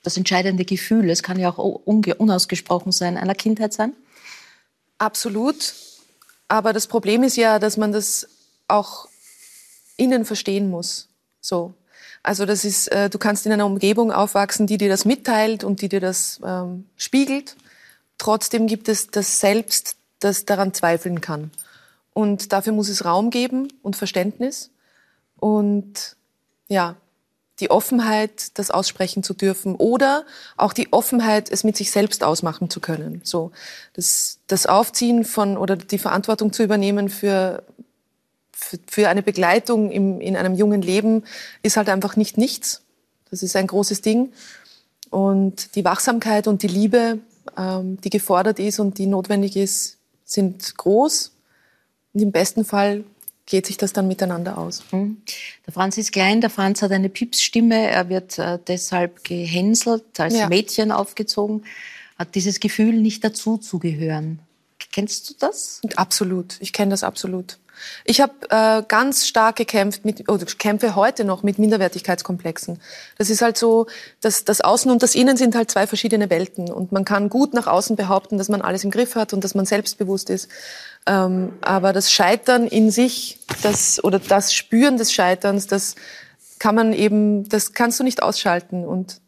das 0.01 0.15
entscheidende 0.15 0.63
Gefühl, 0.63 1.09
es 1.09 1.21
kann 1.21 1.37
ja 1.37 1.49
auch 1.49 1.57
unausgesprochen 1.57 2.93
sein, 2.93 3.17
einer 3.17 3.35
Kindheit 3.35 3.73
sein? 3.73 3.93
Absolut. 4.97 5.73
Aber 6.47 6.71
das 6.71 6.87
Problem 6.87 7.23
ist 7.23 7.35
ja, 7.35 7.59
dass 7.59 7.75
man 7.75 7.91
das 7.91 8.27
auch 8.69 9.09
innen 9.97 10.23
verstehen 10.23 10.69
muss. 10.69 11.09
So. 11.41 11.73
Also 12.21 12.45
das 12.45 12.63
ist, 12.63 12.87
äh, 12.87 13.09
du 13.09 13.17
kannst 13.17 13.45
in 13.45 13.51
einer 13.51 13.65
Umgebung 13.65 14.13
aufwachsen, 14.13 14.65
die 14.65 14.77
dir 14.77 14.87
das 14.87 15.03
mitteilt 15.03 15.65
und 15.65 15.81
die 15.81 15.89
dir 15.89 15.99
das 15.99 16.39
ähm, 16.45 16.85
spiegelt. 16.95 17.57
Trotzdem 18.17 18.65
gibt 18.65 18.87
es 18.87 19.07
das 19.07 19.41
Selbst, 19.41 19.97
das 20.23 20.45
daran 20.45 20.73
zweifeln 20.73 21.21
kann. 21.21 21.51
Und 22.13 22.53
dafür 22.53 22.73
muss 22.73 22.89
es 22.89 23.05
Raum 23.05 23.29
geben 23.29 23.67
und 23.81 23.95
Verständnis 23.95 24.69
und 25.37 26.15
ja, 26.67 26.95
die 27.59 27.69
Offenheit, 27.69 28.57
das 28.57 28.71
aussprechen 28.71 29.23
zu 29.23 29.33
dürfen 29.33 29.75
oder 29.75 30.25
auch 30.57 30.73
die 30.73 30.91
Offenheit, 30.91 31.51
es 31.51 31.63
mit 31.63 31.77
sich 31.77 31.91
selbst 31.91 32.23
ausmachen 32.23 32.69
zu 32.69 32.79
können. 32.79 33.21
So, 33.23 33.51
das, 33.93 34.39
das 34.47 34.65
Aufziehen 34.65 35.23
von 35.23 35.57
oder 35.57 35.75
die 35.75 35.99
Verantwortung 35.99 36.51
zu 36.51 36.63
übernehmen 36.63 37.09
für, 37.09 37.63
für, 38.51 38.79
für 38.87 39.09
eine 39.09 39.21
Begleitung 39.21 39.91
im, 39.91 40.19
in 40.19 40.35
einem 40.35 40.55
jungen 40.55 40.81
Leben 40.81 41.23
ist 41.61 41.77
halt 41.77 41.89
einfach 41.89 42.15
nicht 42.15 42.37
nichts. 42.37 42.81
Das 43.29 43.43
ist 43.43 43.55
ein 43.55 43.67
großes 43.67 44.01
Ding. 44.01 44.33
Und 45.09 45.75
die 45.75 45.85
Wachsamkeit 45.85 46.47
und 46.47 46.63
die 46.63 46.67
Liebe, 46.67 47.19
ähm, 47.55 48.01
die 48.01 48.09
gefordert 48.09 48.59
ist 48.59 48.79
und 48.79 48.97
die 48.97 49.05
notwendig 49.05 49.55
ist, 49.55 49.97
sind 50.33 50.77
groß. 50.77 51.31
Und 52.13 52.21
im 52.21 52.31
besten 52.31 52.65
Fall 52.65 53.03
geht 53.45 53.67
sich 53.67 53.77
das 53.77 53.93
dann 53.93 54.07
miteinander 54.07 54.57
aus. 54.57 54.83
Mhm. 54.91 55.21
Der 55.65 55.73
Franz 55.73 55.97
ist 55.97 56.11
klein, 56.11 56.41
der 56.41 56.49
Franz 56.49 56.81
hat 56.81 56.91
eine 56.91 57.09
Pipsstimme, 57.09 57.89
er 57.89 58.09
wird 58.09 58.39
äh, 58.39 58.59
deshalb 58.67 59.23
gehänselt, 59.23 60.19
als 60.19 60.35
ja. 60.35 60.47
Mädchen 60.47 60.91
aufgezogen, 60.91 61.65
hat 62.17 62.35
dieses 62.35 62.59
Gefühl, 62.59 62.93
nicht 62.93 63.23
dazu 63.23 63.57
zu 63.57 63.79
gehören. 63.79 64.39
Kennst 64.91 65.29
du 65.29 65.33
das? 65.39 65.81
Absolut, 65.95 66.57
ich 66.59 66.71
kenne 66.71 66.91
das 66.91 67.03
absolut. 67.03 67.57
Ich 68.05 68.21
habe 68.21 68.33
äh, 68.49 68.83
ganz 68.87 69.27
stark 69.27 69.55
gekämpft 69.55 70.05
mit, 70.05 70.29
oder 70.29 70.45
kämpfe 70.45 70.95
heute 70.95 71.23
noch 71.23 71.43
mit 71.43 71.59
Minderwertigkeitskomplexen. 71.59 72.79
Das 73.17 73.29
ist 73.29 73.41
halt 73.41 73.57
so, 73.57 73.87
dass 74.21 74.45
das 74.45 74.61
Außen 74.61 74.91
und 74.91 75.03
das 75.03 75.15
Innen 75.15 75.37
sind 75.37 75.55
halt 75.55 75.71
zwei 75.71 75.87
verschiedene 75.87 76.29
Welten. 76.29 76.71
Und 76.71 76.91
man 76.91 77.05
kann 77.05 77.29
gut 77.29 77.53
nach 77.53 77.67
außen 77.67 77.95
behaupten, 77.95 78.37
dass 78.37 78.49
man 78.49 78.61
alles 78.61 78.83
im 78.83 78.91
Griff 78.91 79.15
hat 79.15 79.33
und 79.33 79.43
dass 79.43 79.55
man 79.55 79.65
selbstbewusst 79.65 80.29
ist. 80.29 80.49
Ähm, 81.05 81.53
aber 81.61 81.93
das 81.93 82.11
Scheitern 82.11 82.67
in 82.67 82.91
sich, 82.91 83.39
das, 83.61 84.03
oder 84.03 84.19
das 84.19 84.53
Spüren 84.53 84.97
des 84.97 85.11
Scheiterns, 85.11 85.67
das 85.67 85.95
kann 86.59 86.75
man 86.75 86.93
eben, 86.93 87.47
das 87.49 87.73
kannst 87.73 87.99
du 87.99 88.03
nicht 88.03 88.23
ausschalten. 88.23 88.85
Und 88.85 89.19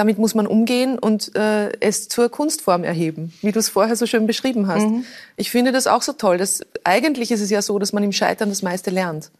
damit 0.00 0.18
muss 0.18 0.34
man 0.34 0.46
umgehen 0.46 0.98
und 0.98 1.36
äh, 1.36 1.72
es 1.80 2.08
zur 2.08 2.30
Kunstform 2.30 2.84
erheben, 2.84 3.34
wie 3.42 3.52
du 3.52 3.58
es 3.58 3.68
vorher 3.68 3.96
so 3.96 4.06
schön 4.06 4.26
beschrieben 4.26 4.66
hast. 4.66 4.86
Mhm. 4.86 5.04
Ich 5.36 5.50
finde 5.50 5.72
das 5.72 5.86
auch 5.86 6.00
so 6.00 6.14
toll. 6.14 6.38
Dass, 6.38 6.62
eigentlich 6.84 7.30
ist 7.30 7.42
es 7.42 7.50
ja 7.50 7.60
so, 7.60 7.78
dass 7.78 7.92
man 7.92 8.02
im 8.02 8.12
Scheitern 8.12 8.48
das 8.48 8.62
meiste 8.62 8.88
lernt. 8.88 9.30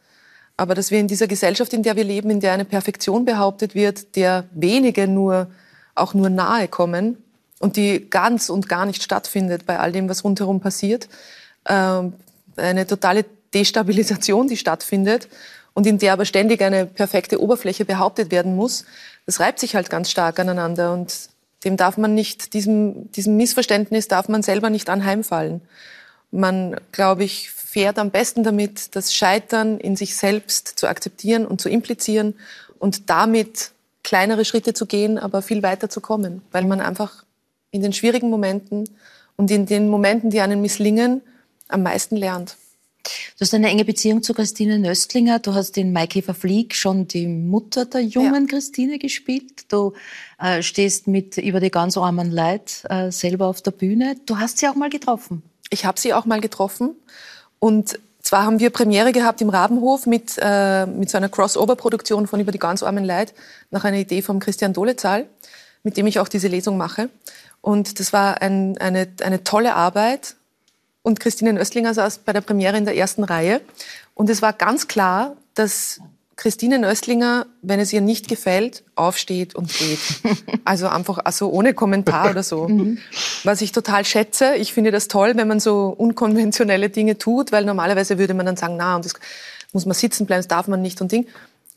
Aber 0.59 0.75
dass 0.75 0.91
wir 0.91 0.99
in 0.99 1.09
dieser 1.09 1.29
Gesellschaft, 1.29 1.73
in 1.73 1.83
der 1.83 1.97
wir 1.97 2.05
leben, 2.05 2.29
in 2.29 2.41
der 2.41 2.53
eine 2.53 2.67
Perfektion 2.67 3.25
behauptet 3.25 3.75
wird, 3.75 4.17
der 4.17 4.45
wenige 4.53 5.09
nur 5.09 5.47
auch 5.95 6.13
nur 6.13 6.29
nahe 6.29 6.69
kommen 6.69 7.17
und 7.59 7.77
die 7.77 8.11
ganz 8.11 8.51
und 8.51 8.69
gar 8.69 8.85
nicht 8.85 9.03
stattfindet 9.03 9.65
bei 9.65 9.79
all 9.79 9.93
dem, 9.93 10.11
was 10.11 10.25
rundherum 10.25 10.61
passiert, 10.61 11.09
äh, 11.65 12.03
eine 12.57 12.87
totale 12.87 13.25
Destabilisation, 13.55 14.47
die 14.47 14.59
stattfindet 14.59 15.27
und 15.73 15.87
in 15.87 15.97
der 15.97 16.13
aber 16.13 16.27
ständig 16.27 16.61
eine 16.61 16.85
perfekte 16.85 17.41
Oberfläche 17.41 17.87
behauptet 17.87 18.31
werden 18.31 18.57
muss, 18.57 18.85
das 19.31 19.39
reibt 19.39 19.61
sich 19.61 19.77
halt 19.77 19.91
ganz 19.91 20.11
stark 20.11 20.41
aneinander 20.41 20.93
und 20.93 21.29
dem 21.65 21.77
darf 21.77 21.97
man 21.97 22.17
nicht, 22.17 22.53
diesem, 22.53 23.13
diesem 23.13 23.37
Missverständnis 23.37 24.09
darf 24.09 24.29
man 24.29 24.43
selber 24.43 24.71
nicht 24.71 24.91
anheimfallen. 24.91 25.61
Man, 26.33 26.75
glaube 26.91 27.23
ich, 27.23 27.53
fährt 27.53 28.01
am 28.01 28.11
besten 28.11 28.43
damit, 28.43 28.97
das 28.97 29.15
Scheitern 29.15 29.79
in 29.79 29.95
sich 29.95 30.17
selbst 30.17 30.67
zu 30.67 30.89
akzeptieren 30.89 31.47
und 31.47 31.61
zu 31.61 31.69
implizieren 31.69 32.35
und 32.81 33.09
damit 33.09 33.71
kleinere 34.03 34.45
Schritte 34.45 34.75
zu 34.75 34.85
gehen, 34.85 35.17
aber 35.17 35.43
viel 35.43 35.63
weiter 35.63 35.89
zu 35.89 36.01
kommen, 36.01 36.43
weil 36.51 36.65
man 36.65 36.81
einfach 36.81 37.23
in 37.71 37.83
den 37.83 37.93
schwierigen 37.93 38.31
Momenten 38.31 38.91
und 39.37 39.49
in 39.53 39.65
den 39.65 39.89
Momenten, 39.89 40.31
die 40.31 40.41
einen 40.41 40.61
misslingen, 40.61 41.23
am 41.69 41.85
meisten 41.85 42.17
lernt. 42.17 42.57
Du 43.03 43.41
hast 43.41 43.55
eine 43.55 43.69
enge 43.69 43.85
Beziehung 43.85 44.23
zu 44.23 44.35
Christine 44.35 44.79
Nöstlinger. 44.79 45.39
Du 45.39 45.55
hast 45.55 45.79
in 45.79 45.93
Maikäfer 45.93 46.35
Flieg 46.35 46.75
schon 46.75 47.09
die 47.09 47.27
Mutter 47.27 47.87
der 47.87 48.03
jungen 48.03 48.47
ja. 48.47 48.51
Christine 48.51 48.99
gespielt. 48.99 49.73
Du 49.73 49.95
äh, 50.39 50.63
stehst 50.63 51.07
mit 51.07 51.39
Über 51.39 51.61
die 51.61 51.71
ganz 51.71 51.97
armen 51.97 52.31
Leid 52.31 52.85
äh, 52.91 53.11
selber 53.11 53.47
auf 53.47 53.63
der 53.63 53.71
Bühne. 53.71 54.17
Du 54.27 54.39
hast 54.39 54.59
sie 54.59 54.69
auch 54.69 54.75
mal 54.75 54.91
getroffen. 54.91 55.43
Ich 55.71 55.85
habe 55.85 55.99
sie 55.99 56.13
auch 56.13 56.27
mal 56.27 56.41
getroffen. 56.41 56.91
Und 57.59 57.99
zwar 58.23 58.45
haben 58.45 58.61
wir 58.61 58.71
Premiere 58.71 59.13
gehabt 59.13 59.41
im 59.41 59.49
Rabenhof 59.49 60.07
mit, 60.07 60.37
äh, 60.39 60.87
mit 60.87 61.09
so 61.09 61.17
einer 61.17 61.29
Crossover-Produktion 61.29 62.27
von 62.27 62.41
Über 62.41 62.53
die 62.53 62.59
ganz 62.59 62.83
armen 62.83 63.05
Leid 63.05 63.33
nach 63.71 63.85
einer 63.85 63.99
Idee 63.99 64.23
vom 64.23 64.41
Christian 64.41 64.73
Dolezahl, 64.73 65.27
mit 65.83 65.97
dem 65.97 66.07
ich 66.07 66.19
auch 66.19 66.29
diese 66.29 66.49
Lesung 66.49 66.77
mache. 66.77 67.09
Und 67.63 68.01
das 68.01 68.13
war 68.13 68.43
ein, 68.43 68.79
eine, 68.79 69.09
eine 69.23 69.45
tolle 69.45 69.75
Arbeit 69.75 70.37
und 71.03 71.21
Christine 71.21 71.53
Nöstlinger 71.53 71.95
saß 71.95 72.19
bei 72.19 72.33
der 72.33 72.41
Premiere 72.41 72.77
in 72.77 72.85
der 72.85 72.97
ersten 72.97 73.25
Reihe. 73.25 73.61
Und 74.15 74.29
es 74.29 74.43
war 74.43 74.53
ganz 74.53 74.87
klar, 74.87 75.37
dass 75.55 76.01
Christine 76.37 76.79
Nöstlinger, 76.79 77.47
wenn 77.61 77.81
es 77.81 77.93
ihr 77.93 78.01
nicht 78.01 78.29
gefällt, 78.29 78.83
aufsteht 78.95 79.55
und 79.55 79.73
geht. 79.73 79.99
Also 80.65 80.89
einfach 80.89 81.19
also 81.25 81.51
ohne 81.51 81.75
Kommentar 81.75 82.31
oder 82.31 82.43
so. 82.43 82.69
Mhm. 82.69 82.99
Was 83.45 83.61
ich 83.61 83.73
total 83.73 84.05
schätze. 84.05 84.55
Ich 84.55 84.73
finde 84.73 84.91
das 84.91 85.09
toll, 85.09 85.33
wenn 85.37 85.49
man 85.49 85.59
so 85.59 85.89
unkonventionelle 85.89 86.91
Dinge 86.91 87.19
tut, 87.19 87.51
weil 87.51 87.65
normalerweise 87.65 88.19
würde 88.19 88.35
man 88.35 88.47
dann 88.47 88.57
sagen, 88.57 88.77
na, 88.77 88.97
und 88.97 89.05
das 89.05 89.15
muss 89.73 89.85
man 89.85 89.95
sitzen 89.95 90.27
bleiben, 90.27 90.41
das 90.41 90.49
darf 90.49 90.69
man 90.69 90.81
nicht 90.81 91.01
und 91.01 91.13
Ding. 91.13 91.27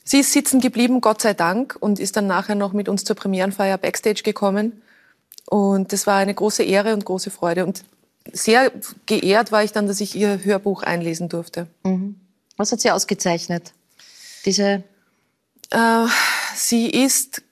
Sie 0.04 0.20
ist 0.20 0.32
sitzen 0.32 0.60
geblieben, 0.60 1.00
Gott 1.00 1.22
sei 1.22 1.34
Dank, 1.34 1.76
und 1.80 1.98
ist 1.98 2.16
dann 2.16 2.26
nachher 2.26 2.54
noch 2.54 2.72
mit 2.72 2.88
uns 2.88 3.04
zur 3.04 3.16
Premierenfeier 3.16 3.78
Backstage 3.78 4.22
gekommen. 4.22 4.82
Und 5.46 5.92
das 5.92 6.06
war 6.06 6.16
eine 6.16 6.34
große 6.34 6.62
Ehre 6.62 6.94
und 6.94 7.04
große 7.04 7.30
Freude. 7.30 7.66
Und 7.66 7.84
sehr 8.32 8.72
geehrt 9.06 9.52
war 9.52 9.62
ich 9.64 9.72
dann, 9.72 9.86
dass 9.86 10.00
ich 10.00 10.14
ihr 10.14 10.44
Hörbuch 10.44 10.82
einlesen 10.82 11.28
durfte. 11.28 11.66
Mhm. 11.84 12.16
Was 12.56 12.72
hat 12.72 12.80
sie 12.80 12.90
ausgezeichnet? 12.90 13.72
Diese 14.44 14.84
äh, 15.70 16.06
sie 16.54 16.90
ist, 16.90 17.42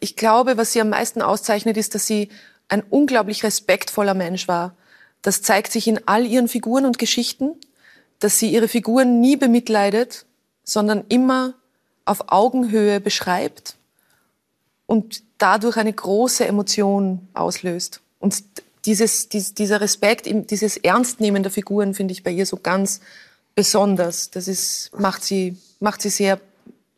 ich 0.00 0.16
glaube, 0.16 0.56
was 0.56 0.72
sie 0.72 0.80
am 0.80 0.88
meisten 0.88 1.22
auszeichnet, 1.22 1.76
ist, 1.76 1.94
dass 1.94 2.06
sie 2.06 2.30
ein 2.68 2.82
unglaublich 2.82 3.44
respektvoller 3.44 4.14
Mensch 4.14 4.48
war. 4.48 4.74
Das 5.20 5.42
zeigt 5.42 5.70
sich 5.70 5.86
in 5.86 6.00
all 6.06 6.26
ihren 6.26 6.48
Figuren 6.48 6.86
und 6.86 6.98
Geschichten, 6.98 7.54
dass 8.18 8.38
sie 8.38 8.50
ihre 8.50 8.68
Figuren 8.68 9.20
nie 9.20 9.36
bemitleidet, 9.36 10.24
sondern 10.64 11.04
immer 11.08 11.54
auf 12.04 12.32
Augenhöhe 12.32 13.00
beschreibt 13.00 13.76
und 14.86 15.22
dadurch 15.38 15.76
eine 15.76 15.92
große 15.92 16.46
Emotion 16.46 17.28
auslöst. 17.34 18.00
Und 18.18 18.42
dieses, 18.84 19.28
dies, 19.28 19.54
dieser 19.54 19.80
Respekt, 19.80 20.26
dieses 20.50 20.76
Ernstnehmen 20.76 21.42
der 21.42 21.52
Figuren 21.52 21.94
finde 21.94 22.12
ich 22.12 22.22
bei 22.22 22.30
ihr 22.30 22.46
so 22.46 22.56
ganz 22.56 23.00
besonders. 23.54 24.30
Das 24.30 24.48
ist, 24.48 24.90
macht 24.98 25.22
sie, 25.24 25.56
macht 25.80 26.02
sie 26.02 26.10
sehr, 26.10 26.40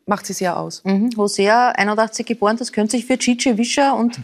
macht 0.05 0.25
sie 0.25 0.33
sehr 0.33 0.57
aus. 0.57 0.83
Mhm. 0.83 1.11
Hosea, 1.17 1.69
81 1.71 2.25
geboren, 2.25 2.57
das 2.57 2.71
könnte 2.71 2.97
sich 2.97 3.05
für 3.05 3.17
Chichi 3.17 3.57
Wischer 3.57 3.95
und 3.95 4.19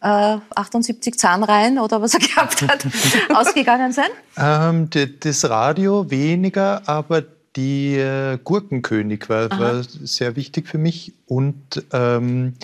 äh, 0.00 0.36
78 0.54 1.18
Zahnreihen 1.18 1.78
oder 1.78 2.00
was 2.00 2.14
er 2.14 2.20
gehabt 2.20 2.62
hat, 2.62 2.86
ausgegangen 3.34 3.92
sein? 3.92 4.08
Ähm, 4.36 4.88
das 5.20 5.48
Radio 5.48 6.10
weniger, 6.10 6.88
aber 6.88 7.24
die 7.56 7.96
äh, 7.96 8.38
Gurkenkönig 8.42 9.28
war, 9.28 9.50
war, 9.58 9.82
sehr 9.82 10.36
wichtig 10.36 10.68
für 10.68 10.78
mich 10.78 11.14
und 11.26 11.84
ähm, 11.92 12.54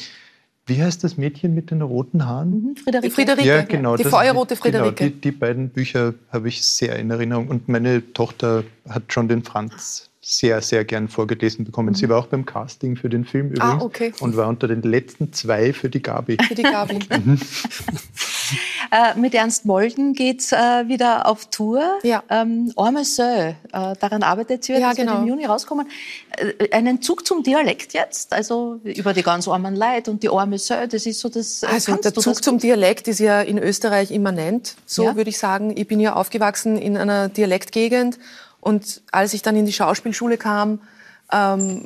wie 0.66 0.82
heißt 0.82 1.04
das 1.04 1.16
Mädchen 1.16 1.54
mit 1.54 1.70
den 1.70 1.82
roten 1.82 2.24
Haaren? 2.24 2.50
Mhm, 2.50 2.76
Friederike. 2.76 3.14
Friederike. 3.14 3.48
Ja, 3.48 3.62
genau. 3.62 3.96
Die 3.96 4.04
feuerrote 4.04 4.56
Friederike. 4.56 4.94
Genau, 4.94 5.10
die, 5.10 5.20
die, 5.20 5.30
beiden 5.30 5.68
Bücher 5.68 6.14
habe 6.32 6.48
ich 6.48 6.64
sehr 6.64 6.96
in 6.96 7.10
Erinnerung. 7.10 7.48
Und 7.48 7.68
meine 7.68 8.12
Tochter 8.12 8.64
hat 8.88 9.12
schon 9.12 9.28
den 9.28 9.42
Franz 9.42 10.10
sehr, 10.24 10.62
sehr 10.62 10.84
gern 10.84 11.08
vorgelesen 11.08 11.64
bekommen. 11.64 11.90
Mhm. 11.90 11.94
Sie 11.94 12.08
war 12.08 12.18
auch 12.18 12.26
beim 12.26 12.46
Casting 12.46 12.96
für 12.96 13.10
den 13.10 13.26
Film 13.26 13.52
ah, 13.58 13.74
übrigens 13.74 13.82
ah, 13.82 13.84
okay. 13.84 14.12
und 14.20 14.36
war 14.36 14.48
unter 14.48 14.68
den 14.68 14.82
letzten 14.82 15.32
zwei 15.32 15.72
für 15.74 15.90
die 15.90 16.00
Gabi. 16.00 16.38
Für 16.48 16.54
die 16.54 16.62
Gabi. 16.62 16.98
mhm. 17.24 17.38
äh, 18.90 19.18
mit 19.18 19.34
Ernst 19.34 19.66
Molden 19.66 20.14
geht's 20.14 20.52
äh, 20.52 20.88
wieder 20.88 21.26
auf 21.26 21.46
Tour. 21.50 21.98
Ja. 22.02 22.22
Ähm, 22.30 22.72
Arme 22.76 23.04
Söh, 23.04 23.50
äh, 23.50 23.54
daran 23.70 24.22
arbeitet 24.22 24.64
sie, 24.64 24.72
ja, 24.72 24.80
das 24.80 24.96
genau. 24.96 25.12
wird 25.12 25.22
im 25.22 25.28
Juni 25.28 25.44
rauskommen. 25.44 25.88
Äh, 26.38 26.70
einen 26.70 27.02
Zug 27.02 27.26
zum 27.26 27.42
Dialekt 27.42 27.92
jetzt, 27.92 28.32
also 28.32 28.80
über 28.82 29.12
die 29.12 29.22
ganz 29.22 29.46
armen 29.46 29.76
Leid 29.76 30.08
und 30.08 30.22
die 30.22 30.30
Arme 30.30 30.58
Söh, 30.58 30.86
das 30.86 31.04
ist 31.04 31.20
so 31.20 31.28
das... 31.28 31.62
Äh, 31.62 31.66
also 31.66 31.96
der 31.96 32.14
Zug 32.14 32.42
zum 32.42 32.58
Dialekt 32.58 33.08
ist 33.08 33.20
ja 33.20 33.42
in 33.42 33.58
Österreich 33.58 34.10
immanent, 34.10 34.76
so 34.86 35.04
ja. 35.04 35.16
würde 35.16 35.28
ich 35.28 35.38
sagen. 35.38 35.76
Ich 35.76 35.86
bin 35.86 36.00
ja 36.00 36.14
aufgewachsen 36.14 36.78
in 36.78 36.96
einer 36.96 37.28
Dialektgegend 37.28 38.18
und 38.64 39.02
als 39.12 39.34
ich 39.34 39.42
dann 39.42 39.56
in 39.56 39.66
die 39.66 39.72
Schauspielschule 39.72 40.38
kam, 40.38 40.80
ähm, 41.30 41.84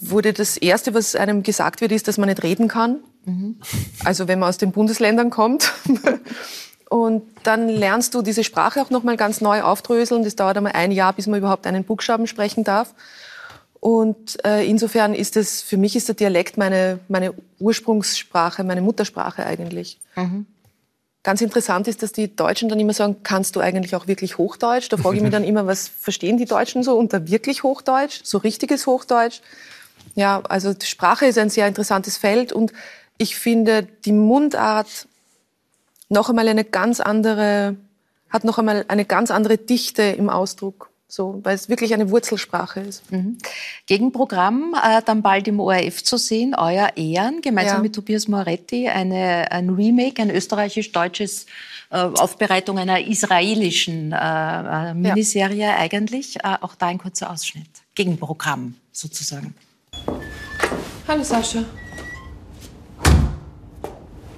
wurde 0.00 0.32
das 0.32 0.56
Erste, 0.56 0.94
was 0.94 1.16
einem 1.16 1.42
gesagt 1.42 1.80
wird, 1.80 1.90
ist, 1.92 2.06
dass 2.06 2.16
man 2.16 2.28
nicht 2.28 2.42
reden 2.42 2.68
kann. 2.68 3.00
Mhm. 3.24 3.56
Also 4.04 4.28
wenn 4.28 4.38
man 4.38 4.48
aus 4.48 4.58
den 4.58 4.72
Bundesländern 4.72 5.30
kommt. 5.30 5.72
Und 6.88 7.22
dann 7.42 7.68
lernst 7.68 8.14
du 8.14 8.20
diese 8.20 8.44
Sprache 8.44 8.82
auch 8.82 8.90
nochmal 8.90 9.16
ganz 9.16 9.40
neu 9.40 9.62
aufdröseln. 9.62 10.24
Das 10.24 10.36
dauert 10.36 10.58
einmal 10.58 10.72
ein 10.72 10.92
Jahr, 10.92 11.14
bis 11.14 11.26
man 11.26 11.38
überhaupt 11.38 11.66
einen 11.66 11.84
Buchstaben 11.84 12.26
sprechen 12.26 12.64
darf. 12.64 12.94
Und 13.80 14.44
äh, 14.44 14.64
insofern 14.64 15.14
ist 15.14 15.36
es, 15.36 15.62
für 15.62 15.78
mich 15.78 15.96
ist 15.96 16.08
der 16.08 16.14
Dialekt 16.14 16.56
meine, 16.58 17.00
meine 17.08 17.34
Ursprungssprache, 17.58 18.62
meine 18.62 18.82
Muttersprache 18.82 19.44
eigentlich. 19.44 19.98
Mhm. 20.16 20.46
Ganz 21.22 21.40
interessant 21.40 21.86
ist, 21.86 22.02
dass 22.02 22.12
die 22.12 22.34
Deutschen 22.34 22.68
dann 22.68 22.80
immer 22.80 22.94
sagen, 22.94 23.16
kannst 23.22 23.54
du 23.54 23.60
eigentlich 23.60 23.94
auch 23.94 24.08
wirklich 24.08 24.38
Hochdeutsch? 24.38 24.88
Da 24.88 24.96
frage 24.96 25.16
ich 25.16 25.22
mich 25.22 25.30
dann 25.32 25.44
immer, 25.44 25.66
was 25.66 25.86
verstehen 25.88 26.36
die 26.36 26.46
Deutschen 26.46 26.82
so 26.82 26.96
unter 26.96 27.28
wirklich 27.28 27.62
Hochdeutsch, 27.62 28.20
so 28.24 28.38
richtiges 28.38 28.86
Hochdeutsch? 28.86 29.40
Ja, 30.14 30.42
also 30.48 30.74
Sprache 30.82 31.26
ist 31.26 31.38
ein 31.38 31.50
sehr 31.50 31.68
interessantes 31.68 32.16
Feld 32.16 32.52
und 32.52 32.72
ich 33.18 33.36
finde 33.36 33.86
die 34.04 34.12
Mundart 34.12 35.06
noch 36.08 36.28
einmal 36.28 36.48
eine 36.48 36.64
ganz 36.64 37.00
andere, 37.00 37.76
hat 38.28 38.44
noch 38.44 38.58
einmal 38.58 38.84
eine 38.88 39.04
ganz 39.04 39.30
andere 39.30 39.58
Dichte 39.58 40.02
im 40.02 40.28
Ausdruck. 40.28 40.91
So, 41.14 41.40
weil 41.42 41.54
es 41.54 41.68
wirklich 41.68 41.92
eine 41.92 42.08
Wurzelsprache 42.08 42.80
ist. 42.80 43.12
Mhm. 43.12 43.36
Gegenprogramm 43.84 44.74
äh, 44.82 45.02
dann 45.04 45.20
bald 45.20 45.46
im 45.46 45.60
ORF 45.60 46.02
zu 46.02 46.16
sehen, 46.16 46.54
Euer 46.56 46.96
Ehren, 46.96 47.42
gemeinsam 47.42 47.76
ja. 47.76 47.82
mit 47.82 47.94
Tobias 47.94 48.28
Moretti, 48.28 48.88
eine, 48.88 49.52
ein 49.52 49.68
Remake, 49.68 50.22
ein 50.22 50.30
österreichisch-deutsches 50.30 51.44
äh, 51.90 51.96
Aufbereitung 51.98 52.78
einer 52.78 53.06
israelischen 53.06 54.12
äh, 54.12 54.16
äh 54.16 54.94
Miniserie 54.94 55.66
ja. 55.66 55.76
eigentlich. 55.76 56.36
Äh, 56.36 56.56
auch 56.62 56.76
da 56.76 56.86
ein 56.86 56.96
kurzer 56.96 57.30
Ausschnitt. 57.30 57.68
Gegenprogramm 57.94 58.76
sozusagen. 58.90 59.54
Hallo 61.06 61.22
Sascha. 61.22 61.62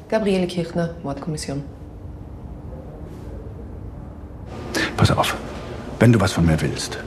Gabriele 0.08 0.48
Kirchner, 0.48 0.96
Mordkommission. 1.04 1.62
Pass 4.96 5.12
auf. 5.12 5.36
Wenn 5.98 6.12
du 6.12 6.20
was 6.20 6.32
von 6.32 6.44
mir 6.44 6.60
willst, 6.60 6.98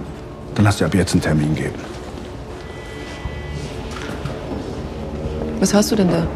dann 0.55 0.65
lass 0.65 0.77
dir 0.77 0.85
ab 0.85 0.95
jetzt 0.95 1.13
einen 1.13 1.21
Termin 1.21 1.55
geben. 1.55 1.79
Was 5.59 5.73
hast 5.73 5.91
du 5.91 5.95
denn 5.95 6.09
da? 6.09 6.27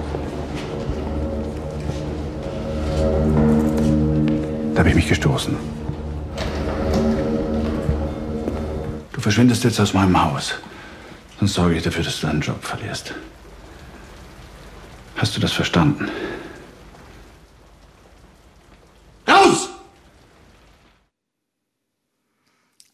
Da 4.73 4.79
habe 4.79 4.89
ich 4.89 4.95
mich 4.95 5.07
gestoßen. 5.07 5.55
Du 9.13 9.21
verschwindest 9.21 9.63
jetzt 9.63 9.79
aus 9.79 9.93
meinem 9.93 10.23
Haus. 10.23 10.55
Sonst 11.39 11.53
sorge 11.53 11.75
ich 11.75 11.83
dafür, 11.83 12.03
dass 12.03 12.19
du 12.19 12.27
deinen 12.27 12.41
Job 12.41 12.63
verlierst. 12.63 13.13
Hast 15.17 15.35
du 15.35 15.39
das 15.41 15.51
verstanden? 15.51 16.09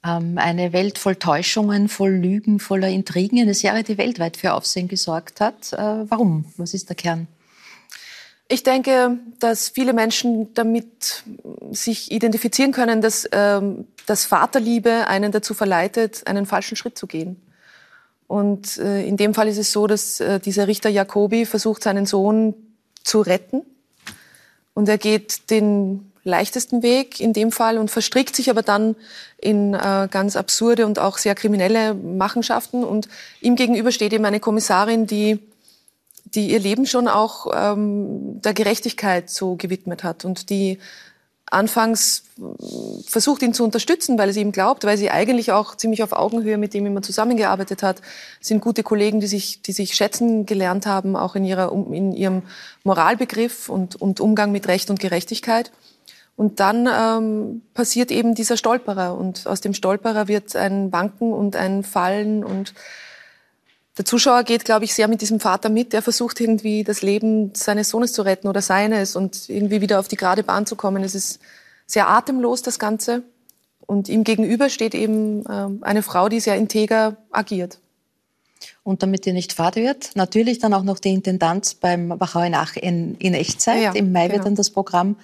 Eine 0.08 0.74
Welt 0.74 0.98
voll 0.98 1.16
Täuschungen, 1.16 1.90
voll 1.90 2.12
Lügen, 2.12 2.60
voller 2.60 2.90
Intrigen. 2.90 3.40
Eine 3.40 3.54
Serie, 3.54 3.84
die 3.84 3.98
weltweit 3.98 4.38
für 4.38 4.54
Aufsehen 4.54 4.88
gesorgt 4.88 5.42
hat. 5.42 5.74
Äh, 5.74 6.10
warum? 6.10 6.46
Was 6.58 6.74
ist 6.74 6.90
der 6.90 6.96
Kern? 6.96 7.28
Ich 8.50 8.64
denke, 8.64 9.20
dass 9.40 9.70
viele 9.70 9.92
Menschen 9.94 10.54
damit 10.54 11.24
sich 11.72 12.12
identifizieren 12.12 12.72
können, 12.72 13.02
dass, 13.02 13.28
ähm, 13.34 13.88
dass 14.06 14.26
Vaterliebe 14.26 15.08
einen 15.08 15.34
dazu 15.34 15.54
verleitet, 15.54 16.26
einen 16.28 16.46
falschen 16.46 16.78
Schritt 16.78 16.98
zu 16.98 17.08
gehen. 17.08 17.42
Und 18.28 18.78
äh, 18.78 19.06
in 19.06 19.18
dem 19.18 19.34
Fall 19.34 19.48
ist 19.48 19.58
es 19.58 19.72
so, 19.72 19.88
dass 19.88 20.20
äh, 20.20 20.40
dieser 20.40 20.68
Richter 20.68 20.90
Jacobi 20.90 21.46
versucht, 21.46 21.84
seinen 21.84 22.06
Sohn 22.06 22.54
zu 23.04 23.22
retten. 23.22 23.64
Und 24.74 24.88
er 24.88 24.98
geht 24.98 25.50
den 25.50 26.07
leichtesten 26.28 26.84
Weg 26.84 27.20
in 27.20 27.34
dem 27.34 27.52
Fall 27.52 27.78
und 27.78 27.90
verstrickt 27.90 28.36
sich 28.36 28.50
aber 28.50 28.62
dann 28.62 28.96
in 29.38 29.74
äh, 29.74 30.08
ganz 30.12 30.36
absurde 30.36 30.86
und 30.86 31.00
auch 31.00 31.18
sehr 31.18 31.36
kriminelle 31.36 31.94
Machenschaften. 31.94 32.84
Und 32.84 33.08
ihm 33.42 33.56
gegenüber 33.56 33.92
steht 33.92 34.14
eben 34.14 34.26
eine 34.26 34.40
Kommissarin, 34.40 35.08
die, 35.08 35.40
die 36.26 36.52
ihr 36.52 36.60
Leben 36.60 36.86
schon 36.86 37.08
auch 37.08 37.48
ähm, 37.54 38.42
der 38.42 38.54
Gerechtigkeit 38.54 39.30
so 39.30 39.56
gewidmet 39.56 40.04
hat 40.04 40.26
und 40.26 40.50
die 40.50 40.80
anfangs 41.50 42.24
versucht, 43.06 43.42
ihn 43.42 43.54
zu 43.54 43.64
unterstützen, 43.64 44.18
weil 44.18 44.34
sie 44.34 44.42
ihm 44.42 44.52
glaubt, 44.52 44.84
weil 44.84 44.98
sie 44.98 45.10
eigentlich 45.10 45.52
auch 45.52 45.76
ziemlich 45.76 46.04
auf 46.04 46.12
Augenhöhe 46.12 46.58
mit 46.58 46.76
ihm 46.76 46.86
immer 46.86 47.02
zusammengearbeitet 47.02 47.84
hat. 47.84 48.02
Es 48.42 48.50
sind 48.50 48.62
gute 48.62 48.84
Kollegen, 48.84 49.22
die 49.22 49.28
sich, 49.28 49.62
die 49.62 49.72
sich 49.72 49.96
schätzen 49.96 50.46
gelernt 50.46 50.86
haben, 50.86 51.16
auch 51.16 51.36
in, 51.36 51.46
ihrer, 51.46 51.72
in 51.72 52.12
ihrem 52.12 52.44
Moralbegriff 52.84 53.70
und, 53.70 53.96
und 53.96 54.20
Umgang 54.20 54.52
mit 54.52 54.68
Recht 54.68 54.90
und 54.90 55.00
Gerechtigkeit. 55.00 55.72
Und 56.38 56.60
dann 56.60 56.88
ähm, 56.88 57.64
passiert 57.74 58.12
eben 58.12 58.36
dieser 58.36 58.58
Stolperer 58.58 59.18
und 59.18 59.48
aus 59.48 59.60
dem 59.60 59.74
Stolperer 59.74 60.28
wird 60.28 60.56
ein 60.56 60.94
Wanken 60.94 61.34
und 61.34 61.56
ein 61.56 61.84
Fallen 61.84 62.44
und 62.44 62.76
der 63.98 64.06
Zuschauer 64.06 64.44
geht, 64.44 64.64
glaube 64.64 64.86
ich, 64.86 64.94
sehr 64.94 65.08
mit 65.08 65.22
diesem 65.22 65.40
Vater 65.40 65.70
mit. 65.70 65.92
Der 65.92 66.04
versucht 66.04 66.40
irgendwie 66.40 66.84
das 66.84 67.02
Leben 67.02 67.56
seines 67.56 67.90
Sohnes 67.90 68.14
zu 68.14 68.22
retten 68.22 68.48
oder 68.48 68.62
seines 68.62 69.16
und 69.16 69.50
irgendwie 69.50 69.82
wieder 69.82 70.00
auf 70.00 70.08
die 70.08 70.16
gerade 70.16 70.44
Bahn 70.44 70.68
zu 70.68 70.76
kommen. 70.76 71.04
Es 71.04 71.16
ist 71.16 71.40
sehr 71.88 72.08
atemlos, 72.08 72.62
das 72.62 72.78
Ganze. 72.78 73.24
Und 73.88 74.08
ihm 74.08 74.24
gegenüber 74.24 74.70
steht 74.70 74.94
eben 74.94 75.44
äh, 75.48 75.70
eine 75.82 76.04
Frau, 76.04 76.30
die 76.30 76.40
sehr 76.40 76.58
integer 76.58 77.18
agiert. 77.32 77.80
Und 78.84 79.02
damit 79.02 79.26
ihr 79.26 79.34
nicht 79.34 79.54
fad 79.54 79.76
wird, 79.76 80.12
natürlich 80.16 80.60
dann 80.60 80.76
auch 80.76 80.84
noch 80.84 81.00
die 81.00 81.14
Intendanz 81.14 81.74
beim 81.74 82.20
Wachau 82.20 82.42
in, 82.42 83.16
in 83.16 83.34
Echtzeit. 83.34 83.82
Ja, 83.82 83.92
Im 83.94 84.12
Mai 84.12 84.28
genau. 84.28 84.36
wird 84.36 84.46
dann 84.46 84.56
das 84.56 84.70
Programm 84.70 85.16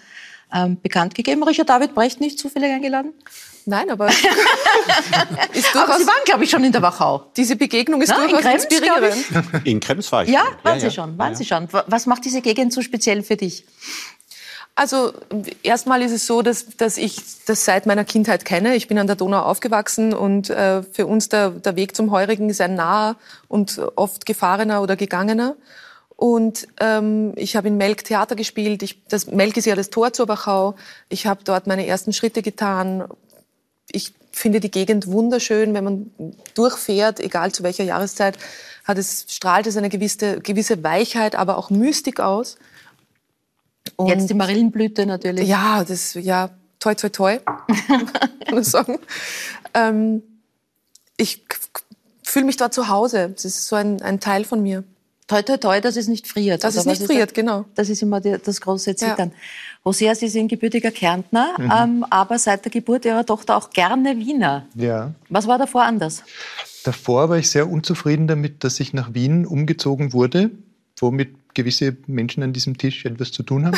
ähm, 0.53 0.79
bekannt 0.81 1.15
gegeben. 1.15 1.43
Richard 1.43 1.69
David 1.69 1.95
Brecht 1.95 2.21
nicht 2.21 2.39
zufällig 2.39 2.71
eingeladen? 2.71 3.13
Nein, 3.65 3.89
aber, 3.89 4.07
ist 5.53 5.75
aber 5.75 5.97
Sie 5.97 6.05
waren, 6.05 6.23
glaube 6.25 6.43
ich, 6.43 6.49
schon 6.49 6.63
in 6.63 6.71
der 6.71 6.81
Wachau. 6.81 7.31
Diese 7.37 7.55
Begegnung 7.55 8.01
ist 8.01 8.09
Na, 8.09 8.17
durchaus 8.17 8.39
in 8.39 8.45
Krems, 8.45 8.65
inspirierend. 8.65 9.65
In 9.65 9.79
Krems 9.79 10.11
war 10.11 10.23
ich. 10.23 10.29
Ja, 10.29 10.43
waren 10.63 10.79
ja, 10.79 10.89
Sie 10.89 10.91
schon, 10.93 11.17
waren 11.17 11.31
ja. 11.31 11.37
Sie 11.37 11.45
schon. 11.45 11.67
Was 11.71 12.05
macht 12.05 12.25
diese 12.25 12.41
Gegend 12.41 12.73
so 12.73 12.81
speziell 12.81 13.23
für 13.23 13.37
dich? 13.37 13.65
Also 14.75 15.13
erstmal 15.61 16.01
ist 16.01 16.11
es 16.11 16.25
so, 16.25 16.41
dass, 16.41 16.75
dass 16.77 16.97
ich 16.97 17.17
das 17.45 17.63
seit 17.63 17.85
meiner 17.85 18.05
Kindheit 18.05 18.43
kenne. 18.43 18.75
Ich 18.75 18.87
bin 18.87 18.97
an 18.97 19.05
der 19.05 19.15
Donau 19.15 19.43
aufgewachsen 19.43 20.13
und 20.13 20.49
äh, 20.49 20.81
für 20.81 21.05
uns 21.05 21.29
der, 21.29 21.51
der 21.51 21.75
Weg 21.75 21.95
zum 21.95 22.09
Heurigen 22.09 22.49
ist 22.49 22.59
ein 22.59 22.73
naher 22.73 23.15
und 23.47 23.79
oft 23.95 24.25
gefahrener 24.25 24.81
oder 24.81 24.95
gegangener. 24.95 25.55
Und 26.23 26.69
ähm, 26.79 27.33
ich 27.35 27.57
habe 27.57 27.67
in 27.67 27.75
Melk 27.75 28.05
Theater 28.05 28.37
gespielt. 28.37 28.81
Ich, 28.81 29.03
das, 29.09 29.27
Melk 29.27 29.57
ist 29.57 29.65
ja 29.65 29.75
das 29.75 29.89
Tor 29.89 30.13
zur 30.13 30.29
Wachau. 30.29 30.75
Ich 31.09 31.27
habe 31.27 31.43
dort 31.43 31.67
meine 31.67 31.85
ersten 31.85 32.13
Schritte 32.13 32.41
getan. 32.41 33.03
Ich 33.91 34.13
finde 34.31 34.61
die 34.61 34.71
Gegend 34.71 35.07
wunderschön, 35.07 35.73
wenn 35.73 35.83
man 35.83 36.11
durchfährt, 36.53 37.19
egal 37.19 37.51
zu 37.51 37.63
welcher 37.63 37.83
Jahreszeit, 37.83 38.37
hat 38.85 38.97
es, 38.97 39.25
strahlt 39.27 39.67
es 39.67 39.75
eine 39.75 39.89
gewisse, 39.89 40.39
gewisse 40.39 40.81
Weichheit, 40.81 41.35
aber 41.35 41.57
auch 41.57 41.69
Mystik 41.69 42.21
aus. 42.21 42.55
Und 43.97 44.07
Jetzt 44.07 44.29
die 44.29 44.33
Marillenblüte 44.33 45.05
natürlich. 45.05 45.45
Ja, 45.45 45.83
das, 45.83 46.13
ja, 46.13 46.51
toi, 46.79 46.95
toi, 46.95 47.09
toi, 47.09 47.39
kann 47.87 48.09
man 48.49 48.63
sagen. 48.63 48.97
Ähm, 49.73 50.23
ich 51.17 51.43
fühle 52.23 52.45
mich 52.45 52.55
dort 52.55 52.73
zu 52.73 52.87
Hause. 52.87 53.33
Es 53.35 53.43
ist 53.43 53.67
so 53.67 53.75
ein, 53.75 54.01
ein 54.01 54.21
Teil 54.21 54.45
von 54.45 54.63
mir. 54.63 54.85
Toi, 55.27 55.41
toi, 55.41 55.57
toi, 55.57 55.79
dass 55.79 55.95
es 55.95 56.07
nicht 56.07 56.27
friert. 56.27 56.63
Dass 56.63 56.75
es 56.75 56.85
nicht 56.85 57.03
friert, 57.03 57.31
ist, 57.31 57.33
genau. 57.33 57.65
Das 57.75 57.89
ist 57.89 58.01
immer 58.01 58.19
die, 58.19 58.37
das 58.43 58.59
große 58.59 58.95
Zittern. 58.95 59.29
Ja. 59.29 59.35
Hosea, 59.85 60.15
Sie 60.15 60.27
sind 60.27 60.49
gebürtiger 60.49 60.91
Kärntner, 60.91 61.53
mhm. 61.57 61.71
ähm, 61.75 62.05
aber 62.09 62.37
seit 62.39 62.65
der 62.65 62.71
Geburt 62.71 63.05
Ihrer 63.05 63.25
Tochter 63.25 63.55
auch 63.55 63.69
gerne 63.69 64.17
Wiener. 64.17 64.65
Ja. 64.75 65.11
Was 65.29 65.47
war 65.47 65.57
davor 65.57 65.83
anders? 65.83 66.23
Davor 66.83 67.29
war 67.29 67.37
ich 67.37 67.49
sehr 67.49 67.69
unzufrieden 67.69 68.27
damit, 68.27 68.63
dass 68.65 68.79
ich 68.81 68.93
nach 68.93 69.13
Wien 69.13 69.45
umgezogen 69.45 70.11
wurde, 70.11 70.51
womit 70.99 71.35
gewisse 71.53 71.95
Menschen 72.07 72.43
an 72.43 72.53
diesem 72.53 72.77
Tisch 72.77 73.05
etwas 73.05 73.31
zu 73.31 73.43
tun 73.43 73.65
haben. 73.65 73.77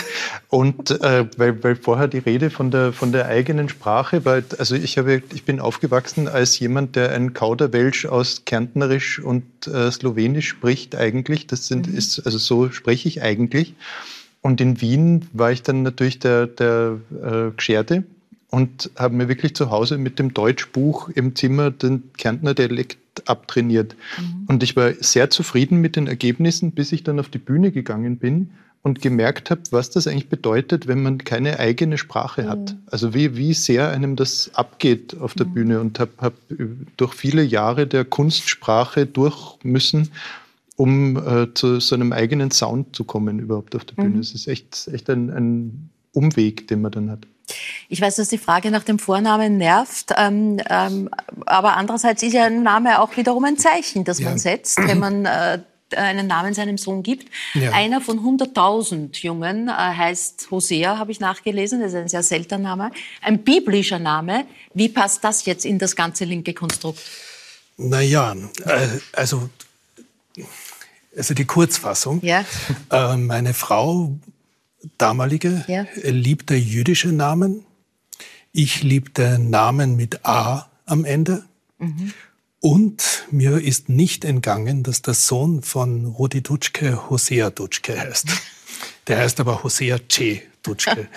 Und 0.50 0.92
äh, 1.02 1.26
weil, 1.38 1.64
weil 1.64 1.76
vorher 1.76 2.08
die 2.08 2.20
Rede 2.20 2.50
von 2.50 2.72
der, 2.72 2.94
von 2.94 3.12
der 3.12 3.28
eigenen 3.28 3.70
Sprache 3.70 4.26
war, 4.26 4.42
also 4.58 4.76
ich, 4.76 4.98
habe, 4.98 5.22
ich 5.34 5.44
bin 5.44 5.60
aufgewachsen 5.60 6.28
als 6.28 6.58
jemand, 6.60 6.96
der 6.96 7.12
ein 7.12 7.34
Kauderwelsch 7.34 8.06
aus 8.06 8.46
Kärntnerisch 8.46 9.20
und 9.20 9.44
äh, 9.68 9.92
Slowenisch 9.92 10.48
spricht 10.48 10.96
eigentlich. 10.96 11.48
Das 11.48 11.68
sind, 11.68 11.88
mhm. 11.88 11.98
ist, 11.98 12.26
also 12.26 12.38
so 12.38 12.70
spreche 12.72 13.08
ich 13.08 13.22
eigentlich. 13.22 13.74
Und 14.42 14.62
in 14.62 14.80
Wien 14.80 15.28
war 15.34 15.52
ich 15.52 15.64
dann 15.64 15.82
natürlich 15.82 16.20
der, 16.20 16.48
der 16.48 17.00
äh, 17.24 17.52
Gescherte 17.56 18.04
und 18.56 18.90
habe 18.96 19.16
mir 19.16 19.28
wirklich 19.28 19.54
zu 19.54 19.70
Hause 19.70 19.98
mit 19.98 20.18
dem 20.18 20.34
Deutschbuch 20.34 21.10
im 21.10 21.36
Zimmer 21.36 21.72
den 21.72 22.04
Kärntner 22.18 22.54
Dialekt 22.54 22.98
abtrainiert. 23.26 23.98
Mhm. 24.18 24.46
Und 24.48 24.64
ich 24.64 24.78
war 24.78 24.94
sehr 24.94 25.30
zufrieden 25.30 25.82
mit 25.82 25.98
den 25.98 26.08
Ergebnissen, 26.08 26.72
bis 26.72 26.94
ich 26.94 27.04
dann 27.04 27.20
auf 27.20 27.28
die 27.28 27.38
Bühne 27.38 27.72
gegangen 27.72 28.16
bin 28.18 28.52
und 28.82 29.02
gemerkt 29.02 29.52
habe, 29.52 29.60
was 29.72 29.90
das 29.90 30.08
eigentlich 30.08 30.30
bedeutet, 30.30 30.88
wenn 30.88 31.04
man 31.04 31.18
keine 31.18 31.60
eigene 31.60 31.98
Sprache 31.98 32.48
hat. 32.48 32.72
Mhm. 32.72 32.78
Also 32.86 33.14
wie, 33.14 33.36
wie 33.36 33.54
sehr 33.54 33.90
einem 33.90 34.16
das 34.16 34.52
abgeht 34.54 35.18
auf 35.20 35.34
der 35.34 35.48
mhm. 35.48 35.54
Bühne 35.54 35.82
und 35.82 36.00
habe 36.00 36.12
hab 36.20 36.36
durch 36.96 37.14
viele 37.14 37.44
Jahre 37.44 37.88
der 37.88 38.06
Kunstsprache 38.06 39.06
durch 39.06 39.58
müssen, 39.64 40.12
um 40.78 41.18
äh, 41.18 41.54
zu 41.54 41.82
so 41.82 41.94
einem 41.94 42.14
eigenen 42.14 42.52
Sound 42.52 42.96
zu 42.96 43.04
kommen 43.04 43.40
überhaupt 43.40 43.76
auf 43.76 43.84
der 43.84 43.96
Bühne. 43.96 44.20
Es 44.20 44.32
mhm. 44.32 44.36
ist 44.36 44.48
echt, 44.48 44.90
echt 44.94 45.10
ein, 45.10 45.30
ein 45.30 45.90
Umweg, 46.14 46.70
den 46.70 46.82
man 46.82 46.94
dann 46.94 47.12
hat. 47.12 47.28
Ich 47.90 48.02
weiß, 48.02 48.16
dass 48.16 48.30
die 48.30 48.38
Frage 48.38 48.72
nach 48.72 48.84
dem 48.84 49.00
Vornamen 49.00 49.58
nervt, 49.58 50.14
ähm, 50.18 50.60
ähm, 50.70 51.10
aber 51.46 51.78
andererseits 51.78 52.24
ist 52.24 52.34
ja 52.34 52.46
ein 52.46 52.64
Name 52.64 53.00
auch 53.02 53.16
wiederum 53.18 53.44
ein 53.46 53.58
Zeichen, 53.58 54.04
das 54.04 54.20
ja. 54.20 54.30
man 54.30 54.40
setzt, 54.40 54.78
wenn 54.78 55.00
man 55.00 55.26
äh, 55.26 55.60
einen 55.96 56.28
Namen 56.28 56.54
seinem 56.54 56.78
Sohn 56.78 57.04
gibt. 57.04 57.28
Ja. 57.54 57.72
Einer 57.72 58.02
von 58.02 58.20
100.000 58.20 59.22
Jungen 59.22 59.68
äh, 59.68 59.72
heißt 59.72 60.48
Hosea, 60.52 60.98
habe 60.98 61.12
ich 61.12 61.20
nachgelesen. 61.20 61.80
Das 61.80 61.90
ist 61.94 61.96
ein 61.96 62.08
sehr 62.08 62.24
seltener 62.24 62.60
Name. 62.60 62.92
Ein 63.22 63.44
biblischer 63.44 64.00
Name. 64.00 64.46
Wie 64.74 64.90
passt 64.90 65.24
das 65.24 65.46
jetzt 65.46 65.66
in 65.66 65.80
das 65.80 65.96
ganze 65.96 66.26
linke 66.26 66.54
Konstrukt? 66.54 67.00
Naja, 67.78 68.36
äh, 68.66 68.88
also, 69.14 69.50
also 71.16 71.34
die 71.34 71.46
Kurzfassung. 71.46 72.20
Ja. 72.24 72.46
Äh, 72.92 73.18
meine 73.18 73.54
Frau 73.54 74.18
damalige 74.98 75.64
ja. 75.68 75.86
liebte 76.04 76.56
jüdische 76.56 77.10
Namen. 77.10 77.66
Ich 78.52 78.84
liebte 78.84 79.40
Namen 79.40 79.96
mit 79.96 80.26
A 80.26 80.70
am 80.86 81.06
Ende. 81.06 81.44
Mhm. 81.78 82.14
Und 82.62 83.26
mir 83.30 83.62
ist 83.62 83.90
nicht 83.90 84.26
entgangen, 84.26 84.82
dass 84.82 85.02
der 85.02 85.14
Sohn 85.14 85.62
von 85.62 86.06
Rudi 86.06 86.42
Dutschke 86.42 87.10
Hosea 87.10 87.50
Dutschke 87.50 88.00
heißt. 88.00 88.28
Der 89.08 89.20
heißt 89.20 89.40
aber 89.40 89.64
Hosea 89.64 90.00
C. 90.10 90.42
Dutschke. 90.64 91.08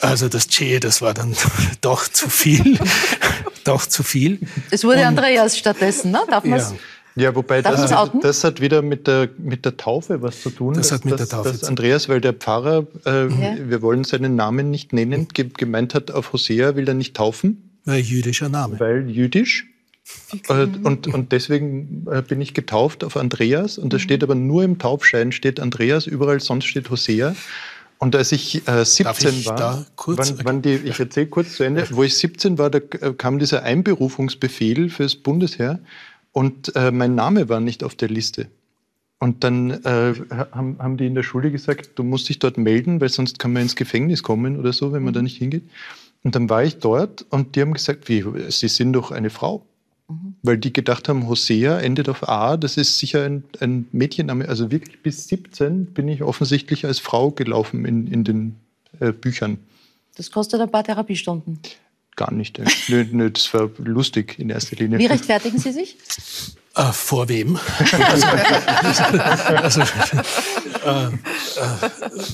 Also 0.00 0.28
das 0.28 0.48
C, 0.48 0.80
das 0.80 1.00
war 1.00 1.14
dann 1.14 1.34
doch 1.80 2.08
zu 2.08 2.28
viel. 2.28 2.78
doch 3.64 3.86
zu 3.86 4.02
viel. 4.02 4.40
Es 4.70 4.84
wurde 4.84 5.00
Und, 5.00 5.06
Andreas 5.06 5.56
stattdessen, 5.56 6.10
ne? 6.10 6.20
Darf 6.28 6.44
man 6.44 6.58
ja. 6.58 6.72
Ja, 7.14 7.34
wobei 7.34 7.60
das, 7.60 7.92
das, 8.22 8.44
hat 8.44 8.60
wieder 8.60 8.80
mit 8.80 9.06
der, 9.06 9.28
mit 9.36 9.64
der 9.64 9.76
Taufe 9.76 10.22
was 10.22 10.42
zu 10.42 10.50
tun. 10.50 10.74
Das 10.74 10.92
hat 10.92 11.04
mit 11.04 11.18
der 11.18 11.28
Taufe 11.28 11.52
zu 11.52 11.60
tun. 11.60 11.68
Andreas, 11.68 12.08
weil 12.08 12.20
der 12.20 12.32
Pfarrer, 12.32 12.86
äh, 13.04 13.28
ja. 13.28 13.56
wir 13.68 13.82
wollen 13.82 14.04
seinen 14.04 14.34
Namen 14.34 14.70
nicht 14.70 14.92
nennen, 14.92 15.28
gemeint 15.28 15.94
hat, 15.94 16.10
auf 16.10 16.32
Hosea 16.32 16.74
will 16.74 16.88
er 16.88 16.94
nicht 16.94 17.14
taufen. 17.14 17.70
Weil 17.84 18.00
jüdischer 18.00 18.48
Name. 18.48 18.80
Weil 18.80 19.10
jüdisch. 19.10 19.66
Äh, 20.48 20.66
und, 20.82 21.06
und 21.06 21.32
deswegen 21.32 22.06
äh, 22.10 22.22
bin 22.22 22.40
ich 22.40 22.54
getauft 22.54 23.04
auf 23.04 23.16
Andreas. 23.16 23.78
Und 23.78 23.92
das 23.92 24.00
mhm. 24.00 24.04
steht 24.04 24.22
aber 24.22 24.34
nur 24.34 24.64
im 24.64 24.78
Taufschein, 24.78 25.32
steht 25.32 25.60
Andreas, 25.60 26.06
überall 26.06 26.40
sonst 26.40 26.66
steht 26.66 26.90
Hosea. 26.90 27.34
Und 27.98 28.16
als 28.16 28.32
ich 28.32 28.66
äh, 28.66 28.84
17 28.84 29.30
ich 29.30 29.46
war, 29.46 29.86
wann, 30.06 30.38
wann 30.42 30.62
die, 30.62 30.74
ich 30.74 30.98
erzähle 30.98 31.26
kurz 31.26 31.54
zu 31.54 31.62
Ende, 31.62 31.86
wo 31.90 32.02
ich 32.02 32.16
17 32.16 32.58
war, 32.58 32.68
da 32.68 32.78
äh, 32.78 33.12
kam 33.12 33.38
dieser 33.38 33.62
Einberufungsbefehl 33.62 34.90
fürs 34.90 35.14
Bundesheer 35.14 35.78
und 36.32 36.74
äh, 36.76 36.90
mein 36.90 37.14
Name 37.14 37.48
war 37.48 37.60
nicht 37.60 37.84
auf 37.84 37.94
der 37.94 38.08
Liste. 38.08 38.48
Und 39.18 39.44
dann 39.44 39.70
äh, 39.70 40.14
haben, 40.50 40.78
haben 40.80 40.96
die 40.96 41.06
in 41.06 41.14
der 41.14 41.22
Schule 41.22 41.52
gesagt, 41.52 41.90
du 41.94 42.02
musst 42.02 42.28
dich 42.28 42.40
dort 42.40 42.58
melden, 42.58 43.00
weil 43.00 43.08
sonst 43.08 43.38
kann 43.38 43.52
man 43.52 43.62
ins 43.62 43.76
Gefängnis 43.76 44.22
kommen 44.24 44.58
oder 44.58 44.72
so, 44.72 44.92
wenn 44.92 45.04
man 45.04 45.12
mhm. 45.12 45.16
da 45.16 45.22
nicht 45.22 45.36
hingeht. 45.36 45.62
Und 46.24 46.34
dann 46.34 46.50
war 46.50 46.64
ich 46.64 46.78
dort 46.78 47.24
und 47.30 47.54
die 47.54 47.60
haben 47.60 47.72
gesagt, 47.72 48.08
wie, 48.08 48.24
Sie 48.48 48.68
sind 48.68 48.94
doch 48.94 49.12
eine 49.12 49.30
Frau. 49.30 49.64
Mhm. 50.08 50.34
Weil 50.42 50.58
die 50.58 50.72
gedacht 50.72 51.08
haben, 51.08 51.28
Hosea 51.28 51.78
endet 51.78 52.08
auf 52.08 52.28
A, 52.28 52.56
das 52.56 52.76
ist 52.76 52.98
sicher 52.98 53.24
ein, 53.24 53.44
ein 53.60 53.86
Mädchenname. 53.92 54.48
Also 54.48 54.72
wirklich 54.72 55.02
bis 55.02 55.28
17 55.28 55.86
bin 55.86 56.08
ich 56.08 56.22
offensichtlich 56.22 56.84
als 56.84 56.98
Frau 56.98 57.30
gelaufen 57.30 57.84
in, 57.84 58.08
in 58.08 58.24
den 58.24 58.56
äh, 58.98 59.12
Büchern. 59.12 59.58
Das 60.16 60.30
kostet 60.30 60.60
ein 60.60 60.70
paar 60.70 60.82
Therapiestunden 60.84 61.60
gar 62.16 62.32
nicht. 62.32 62.60
nö, 62.88 63.04
nö, 63.10 63.30
das 63.30 63.52
war 63.54 63.70
lustig 63.78 64.38
in 64.38 64.50
erster 64.50 64.76
Linie. 64.76 64.98
Wie 64.98 65.06
rechtfertigen 65.06 65.58
Sie 65.58 65.72
sich? 65.72 65.96
Äh, 66.74 66.92
vor 66.92 67.28
wem? 67.28 67.58
also, 69.62 69.80
äh, 70.84 71.06
äh, 71.06 71.10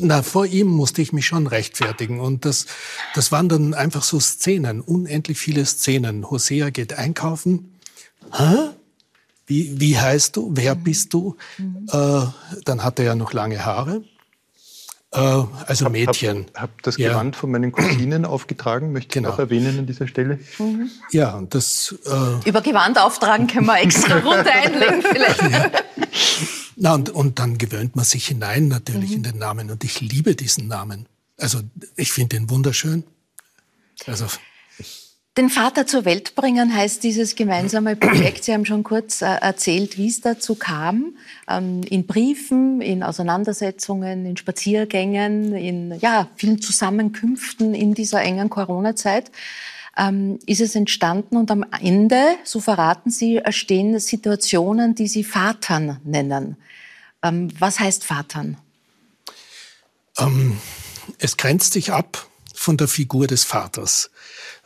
na, 0.00 0.22
vor 0.22 0.46
ihm 0.46 0.68
musste 0.68 1.02
ich 1.02 1.12
mich 1.12 1.26
schon 1.26 1.48
rechtfertigen. 1.48 2.20
Und 2.20 2.44
das, 2.44 2.66
das 3.14 3.32
waren 3.32 3.48
dann 3.48 3.74
einfach 3.74 4.04
so 4.04 4.20
Szenen, 4.20 4.80
unendlich 4.80 5.38
viele 5.38 5.66
Szenen. 5.66 6.30
Hosea 6.30 6.70
geht 6.70 6.92
einkaufen. 6.92 7.78
Hä? 8.32 8.70
Wie, 9.46 9.80
wie 9.80 9.98
heißt 9.98 10.36
du? 10.36 10.50
Wer 10.54 10.74
bist 10.74 11.14
du? 11.14 11.36
Mhm. 11.56 11.88
Äh, 11.90 12.26
dann 12.64 12.84
hat 12.84 12.98
er 12.98 13.06
ja 13.06 13.14
noch 13.16 13.32
lange 13.32 13.64
Haare. 13.64 14.04
Äh, 15.12 15.18
also 15.18 15.86
hab, 15.86 15.92
Mädchen. 15.92 16.40
Ich 16.40 16.60
habe 16.60 16.60
hab 16.60 16.82
das 16.82 16.96
Gewand 16.96 17.34
ja. 17.34 17.40
von 17.40 17.50
meinen 17.50 17.72
Cousinen 17.72 18.24
aufgetragen, 18.26 18.92
möchte 18.92 19.14
genau. 19.14 19.30
ich 19.30 19.34
auch 19.34 19.38
erwähnen 19.38 19.78
an 19.78 19.86
dieser 19.86 20.06
Stelle. 20.06 20.38
Mhm. 20.58 20.90
Ja, 21.12 21.34
und 21.36 21.54
das... 21.54 21.94
Äh, 22.04 22.48
Über 22.48 22.60
Gewand 22.60 22.98
auftragen 22.98 23.46
können 23.46 23.66
wir 23.66 23.80
extra 23.80 24.18
Runde 24.18 24.50
einlegen 24.50 25.02
vielleicht. 25.02 25.42
Ja. 25.42 25.70
Na, 26.76 26.94
und, 26.94 27.10
und 27.10 27.38
dann 27.38 27.58
gewöhnt 27.58 27.96
man 27.96 28.04
sich 28.04 28.26
hinein 28.28 28.68
natürlich 28.68 29.10
mhm. 29.10 29.16
in 29.16 29.22
den 29.24 29.38
Namen. 29.38 29.70
Und 29.70 29.82
ich 29.82 30.00
liebe 30.00 30.34
diesen 30.34 30.68
Namen. 30.68 31.06
Also 31.38 31.60
ich 31.96 32.12
finde 32.12 32.36
ihn 32.36 32.50
wunderschön. 32.50 33.04
Also 34.06 34.26
den 35.38 35.50
Vater 35.50 35.86
zur 35.86 36.04
Welt 36.04 36.34
bringen 36.34 36.74
heißt 36.74 37.02
dieses 37.04 37.36
gemeinsame 37.36 37.94
Projekt. 37.96 38.44
Sie 38.44 38.52
haben 38.52 38.66
schon 38.66 38.82
kurz 38.82 39.22
äh, 39.22 39.26
erzählt, 39.26 39.96
wie 39.96 40.08
es 40.08 40.20
dazu 40.20 40.56
kam. 40.56 41.16
Ähm, 41.48 41.82
in 41.84 42.06
Briefen, 42.06 42.80
in 42.80 43.04
Auseinandersetzungen, 43.04 44.26
in 44.26 44.36
Spaziergängen, 44.36 45.54
in 45.54 45.96
ja, 46.00 46.28
vielen 46.34 46.60
Zusammenkünften 46.60 47.72
in 47.72 47.94
dieser 47.94 48.20
engen 48.20 48.50
Corona-Zeit 48.50 49.30
ähm, 49.96 50.40
ist 50.46 50.60
es 50.60 50.74
entstanden. 50.74 51.36
Und 51.36 51.52
am 51.52 51.64
Ende, 51.80 52.34
so 52.42 52.58
verraten 52.58 53.10
Sie, 53.10 53.40
stehen 53.50 53.98
Situationen, 54.00 54.96
die 54.96 55.06
Sie 55.06 55.22
Vatern 55.22 56.00
nennen. 56.02 56.56
Ähm, 57.22 57.48
was 57.58 57.78
heißt 57.78 58.04
Vatern? 58.04 58.58
es 61.20 61.36
grenzt 61.36 61.74
sich 61.74 61.92
ab 61.92 62.26
von 62.52 62.76
der 62.76 62.88
Figur 62.88 63.28
des 63.28 63.44
Vaters. 63.44 64.10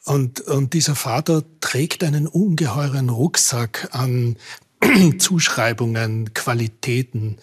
Und, 0.05 0.41
und 0.41 0.75
dieser 0.75 0.97
Vater 0.97 1.45
trägt 1.61 2.03
einen 2.03 2.27
ungeheuren 2.27 3.09
Rucksack 3.09 3.89
an 3.93 4.37
Zuschreibungen, 5.19 6.35
Qualitäten, 6.35 7.39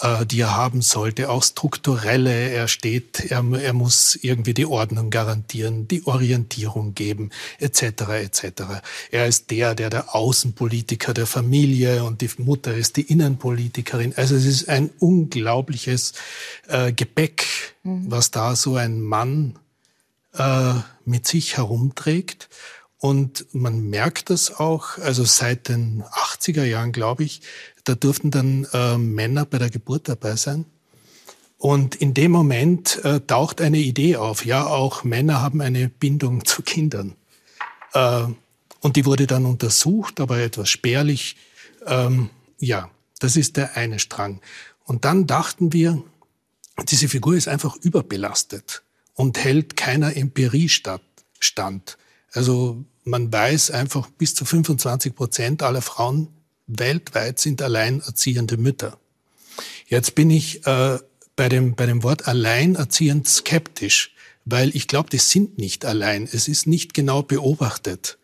äh, 0.00 0.24
die 0.24 0.40
er 0.40 0.56
haben 0.56 0.80
sollte, 0.80 1.28
auch 1.28 1.42
strukturelle. 1.42 2.50
Er 2.50 2.66
steht, 2.66 3.30
er, 3.30 3.44
er 3.60 3.72
muss 3.72 4.18
irgendwie 4.22 4.54
die 4.54 4.64
Ordnung 4.64 5.10
garantieren, 5.10 5.86
die 5.86 6.06
Orientierung 6.06 6.94
geben, 6.94 7.30
etc. 7.58 7.82
etc. 8.22 8.62
Er 9.10 9.26
ist 9.26 9.50
der, 9.50 9.74
der 9.74 9.90
der 9.90 10.14
Außenpolitiker 10.14 11.12
der 11.12 11.26
Familie 11.26 12.04
und 12.04 12.22
die 12.22 12.30
Mutter 12.38 12.74
ist 12.74 12.96
die 12.96 13.02
Innenpolitikerin. 13.02 14.14
Also 14.16 14.34
es 14.34 14.46
ist 14.46 14.68
ein 14.68 14.90
unglaubliches 14.98 16.14
äh, 16.68 16.92
Gebäck, 16.92 17.46
mhm. 17.82 18.10
was 18.10 18.30
da 18.30 18.56
so 18.56 18.76
ein 18.76 19.00
Mann 19.02 19.58
äh, 20.38 20.74
mit 21.04 21.26
sich 21.26 21.56
herumträgt. 21.56 22.48
Und 22.98 23.46
man 23.52 23.88
merkt 23.90 24.30
das 24.30 24.58
auch, 24.58 24.98
also 24.98 25.24
seit 25.24 25.68
den 25.68 26.02
80er 26.02 26.64
Jahren, 26.64 26.92
glaube 26.92 27.24
ich, 27.24 27.42
da 27.84 27.94
durften 27.94 28.30
dann 28.30 28.66
äh, 28.72 28.98
Männer 28.98 29.44
bei 29.46 29.58
der 29.58 29.70
Geburt 29.70 30.08
dabei 30.08 30.36
sein. 30.36 30.64
Und 31.58 31.96
in 31.96 32.14
dem 32.14 32.32
Moment 32.32 33.04
äh, 33.04 33.20
taucht 33.20 33.60
eine 33.60 33.78
Idee 33.78 34.16
auf. 34.16 34.44
Ja, 34.44 34.66
auch 34.66 35.04
Männer 35.04 35.40
haben 35.40 35.60
eine 35.60 35.88
Bindung 35.88 36.44
zu 36.44 36.62
Kindern. 36.62 37.14
Äh, 37.94 38.24
und 38.80 38.96
die 38.96 39.06
wurde 39.06 39.26
dann 39.26 39.44
untersucht, 39.44 40.20
aber 40.20 40.38
etwas 40.38 40.68
spärlich. 40.68 41.36
Ähm, 41.86 42.30
ja, 42.58 42.90
das 43.20 43.36
ist 43.36 43.56
der 43.56 43.76
eine 43.76 43.98
Strang. 43.98 44.40
Und 44.84 45.04
dann 45.04 45.26
dachten 45.26 45.72
wir, 45.72 46.02
diese 46.88 47.08
Figur 47.08 47.34
ist 47.34 47.48
einfach 47.48 47.76
überbelastet 47.76 48.82
und 49.18 49.36
hält 49.42 49.76
keiner 49.76 50.16
Empirie 50.16 50.68
statt, 50.68 51.02
stand. 51.40 51.98
Also 52.30 52.84
man 53.02 53.32
weiß 53.32 53.72
einfach, 53.72 54.08
bis 54.10 54.36
zu 54.36 54.44
25 54.44 55.12
Prozent 55.12 55.62
aller 55.64 55.82
Frauen 55.82 56.28
weltweit 56.68 57.40
sind 57.40 57.60
alleinerziehende 57.60 58.56
Mütter. 58.56 58.96
Jetzt 59.88 60.14
bin 60.14 60.30
ich 60.30 60.64
äh, 60.68 60.98
bei, 61.34 61.48
dem, 61.48 61.74
bei 61.74 61.86
dem 61.86 62.04
Wort 62.04 62.28
alleinerziehend 62.28 63.26
skeptisch, 63.26 64.14
weil 64.44 64.74
ich 64.76 64.86
glaube, 64.86 65.10
die 65.10 65.18
sind 65.18 65.58
nicht 65.58 65.84
allein. 65.84 66.28
Es 66.30 66.46
ist 66.46 66.68
nicht 66.68 66.94
genau 66.94 67.22
beobachtet, 67.22 68.18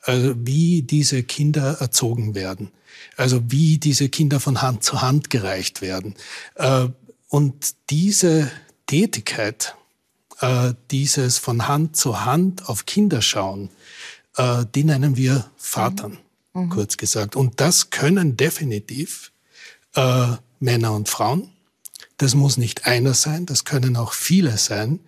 also 0.00 0.34
wie 0.38 0.80
diese 0.80 1.24
Kinder 1.24 1.76
erzogen 1.78 2.34
werden. 2.34 2.70
Also 3.18 3.42
wie 3.50 3.76
diese 3.76 4.08
Kinder 4.08 4.40
von 4.40 4.62
Hand 4.62 4.82
zu 4.82 5.02
Hand 5.02 5.28
gereicht 5.28 5.82
werden. 5.82 6.14
Äh, 6.54 6.86
und 7.28 7.74
diese 7.90 8.50
Tätigkeit 8.86 9.74
äh, 10.40 10.74
dieses 10.90 11.38
von 11.38 11.68
Hand 11.68 11.96
zu 11.96 12.24
Hand 12.24 12.68
auf 12.68 12.86
Kinder 12.86 13.22
schauen, 13.22 13.70
äh, 14.36 14.64
die 14.74 14.84
nennen 14.84 15.16
wir 15.16 15.50
Vatern, 15.56 16.18
mhm. 16.54 16.62
mhm. 16.62 16.70
kurz 16.70 16.96
gesagt. 16.96 17.36
Und 17.36 17.60
das 17.60 17.90
können 17.90 18.36
definitiv 18.36 19.32
äh, 19.94 20.28
Männer 20.60 20.92
und 20.94 21.08
Frauen. 21.08 21.50
Das 22.16 22.34
muss 22.34 22.56
nicht 22.56 22.86
einer 22.86 23.14
sein, 23.14 23.46
das 23.46 23.64
können 23.64 23.96
auch 23.96 24.12
viele 24.12 24.58
sein. 24.58 25.00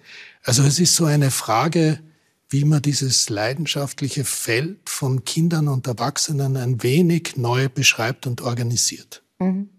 Also 0.43 0.63
es 0.63 0.79
ist 0.79 0.95
so 0.95 1.05
eine 1.05 1.31
Frage, 1.31 2.01
wie 2.49 2.65
man 2.65 2.83
dieses 2.83 3.29
leidenschaftliche 3.29 4.25
Feld 4.25 4.89
von 4.89 5.25
Kindern 5.25 5.69
und 5.69 5.87
Erwachsenen 5.87 6.57
ein 6.57 6.83
wenig 6.83 7.37
neu 7.37 7.69
beschreibt 7.69 8.27
und 8.27 8.41
organisiert. 8.41 9.23
Mhm. 9.39 9.71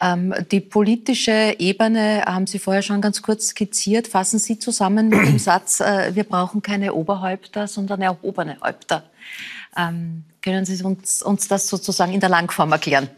Ähm, 0.00 0.34
die 0.50 0.60
politische 0.60 1.56
Ebene 1.58 2.22
haben 2.24 2.46
Sie 2.46 2.58
vorher 2.58 2.82
schon 2.82 3.00
ganz 3.00 3.22
kurz 3.22 3.48
skizziert. 3.48 4.06
Fassen 4.06 4.38
Sie 4.38 4.58
zusammen 4.58 5.08
mit 5.08 5.26
dem 5.26 5.38
Satz, 5.38 5.80
äh, 5.80 6.14
wir 6.14 6.24
brauchen 6.24 6.62
keine 6.62 6.94
Oberhäupter, 6.94 7.66
sondern 7.66 8.00
erhobene 8.00 8.58
Häupter. 8.62 9.04
Ähm, 9.76 10.24
können 10.42 10.64
Sie 10.64 10.82
uns, 10.82 11.22
uns 11.22 11.48
das 11.48 11.68
sozusagen 11.68 12.12
in 12.12 12.20
der 12.20 12.28
Langform 12.28 12.72
erklären? 12.72 13.08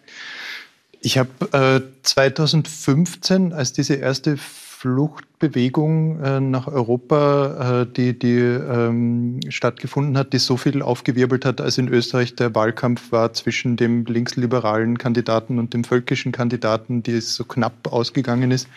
Ich 1.03 1.19
habe 1.19 1.83
äh, 1.83 2.03
2015, 2.03 3.53
als 3.53 3.73
diese 3.73 3.95
erste 3.95 4.39
Fluchtbewegung 4.81 6.23
äh, 6.23 6.41
nach 6.41 6.67
Europa, 6.67 7.83
äh, 7.83 7.87
die, 7.87 8.19
die 8.19 8.39
ähm, 8.39 9.39
stattgefunden 9.51 10.17
hat, 10.17 10.33
die 10.33 10.39
so 10.39 10.57
viel 10.57 10.81
aufgewirbelt 10.81 11.45
hat, 11.45 11.61
als 11.61 11.77
in 11.77 11.87
Österreich 11.89 12.35
der 12.35 12.55
Wahlkampf 12.55 13.13
war 13.13 13.35
zwischen 13.35 13.77
dem 13.77 14.07
linksliberalen 14.07 14.97
Kandidaten 14.97 15.59
und 15.59 15.75
dem 15.75 15.85
völkischen 15.85 16.33
Kandidaten, 16.33 17.03
die 17.03 17.21
so 17.21 17.45
knapp 17.45 17.93
ausgegangen 17.93 18.53
ist. 18.53 18.69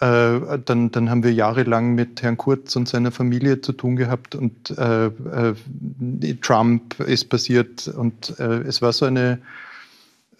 Äh, 0.00 0.58
dann, 0.64 0.90
dann 0.90 1.10
haben 1.10 1.22
wir 1.22 1.34
jahrelang 1.34 1.94
mit 1.94 2.22
Herrn 2.22 2.38
Kurz 2.38 2.74
und 2.74 2.88
seiner 2.88 3.10
Familie 3.10 3.60
zu 3.60 3.72
tun 3.72 3.96
gehabt 3.96 4.34
und 4.34 4.70
äh, 4.78 5.08
äh, 5.08 6.34
Trump 6.40 6.98
ist 7.00 7.28
passiert 7.28 7.88
und 7.88 8.38
äh, 8.40 8.62
es 8.62 8.80
war 8.80 8.94
so 8.94 9.04
eine 9.04 9.38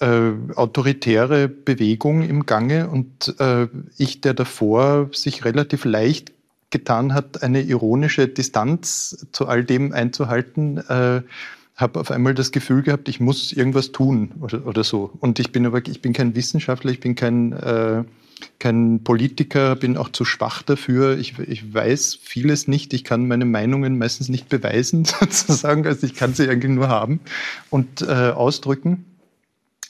äh, 0.02 0.32
autoritäre 0.56 1.48
Bewegung 1.48 2.22
im 2.22 2.44
Gange 2.44 2.88
und 2.88 3.34
äh, 3.38 3.68
ich, 3.96 4.20
der 4.20 4.34
davor 4.34 5.08
sich 5.12 5.44
relativ 5.44 5.84
leicht 5.84 6.32
getan 6.70 7.14
hat, 7.14 7.42
eine 7.42 7.62
ironische 7.62 8.26
Distanz 8.26 9.26
zu 9.30 9.46
all 9.46 9.62
dem 9.62 9.92
einzuhalten, 9.92 10.78
äh, 10.78 11.22
habe 11.76 12.00
auf 12.00 12.10
einmal 12.10 12.34
das 12.34 12.50
Gefühl 12.50 12.82
gehabt, 12.82 13.08
ich 13.08 13.20
muss 13.20 13.52
irgendwas 13.52 13.92
tun 13.92 14.32
oder, 14.40 14.66
oder 14.66 14.82
so. 14.82 15.12
Und 15.20 15.38
ich 15.38 15.52
bin 15.52 15.64
aber, 15.66 15.86
ich 15.86 16.02
bin 16.02 16.12
kein 16.12 16.34
Wissenschaftler, 16.34 16.90
ich 16.90 17.00
bin 17.00 17.14
kein, 17.14 17.52
äh, 17.52 18.04
kein 18.58 19.04
Politiker, 19.04 19.76
bin 19.76 19.96
auch 19.96 20.08
zu 20.08 20.24
schwach 20.24 20.62
dafür. 20.62 21.16
Ich, 21.18 21.38
ich 21.38 21.72
weiß 21.72 22.18
vieles 22.20 22.66
nicht. 22.66 22.92
Ich 22.92 23.04
kann 23.04 23.28
meine 23.28 23.44
Meinungen 23.44 23.98
meistens 23.98 24.28
nicht 24.28 24.48
beweisen, 24.48 25.04
sozusagen. 25.20 25.86
Also 25.86 26.06
ich 26.06 26.14
kann 26.14 26.34
sie 26.34 26.48
eigentlich 26.48 26.72
nur 26.72 26.88
haben 26.88 27.20
und 27.70 28.02
äh, 28.02 28.30
ausdrücken 28.30 29.04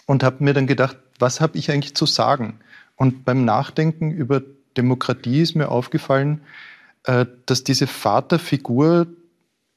und 0.07 0.23
habe 0.23 0.45
mir 0.45 0.55
dann 0.55 0.67
gedacht, 0.67 0.97
was 1.19 1.41
habe 1.41 1.59
ich 1.59 1.71
eigentlich 1.71 1.95
zu 1.95 2.07
sagen? 2.07 2.61
Und 2.97 3.25
beim 3.25 3.45
Nachdenken 3.45 4.11
über 4.11 4.43
Demokratie 4.77 5.43
ist 5.43 5.55
mir 5.55 5.69
aufgefallen, 5.69 6.41
äh, 7.05 7.27
dass 7.47 7.65
diese 7.65 7.87
Vaterfigur 7.87 9.07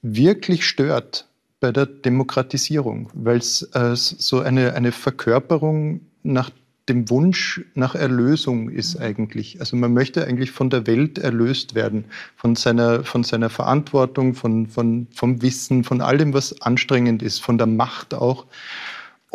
wirklich 0.01 0.65
stört 0.65 1.28
bei 1.59 1.71
der 1.71 1.86
Demokratisierung, 1.86 3.09
weil 3.13 3.38
es 3.38 3.63
äh, 3.73 3.95
so 3.95 4.41
eine, 4.41 4.73
eine 4.73 4.91
Verkörperung 4.91 6.01
nach 6.23 6.51
dem 6.88 7.09
Wunsch 7.09 7.61
nach 7.73 7.95
Erlösung 7.95 8.69
ist 8.69 8.97
eigentlich. 8.97 9.59
Also 9.59 9.76
man 9.76 9.93
möchte 9.93 10.26
eigentlich 10.26 10.51
von 10.51 10.69
der 10.69 10.86
Welt 10.86 11.17
erlöst 11.17 11.73
werden, 11.73 12.05
von 12.36 12.55
seiner, 12.55 13.03
von 13.03 13.23
seiner 13.23 13.49
Verantwortung, 13.49 14.36
von, 14.36 14.67
von, 14.67 15.07
vom 15.11 15.41
Wissen, 15.41 15.84
von 15.84 16.01
all 16.01 16.19
dem, 16.19 16.34
was 16.34 16.61
anstrengend 16.61 17.23
ist, 17.23 17.41
von 17.41 17.57
der 17.57 17.67
Macht 17.67 18.13
auch. 18.13 18.45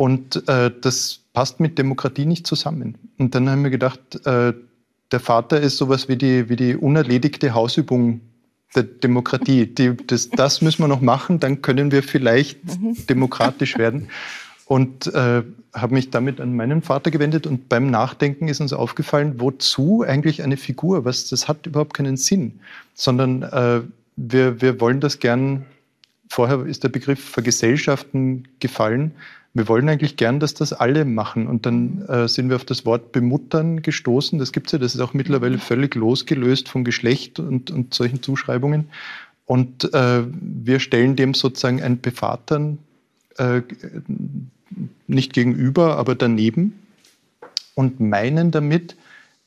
Und 0.01 0.47
äh, 0.49 0.71
das 0.81 1.19
passt 1.31 1.59
mit 1.59 1.77
Demokratie 1.77 2.25
nicht 2.25 2.47
zusammen. 2.47 2.95
Und 3.19 3.35
dann 3.35 3.47
haben 3.47 3.61
wir 3.61 3.69
gedacht, 3.69 3.99
äh, 4.25 4.51
der 5.11 5.19
Vater 5.19 5.61
ist 5.61 5.77
sowas 5.77 6.09
wie 6.09 6.15
die, 6.15 6.49
wie 6.49 6.55
die 6.55 6.75
unerledigte 6.75 7.53
Hausübung 7.53 8.21
der 8.73 8.81
Demokratie. 8.81 9.67
Die, 9.67 9.95
das, 10.07 10.31
das 10.31 10.63
müssen 10.63 10.81
wir 10.81 10.87
noch 10.87 11.01
machen, 11.01 11.39
dann 11.39 11.61
können 11.61 11.91
wir 11.91 12.01
vielleicht 12.01 12.57
demokratisch 13.11 13.77
werden. 13.77 14.07
Und 14.65 15.05
äh, 15.13 15.43
habe 15.71 15.93
mich 15.93 16.09
damit 16.09 16.41
an 16.41 16.55
meinen 16.55 16.81
Vater 16.81 17.11
gewendet 17.11 17.45
und 17.45 17.69
beim 17.69 17.91
Nachdenken 17.91 18.47
ist 18.47 18.59
uns 18.59 18.73
aufgefallen, 18.73 19.35
wozu 19.37 20.01
eigentlich 20.01 20.41
eine 20.41 20.57
Figur? 20.57 21.05
Was, 21.05 21.29
das 21.29 21.47
hat 21.47 21.67
überhaupt 21.67 21.93
keinen 21.93 22.17
Sinn, 22.17 22.59
sondern 22.95 23.43
äh, 23.43 23.81
wir, 24.15 24.61
wir 24.61 24.81
wollen 24.81 24.99
das 24.99 25.19
gern, 25.19 25.67
vorher 26.27 26.65
ist 26.65 26.83
der 26.83 26.89
Begriff 26.89 27.23
Vergesellschaften 27.23 28.47
gefallen, 28.59 29.11
wir 29.53 29.67
wollen 29.67 29.89
eigentlich 29.89 30.15
gern, 30.15 30.39
dass 30.39 30.53
das 30.53 30.71
alle 30.71 31.03
machen. 31.03 31.47
Und 31.47 31.65
dann 31.65 32.05
äh, 32.07 32.27
sind 32.27 32.49
wir 32.49 32.55
auf 32.55 32.65
das 32.65 32.85
Wort 32.85 33.11
bemuttern 33.11 33.81
gestoßen. 33.81 34.39
Das 34.39 34.51
gibt 34.51 34.67
es 34.67 34.73
ja, 34.73 34.79
das 34.79 34.95
ist 34.95 35.01
auch 35.01 35.13
mittlerweile 35.13 35.55
mhm. 35.55 35.61
völlig 35.61 35.95
losgelöst 35.95 36.69
vom 36.69 36.83
Geschlecht 36.83 37.39
und, 37.39 37.69
und 37.71 37.93
solchen 37.93 38.23
Zuschreibungen. 38.23 38.89
Und 39.45 39.93
äh, 39.93 40.23
wir 40.31 40.79
stellen 40.79 41.17
dem 41.17 41.33
sozusagen 41.33 41.81
ein 41.81 41.99
Bevatern 41.99 42.77
äh, 43.37 43.61
nicht 45.07 45.33
gegenüber, 45.33 45.97
aber 45.97 46.15
daneben 46.15 46.79
und 47.75 47.99
meinen 47.99 48.51
damit, 48.51 48.95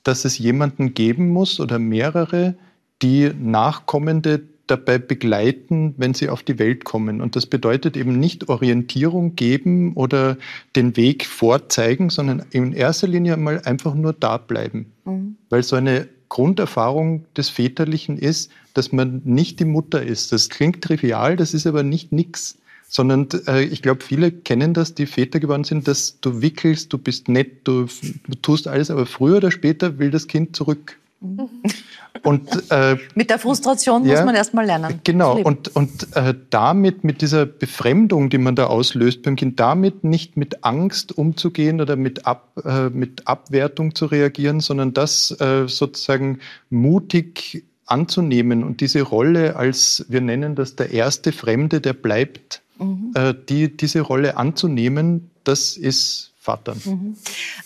dass 0.02 0.26
es 0.26 0.36
jemanden 0.38 0.92
geben 0.92 1.30
muss 1.30 1.60
oder 1.60 1.78
mehrere, 1.78 2.54
die 3.00 3.30
Nachkommende 3.40 4.42
dabei 4.66 4.98
begleiten, 4.98 5.94
wenn 5.96 6.14
sie 6.14 6.28
auf 6.28 6.42
die 6.42 6.58
Welt 6.58 6.84
kommen. 6.84 7.20
Und 7.20 7.36
das 7.36 7.46
bedeutet 7.46 7.96
eben 7.96 8.18
nicht 8.18 8.48
Orientierung 8.48 9.36
geben 9.36 9.94
oder 9.94 10.38
den 10.74 10.96
Weg 10.96 11.26
vorzeigen, 11.26 12.10
sondern 12.10 12.44
in 12.50 12.72
erster 12.72 13.06
Linie 13.06 13.36
mal 13.36 13.60
einfach 13.64 13.94
nur 13.94 14.12
da 14.12 14.38
bleiben. 14.38 14.86
Mhm. 15.04 15.36
Weil 15.50 15.62
so 15.62 15.76
eine 15.76 16.08
Grunderfahrung 16.28 17.24
des 17.36 17.48
Väterlichen 17.48 18.18
ist, 18.18 18.50
dass 18.72 18.90
man 18.90 19.22
nicht 19.24 19.60
die 19.60 19.64
Mutter 19.64 20.02
ist. 20.02 20.32
Das 20.32 20.48
klingt 20.48 20.82
trivial, 20.82 21.36
das 21.36 21.54
ist 21.54 21.66
aber 21.66 21.82
nicht 21.82 22.12
nix. 22.12 22.56
Sondern 22.88 23.28
äh, 23.46 23.64
ich 23.64 23.82
glaube, 23.82 24.02
viele 24.04 24.30
kennen 24.30 24.74
das, 24.74 24.94
die 24.94 25.06
Väter 25.06 25.40
geworden 25.40 25.64
sind, 25.64 25.88
dass 25.88 26.20
du 26.20 26.42
wickelst, 26.42 26.92
du 26.92 26.98
bist 26.98 27.28
nett, 27.28 27.58
du, 27.64 27.86
du 28.28 28.34
tust 28.40 28.68
alles, 28.68 28.90
aber 28.90 29.06
früher 29.06 29.38
oder 29.38 29.50
später 29.50 29.98
will 29.98 30.10
das 30.10 30.26
Kind 30.26 30.56
zurück. 30.56 30.98
Mhm. 31.20 31.48
Und, 32.22 32.70
äh, 32.70 32.96
mit 33.14 33.28
der 33.28 33.38
Frustration 33.38 34.04
ja, 34.04 34.14
muss 34.14 34.24
man 34.24 34.34
erst 34.34 34.54
mal 34.54 34.64
lernen. 34.64 35.00
Genau, 35.04 35.36
und, 35.36 35.74
und 35.74 36.16
äh, 36.16 36.34
damit, 36.50 37.04
mit 37.04 37.20
dieser 37.20 37.44
Befremdung, 37.44 38.30
die 38.30 38.38
man 38.38 38.54
da 38.54 38.66
auslöst 38.66 39.22
beim 39.22 39.36
Kind, 39.36 39.58
damit 39.60 40.04
nicht 40.04 40.36
mit 40.36 40.64
Angst 40.64 41.16
umzugehen 41.16 41.80
oder 41.80 41.96
mit, 41.96 42.26
Ab, 42.26 42.52
äh, 42.64 42.88
mit 42.88 43.26
Abwertung 43.26 43.94
zu 43.94 44.06
reagieren, 44.06 44.60
sondern 44.60 44.94
das 44.94 45.32
äh, 45.40 45.66
sozusagen 45.66 46.38
mutig 46.70 47.64
anzunehmen 47.86 48.64
und 48.64 48.80
diese 48.80 49.02
Rolle 49.02 49.56
als, 49.56 50.06
wir 50.08 50.20
nennen 50.20 50.54
das 50.54 50.76
der 50.76 50.90
erste 50.90 51.32
Fremde, 51.32 51.80
der 51.80 51.92
bleibt, 51.92 52.62
mhm. 52.78 53.12
Äh, 53.14 53.34
die, 53.48 53.76
diese 53.76 54.00
Rolle 54.00 54.36
anzunehmen, 54.36 55.30
das 55.44 55.76
ist 55.76 56.33
Vater. 56.44 56.74
Mhm. 56.84 57.16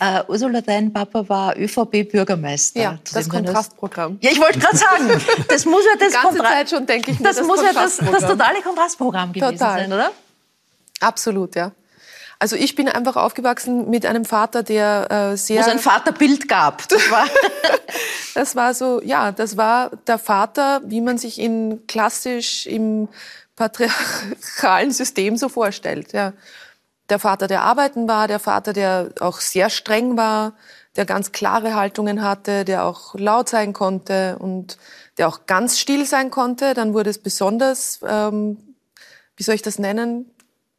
Uh, 0.01 0.21
Ursula, 0.29 0.61
dein 0.61 0.93
Papa 0.93 1.29
war 1.29 1.57
ÖVP-Bürgermeister. 1.59 2.81
Ja, 2.81 2.99
das 3.13 3.29
Kontrastprogramm. 3.29 4.19
Ja, 4.21 4.31
ich 4.31 4.39
wollte 4.39 4.61
gerade 4.61 4.77
sagen, 4.77 5.21
das 5.49 5.65
muss 5.65 5.83
ja 5.85 5.99
das, 5.99 6.39
Zeit 6.39 6.71
schon, 6.71 6.87
denke 6.87 7.11
ich 7.11 7.19
mir, 7.19 7.25
das, 7.25 7.39
das 7.39 7.47
muss 7.47 7.61
ja 7.61 7.73
das, 7.73 7.97
das 7.97 8.25
totale 8.25 8.63
Kontrastprogramm 8.63 9.33
gewesen 9.33 9.59
Total. 9.59 9.81
sein, 9.81 9.93
oder? 9.93 10.13
Absolut, 11.01 11.57
ja. 11.57 11.73
Also 12.39 12.55
ich 12.55 12.77
bin 12.77 12.89
einfach 12.89 13.17
aufgewachsen 13.17 13.91
mit 13.91 14.07
einem 14.07 14.25
Vater, 14.25 14.63
der 14.63 15.33
äh, 15.33 15.37
sehr... 15.37 15.57
Wo 15.57 15.67
es 15.67 15.73
ein 15.73 15.81
Vaterbild 15.81 16.49
gab. 16.49 16.85
Das 16.89 17.11
war, 17.11 17.27
das 18.35 18.55
war 18.55 18.75
so, 18.75 19.03
ja, 19.03 19.33
das 19.33 19.57
war 19.57 19.91
der 20.07 20.19
Vater, 20.19 20.83
wie 20.85 21.01
man 21.01 21.19
sich 21.19 21.39
ihn 21.39 21.85
klassisch 21.89 22.65
im 22.67 23.09
patriarchalen 23.57 24.93
System 24.93 25.37
so 25.37 25.49
vorstellt. 25.49 26.13
Ja 26.13 26.33
der 27.09 27.19
Vater, 27.19 27.47
der 27.47 27.63
arbeiten 27.63 28.09
war, 28.09 28.29
der 28.29 28.39
Vater, 28.39 28.73
der 28.73 29.11
auch 29.21 29.41
sehr 29.41 29.71
streng 29.71 30.17
war, 30.17 30.55
der 30.97 31.07
ganz 31.07 31.33
klare 31.33 31.75
Haltungen 31.75 32.23
hatte, 32.23 32.65
der 32.65 32.85
auch 32.85 33.15
laut 33.15 33.49
sein 33.49 33.73
konnte 33.73 34.37
und 34.39 34.79
der 35.17 35.29
auch 35.29 35.47
ganz 35.47 35.79
still 35.79 36.05
sein 36.05 36.31
konnte. 36.31 36.75
Dann 36.75 36.93
wurde 36.93 37.11
es 37.11 37.19
besonders, 37.19 38.01
ähm, 38.07 38.59
wie 39.37 39.43
soll 39.43 39.55
ich 39.55 39.63
das 39.63 39.79
nennen, 39.79 40.31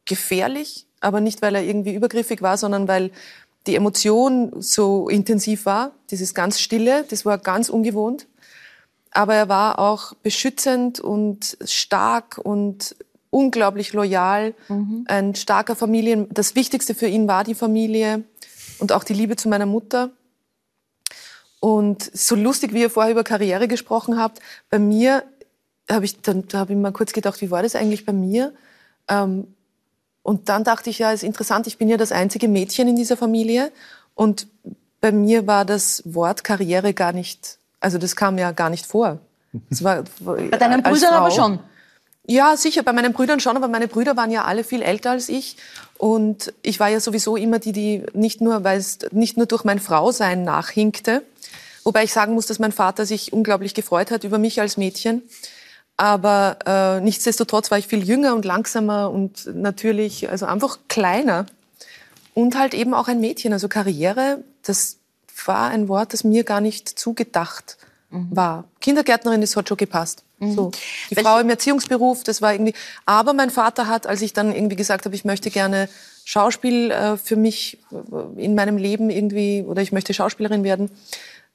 gefährlich, 0.04 0.86
aber 1.00 1.20
nicht, 1.20 1.42
weil 1.42 1.54
er 1.54 1.62
irgendwie 1.62 1.94
übergriffig 1.94 2.42
war, 2.42 2.58
sondern 2.58 2.86
weil 2.86 3.10
die 3.66 3.76
Emotion 3.76 4.52
so 4.60 5.08
intensiv 5.08 5.66
war. 5.66 5.92
Dieses 6.10 6.34
ganz 6.34 6.60
Stille, 6.60 7.04
das 7.08 7.24
war 7.24 7.38
ganz 7.38 7.68
ungewohnt. 7.68 8.26
Aber 9.12 9.34
er 9.34 9.48
war 9.48 9.78
auch 9.78 10.14
beschützend 10.22 11.00
und 11.00 11.58
stark 11.64 12.38
und 12.38 12.94
unglaublich 13.30 13.92
loyal, 13.92 14.54
mhm. 14.68 15.04
ein 15.08 15.34
starker 15.34 15.76
Familien. 15.76 16.28
Das 16.30 16.54
Wichtigste 16.54 16.94
für 16.94 17.06
ihn 17.06 17.28
war 17.28 17.44
die 17.44 17.54
Familie 17.54 18.24
und 18.78 18.92
auch 18.92 19.04
die 19.04 19.14
Liebe 19.14 19.36
zu 19.36 19.48
meiner 19.48 19.66
Mutter. 19.66 20.10
Und 21.60 22.10
so 22.14 22.34
lustig, 22.34 22.72
wie 22.72 22.80
ihr 22.80 22.90
vorher 22.90 23.12
über 23.12 23.24
Karriere 23.24 23.68
gesprochen 23.68 24.18
habt, 24.18 24.40
bei 24.70 24.78
mir 24.78 25.24
habe 25.90 26.04
ich 26.04 26.20
dann 26.22 26.48
da 26.48 26.60
habe 26.60 26.72
ich 26.72 26.78
mal 26.78 26.92
kurz 26.92 27.12
gedacht, 27.12 27.40
wie 27.40 27.50
war 27.50 27.62
das 27.62 27.76
eigentlich 27.76 28.06
bei 28.06 28.12
mir? 28.12 28.54
Ähm, 29.08 29.54
und 30.22 30.48
dann 30.48 30.64
dachte 30.64 30.90
ich, 30.90 30.98
ja, 30.98 31.12
ist 31.12 31.22
interessant, 31.22 31.66
ich 31.66 31.78
bin 31.78 31.88
ja 31.88 31.96
das 31.96 32.12
einzige 32.12 32.48
Mädchen 32.48 32.88
in 32.88 32.96
dieser 32.96 33.16
Familie 33.16 33.72
und 34.14 34.46
bei 35.00 35.12
mir 35.12 35.46
war 35.46 35.64
das 35.64 36.02
Wort 36.04 36.44
Karriere 36.44 36.94
gar 36.94 37.12
nicht, 37.12 37.58
also 37.80 37.98
das 37.98 38.16
kam 38.16 38.38
ja 38.38 38.52
gar 38.52 38.70
nicht 38.70 38.86
vor. 38.86 39.18
War, 39.80 40.04
bei 40.20 40.58
deinen 40.58 40.82
Brüdern 40.82 41.14
aber 41.14 41.30
schon. 41.30 41.58
Ja, 42.30 42.56
sicher, 42.56 42.84
bei 42.84 42.92
meinen 42.92 43.12
Brüdern 43.12 43.40
schon, 43.40 43.56
aber 43.56 43.66
meine 43.66 43.88
Brüder 43.88 44.16
waren 44.16 44.30
ja 44.30 44.44
alle 44.44 44.62
viel 44.62 44.82
älter 44.82 45.10
als 45.10 45.28
ich. 45.28 45.56
Und 45.98 46.54
ich 46.62 46.78
war 46.78 46.88
ja 46.88 47.00
sowieso 47.00 47.34
immer 47.34 47.58
die, 47.58 47.72
die 47.72 48.04
nicht 48.12 48.40
nur, 48.40 48.62
weil 48.62 48.78
es 48.78 49.00
nicht 49.10 49.36
nur 49.36 49.46
durch 49.46 49.64
mein 49.64 49.80
Frausein 49.80 50.44
nachhinkte, 50.44 51.24
wobei 51.82 52.04
ich 52.04 52.12
sagen 52.12 52.34
muss, 52.34 52.46
dass 52.46 52.60
mein 52.60 52.70
Vater 52.70 53.04
sich 53.04 53.32
unglaublich 53.32 53.74
gefreut 53.74 54.12
hat 54.12 54.22
über 54.22 54.38
mich 54.38 54.60
als 54.60 54.76
Mädchen. 54.76 55.22
Aber 55.96 56.58
äh, 56.66 57.00
nichtsdestotrotz 57.00 57.72
war 57.72 57.78
ich 57.78 57.88
viel 57.88 58.04
jünger 58.04 58.36
und 58.36 58.44
langsamer 58.44 59.10
und 59.10 59.50
natürlich, 59.52 60.30
also 60.30 60.46
einfach 60.46 60.78
kleiner. 60.86 61.46
Und 62.32 62.56
halt 62.56 62.74
eben 62.74 62.94
auch 62.94 63.08
ein 63.08 63.18
Mädchen. 63.18 63.52
Also 63.52 63.66
Karriere, 63.66 64.44
das 64.62 64.98
war 65.46 65.70
ein 65.70 65.88
Wort, 65.88 66.12
das 66.12 66.22
mir 66.22 66.44
gar 66.44 66.60
nicht 66.60 66.88
zugedacht 66.88 67.76
mhm. 68.10 68.28
war. 68.30 68.64
Kindergärtnerin, 68.80 69.40
das 69.40 69.56
hat 69.56 69.68
schon 69.68 69.76
gepasst. 69.76 70.22
Mhm. 70.40 70.54
So. 70.54 70.70
Die 71.10 71.16
Welche? 71.16 71.28
Frau 71.28 71.38
im 71.38 71.48
Erziehungsberuf, 71.48 72.24
das 72.24 72.42
war 72.42 72.52
irgendwie. 72.52 72.74
Aber 73.06 73.32
mein 73.32 73.50
Vater 73.50 73.86
hat, 73.86 74.06
als 74.06 74.22
ich 74.22 74.32
dann 74.32 74.54
irgendwie 74.54 74.76
gesagt 74.76 75.04
habe, 75.04 75.14
ich 75.14 75.24
möchte 75.24 75.50
gerne 75.50 75.88
Schauspiel 76.24 76.90
äh, 76.90 77.16
für 77.16 77.36
mich 77.36 77.78
äh, 77.92 78.42
in 78.42 78.54
meinem 78.54 78.76
Leben 78.76 79.10
irgendwie 79.10 79.62
oder 79.66 79.82
ich 79.82 79.92
möchte 79.92 80.14
Schauspielerin 80.14 80.64
werden, 80.64 80.90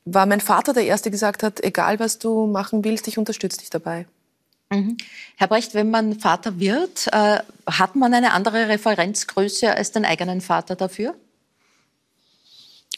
war 0.06 0.28
mein 0.28 0.42
Vater 0.42 0.74
der 0.74 0.86
Erste, 0.86 1.10
der 1.10 1.12
gesagt 1.12 1.44
hat, 1.44 1.64
egal 1.64 2.00
was 2.00 2.20
du 2.20 2.46
machen 2.46 2.86
willst, 2.86 3.08
ich 3.08 3.18
unterstütze 3.18 3.60
dich 3.60 3.72
dabei. 3.72 4.06
Mhm. 4.70 4.98
Herr 5.36 5.48
Brecht, 5.48 5.74
wenn 5.74 5.90
man 5.90 6.20
Vater 6.20 6.60
wird, 6.60 7.08
äh, 7.12 7.40
hat 7.68 7.96
man 7.96 8.14
eine 8.14 8.34
andere 8.34 8.68
Referenzgröße 8.68 9.74
als 9.74 9.92
den 9.92 10.06
eigenen 10.06 10.42
Vater 10.42 10.76
dafür? 10.76 11.16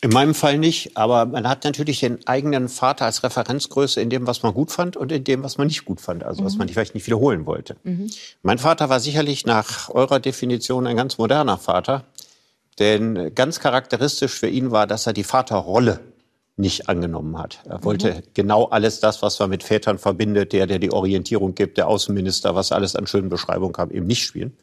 In 0.01 0.11
meinem 0.11 0.35
Fall 0.35 0.59
nicht, 0.59 0.95
aber 0.95 1.25
man 1.25 1.49
hat 1.49 1.63
natürlich 1.63 2.01
den 2.01 2.27
eigenen 2.27 2.69
Vater 2.69 3.05
als 3.05 3.23
Referenzgröße 3.23 3.99
in 3.99 4.11
dem, 4.11 4.27
was 4.27 4.43
man 4.43 4.53
gut 4.53 4.71
fand 4.71 4.95
und 4.95 5.11
in 5.11 5.23
dem, 5.23 5.41
was 5.43 5.57
man 5.57 5.65
nicht 5.65 5.85
gut 5.85 6.01
fand, 6.01 6.23
also 6.23 6.41
mhm. 6.41 6.45
was 6.45 6.57
man 6.57 6.69
vielleicht 6.69 6.93
nicht 6.93 7.07
wiederholen 7.07 7.47
wollte. 7.47 7.77
Mhm. 7.83 8.11
Mein 8.43 8.59
Vater 8.59 8.89
war 8.89 8.99
sicherlich 8.99 9.47
nach 9.47 9.89
eurer 9.89 10.19
Definition 10.19 10.85
ein 10.85 10.97
ganz 10.97 11.17
moderner 11.17 11.57
Vater, 11.57 12.03
denn 12.77 13.33
ganz 13.33 13.59
charakteristisch 13.59 14.33
für 14.33 14.47
ihn 14.47 14.69
war, 14.69 14.85
dass 14.85 15.07
er 15.07 15.13
die 15.13 15.23
Vaterrolle 15.23 15.99
nicht 16.57 16.89
angenommen 16.89 17.39
hat. 17.39 17.59
Er 17.67 17.83
wollte 17.83 18.13
mhm. 18.13 18.21
genau 18.35 18.65
alles 18.65 18.99
das, 18.99 19.23
was 19.23 19.39
man 19.39 19.49
mit 19.49 19.63
Vätern 19.63 19.97
verbindet, 19.97 20.53
der, 20.53 20.67
der 20.67 20.77
die 20.77 20.91
Orientierung 20.91 21.55
gibt, 21.55 21.77
der 21.77 21.87
Außenminister, 21.87 22.53
was 22.53 22.71
alles 22.71 22.95
an 22.95 23.07
schönen 23.07 23.29
Beschreibungen 23.29 23.73
kam, 23.73 23.89
eben 23.89 24.05
nicht 24.05 24.23
spielen 24.23 24.55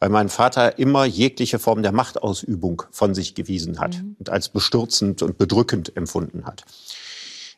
weil 0.00 0.08
mein 0.08 0.28
Vater 0.28 0.78
immer 0.78 1.04
jegliche 1.04 1.58
Form 1.58 1.82
der 1.82 1.92
Machtausübung 1.92 2.82
von 2.90 3.14
sich 3.14 3.34
gewiesen 3.34 3.80
hat 3.80 3.96
mhm. 3.96 4.16
und 4.18 4.30
als 4.30 4.48
bestürzend 4.48 5.22
und 5.22 5.38
bedrückend 5.38 5.96
empfunden 5.96 6.46
hat. 6.46 6.64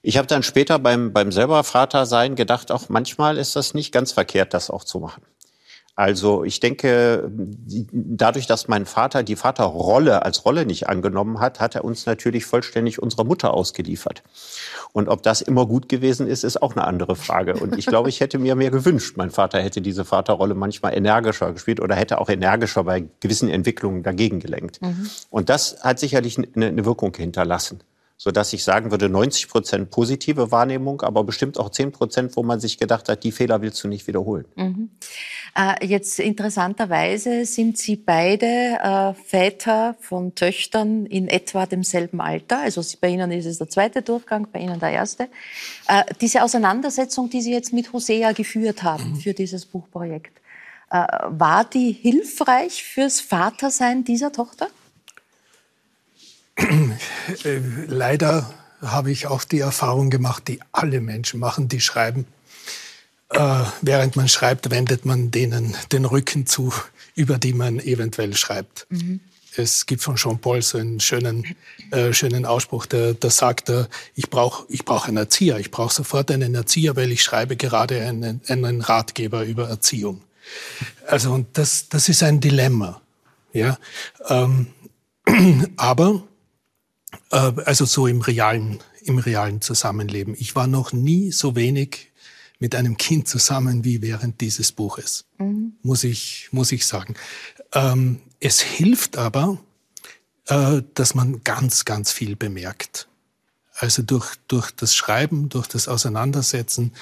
Ich 0.03 0.19
habe 0.19 0.29
dann 0.29 0.43
später 0.43 0.79
beim, 0.79 1.13
beim 1.13 1.33
selber 1.33 1.65
Vater 1.65 2.07
sein 2.07 2.37
gedacht, 2.37 2.71
auch 2.71 2.89
manchmal 2.89 3.39
ist 3.39 3.57
das 3.57 3.75
nicht 3.75 3.91
ganz 3.91 4.13
verkehrt, 4.13 4.55
das 4.55 4.71
auch 4.71 4.85
zu 4.85 5.01
machen. 5.01 5.23
Also 5.97 6.45
ich 6.45 6.61
denke, 6.61 7.31
dadurch, 7.91 8.47
dass 8.47 8.69
mein 8.69 8.85
Vater 8.85 9.23
die 9.23 9.35
Vaterrolle 9.35 10.27
als 10.27 10.45
Rolle 10.45 10.67
nicht 10.67 10.91
angenommen 10.91 11.41
hat, 11.41 11.59
hat 11.59 11.75
er 11.75 11.85
uns 11.85 12.05
natürlich 12.05 12.45
vollständig 12.45 13.01
unserer 13.03 13.25
Mutter 13.25 13.55
ausgeliefert. 13.55 14.23
Und 14.93 15.09
ob 15.09 15.23
das 15.23 15.41
immer 15.41 15.65
gut 15.65 15.89
gewesen 15.89 16.27
ist, 16.27 16.45
ist 16.45 16.61
auch 16.61 16.77
eine 16.77 16.87
andere 16.87 17.17
Frage. 17.17 17.55
Und 17.55 17.79
ich 17.79 17.87
glaube, 17.87 18.11
ich 18.11 18.21
hätte 18.21 18.39
mir 18.39 18.57
mehr 18.57 18.71
gewünscht, 18.71 19.17
mein 19.17 19.31
Vater 19.31 19.63
hätte 19.63 19.81
diese 19.81 20.05
Vaterrolle 20.05 20.55
manchmal 20.55 20.95
energischer 20.95 21.53
gespielt 21.55 21.81
oder 21.81 21.95
hätte 21.95 22.21
auch 22.21 22.29
energischer 22.29 22.85
bei 22.85 23.05
gewissen 23.21 23.49
Entwicklungen 23.49 24.03
dagegen 24.03 24.39
gelenkt. 24.39 24.83
Mhm. 24.83 25.09
Und 25.31 25.49
das 25.49 25.83
hat 25.83 25.99
sicherlich 25.99 26.37
eine, 26.37 26.67
eine 26.67 26.85
Wirkung 26.85 27.17
hinterlassen 27.17 27.81
so 28.19 28.31
dass 28.31 28.53
ich 28.53 28.65
sagen 28.65 28.91
würde, 28.91 29.09
90 29.11 29.49
Prozent 29.49 29.91
positive 29.91 30.51
Wahrnehmung, 30.51 31.03
aber 31.03 31.23
bestimmt 31.23 31.59
auch 31.59 31.71
10 31.71 31.93
Prozent, 31.93 32.37
wo 32.37 32.43
man 32.43 32.61
sich 32.61 32.79
gedacht 32.79 33.09
hat, 33.09 33.25
die 33.25 33.33
Fehler 33.33 33.61
willst 33.61 33.85
du 33.85 33.89
nicht 33.89 34.07
wiederholen. 34.07 34.47
Mhm. 34.57 34.91
Äh, 35.55 35.87
jetzt 35.87 36.19
interessanterweise 36.19 37.45
sind 37.45 37.77
Sie 37.77 37.97
beide 37.97 38.47
äh, 38.47 39.15
Väter 39.15 39.97
von 40.01 40.35
Töchtern 40.35 41.05
in 41.05 41.29
etwa 41.29 41.67
demselben 41.67 42.23
Alter. 42.23 42.61
Also 42.61 42.83
bei 43.01 43.09
Ihnen 43.09 43.31
ist 43.33 43.47
es 43.47 43.59
der 43.59 43.69
zweite 43.69 44.01
Durchgang, 44.01 44.49
bei 44.51 44.61
Ihnen 44.61 44.81
der 44.81 44.91
erste. 44.91 45.29
Äh, 45.87 46.05
diese 46.21 46.43
Auseinandersetzung, 46.43 47.29
die 47.29 47.43
Sie 47.43 47.53
jetzt 47.53 47.75
mit 47.75 47.93
Hosea 47.93 48.33
geführt 48.33 48.83
haben 48.83 49.11
mhm. 49.11 49.17
für 49.17 49.35
dieses 49.35 49.67
Buchprojekt, 49.67 50.41
äh, 50.91 51.07
war 51.29 51.65
die 51.65 51.93
hilfreich 51.93 52.83
fürs 52.83 53.21
Vatersein 53.21 54.05
dieser 54.05 54.33
Tochter? 54.33 54.69
Äh, 56.57 57.61
leider 57.87 58.53
habe 58.81 59.11
ich 59.11 59.27
auch 59.27 59.45
die 59.45 59.61
Erfahrung 59.61 60.11
gemacht, 60.11 60.49
die 60.49 60.61
alle 60.73 61.01
Menschen 61.01 61.41
machen, 61.41 61.69
die 61.69 61.81
schreiben. 61.81 62.27
Äh, 63.31 63.65
während 63.83 64.17
man 64.17 64.29
schreibt, 64.29 64.71
wendet 64.71 65.05
man 65.05 65.31
denen 65.31 65.77
den 65.93 66.05
Rücken 66.05 66.47
zu, 66.47 66.73
über 67.15 67.39
die 67.39 67.53
man 67.53 67.81
eventuell 67.81 68.37
schreibt. 68.37 68.87
Mhm. 68.91 69.21
Es 69.59 69.87
gibt 69.87 70.03
von 70.03 70.17
Jean-Paul 70.17 70.61
so 70.61 70.79
einen 70.79 71.01
schönen, 71.01 71.57
äh, 71.91 72.13
schönen 72.13 72.45
Ausspruch, 72.45 72.87
der, 72.87 73.15
der 73.15 73.31
sagt, 73.31 73.71
äh, 73.71 73.87
ich 74.15 74.29
brauche 74.29 74.67
ich 74.69 74.85
brauch 74.85 75.09
einen 75.09 75.17
Erzieher, 75.17 75.59
ich 75.59 75.71
brauche 75.71 75.95
sofort 75.95 76.31
einen 76.31 76.55
Erzieher, 76.55 76.95
weil 76.95 77.11
ich 77.11 77.23
schreibe 77.23 77.57
gerade 77.57 78.03
einen, 78.03 78.43
einen 78.49 78.81
Ratgeber 78.83 79.45
über 79.45 79.69
Erziehung. 79.69 80.23
Also 81.07 81.33
und 81.33 81.59
das, 81.59 81.89
das 81.89 82.09
ist 82.09 82.23
ein 82.23 82.41
Dilemma. 82.41 83.01
Ja? 83.53 83.79
Ähm, 84.29 84.69
aber 85.77 86.23
also 87.37 87.85
so 87.85 88.07
im 88.07 88.21
realen, 88.21 88.79
im 89.03 89.19
realen 89.19 89.61
Zusammenleben. 89.61 90.35
Ich 90.39 90.55
war 90.55 90.67
noch 90.67 90.93
nie 90.93 91.33
so 91.33 91.57
wenig 91.57 92.13
mit 92.59 92.75
einem 92.75 92.97
Kind 92.97 93.29
zusammen 93.29 93.85
wie 93.85 94.01
während 94.03 94.41
dieses 94.41 94.73
Buches, 94.73 95.27
mhm. 95.39 95.75
muss 95.83 96.05
ich, 96.05 96.49
muss 96.53 96.73
ich 96.73 96.87
sagen. 96.87 97.15
Ähm, 97.73 98.21
es 98.41 98.61
hilft 98.61 99.19
aber, 99.19 99.59
äh, 100.47 100.83
dass 100.95 101.15
man 101.15 101.43
ganz, 101.45 101.85
ganz 101.85 102.13
viel 102.13 102.37
bemerkt. 102.37 103.09
Also 103.75 104.03
durch, 104.03 104.37
durch 104.49 104.71
das 104.71 104.95
Schreiben, 104.95 105.51
durch 105.51 105.67
das 105.67 105.87
Auseinandersetzen. 105.87 106.93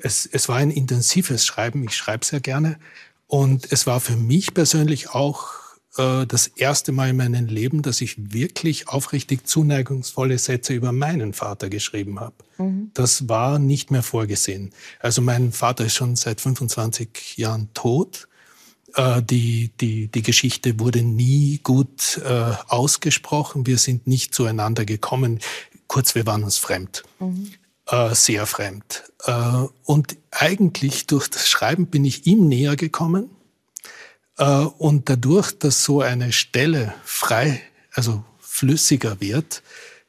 Es, 0.00 0.24
es 0.24 0.48
war 0.48 0.56
ein 0.56 0.70
intensives 0.70 1.44
Schreiben. 1.44 1.84
Ich 1.84 1.94
schreibe 1.94 2.24
sehr 2.24 2.40
gerne. 2.40 2.78
Und 3.26 3.70
es 3.70 3.86
war 3.86 4.00
für 4.00 4.16
mich 4.16 4.54
persönlich 4.54 5.10
auch 5.10 5.61
äh, 5.96 6.26
das 6.26 6.46
erste 6.46 6.92
Mal 6.92 7.10
in 7.10 7.16
meinem 7.16 7.46
Leben, 7.46 7.82
dass 7.82 8.00
ich 8.00 8.32
wirklich 8.32 8.88
aufrichtig 8.88 9.46
zuneigungsvolle 9.46 10.38
Sätze 10.38 10.72
über 10.72 10.92
meinen 10.92 11.32
Vater 11.32 11.68
geschrieben 11.68 12.20
habe. 12.20 12.34
Mhm. 12.58 12.90
Das 12.94 13.28
war 13.28 13.58
nicht 13.58 13.90
mehr 13.90 14.02
vorgesehen. 14.02 14.70
Also 15.00 15.20
mein 15.20 15.52
Vater 15.52 15.86
ist 15.86 15.94
schon 15.94 16.16
seit 16.16 16.40
25 16.40 17.36
Jahren 17.36 17.68
tot. 17.74 18.28
Äh, 18.94 19.22
die, 19.22 19.70
die, 19.80 20.08
die 20.08 20.22
Geschichte 20.22 20.80
wurde 20.80 21.02
nie 21.02 21.60
gut 21.62 22.20
äh, 22.24 22.52
ausgesprochen. 22.68 23.66
Wir 23.66 23.78
sind 23.78 24.06
nicht 24.06 24.34
zueinander 24.34 24.84
gekommen. 24.84 25.40
Kurz, 25.88 26.14
wir 26.14 26.26
waren 26.26 26.44
uns 26.44 26.58
fremd. 26.58 27.02
Mhm. 27.20 27.52
Sehr 28.12 28.46
fremd. 28.46 29.02
Und 29.84 30.16
eigentlich 30.30 31.06
durch 31.08 31.28
das 31.28 31.48
Schreiben 31.48 31.88
bin 31.88 32.06
ich 32.06 32.26
ihm 32.26 32.48
näher 32.48 32.76
gekommen 32.76 33.28
und 34.44 35.08
dadurch, 35.08 35.52
dass 35.58 35.84
so 35.84 36.00
eine 36.00 36.32
Stelle 36.32 36.94
frei, 37.04 37.60
also 37.92 38.24
flüssiger 38.40 39.20
wird, 39.20 39.62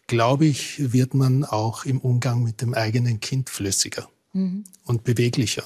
glaube 0.08 0.46
ich, 0.46 0.92
wird 0.94 1.14
man 1.14 1.44
auch 1.46 1.86
im 1.86 2.00
Umgang 2.00 2.44
mit 2.44 2.62
dem 2.62 2.74
eigenen 2.74 3.20
Kind 3.20 3.50
flüssiger 3.50 4.10
mhm. 4.34 4.64
und 4.86 5.04
beweglicher. 5.04 5.64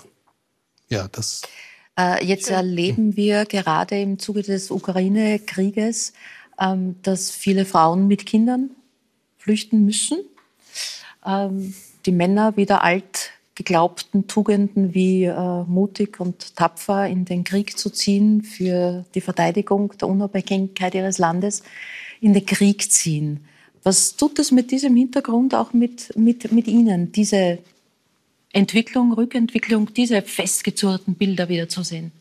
Ja, 0.89 1.07
das. 1.07 1.41
Äh, 1.97 2.25
jetzt 2.25 2.49
erleben 2.49 3.15
wir 3.17 3.45
gerade 3.45 3.99
im 3.99 4.19
Zuge 4.19 4.43
des 4.43 4.71
Ukraine-Krieges, 4.71 6.13
ähm, 6.59 6.95
dass 7.01 7.31
viele 7.31 7.65
Frauen 7.65 8.07
mit 8.07 8.25
Kindern 8.25 8.71
flüchten 9.37 9.85
müssen. 9.85 10.19
Ähm, 11.25 11.73
die 12.05 12.11
Männer 12.11 12.55
wieder 12.57 12.83
alt 12.83 13.31
geglaubten 13.57 14.27
Tugenden 14.27 14.93
wie 14.93 15.23
äh, 15.23 15.63
mutig 15.63 16.19
und 16.19 16.55
tapfer 16.55 17.07
in 17.07 17.25
den 17.25 17.43
Krieg 17.43 17.75
zu 17.75 17.89
ziehen 17.89 18.43
für 18.43 19.03
die 19.15 19.21
Verteidigung 19.21 19.93
der 19.99 20.07
Unabhängigkeit 20.09 20.93
ihres 20.93 21.17
Landes, 21.17 21.63
in 22.21 22.33
den 22.33 22.45
Krieg 22.45 22.91
ziehen. 22.91 23.39
Was 23.81 24.15
tut 24.15 24.37
das 24.37 24.51
mit 24.51 24.69
diesem 24.69 24.95
Hintergrund 24.95 25.55
auch 25.55 25.73
mit, 25.73 26.15
mit, 26.15 26.51
mit 26.51 26.67
Ihnen, 26.67 27.11
diese 27.11 27.57
Entwicklung, 28.53 29.11
Rückentwicklung, 29.13 29.91
diese 29.91 30.21
festgezurrten 30.21 31.15
Bilder 31.15 31.49
wiederzusehen? 31.49 32.11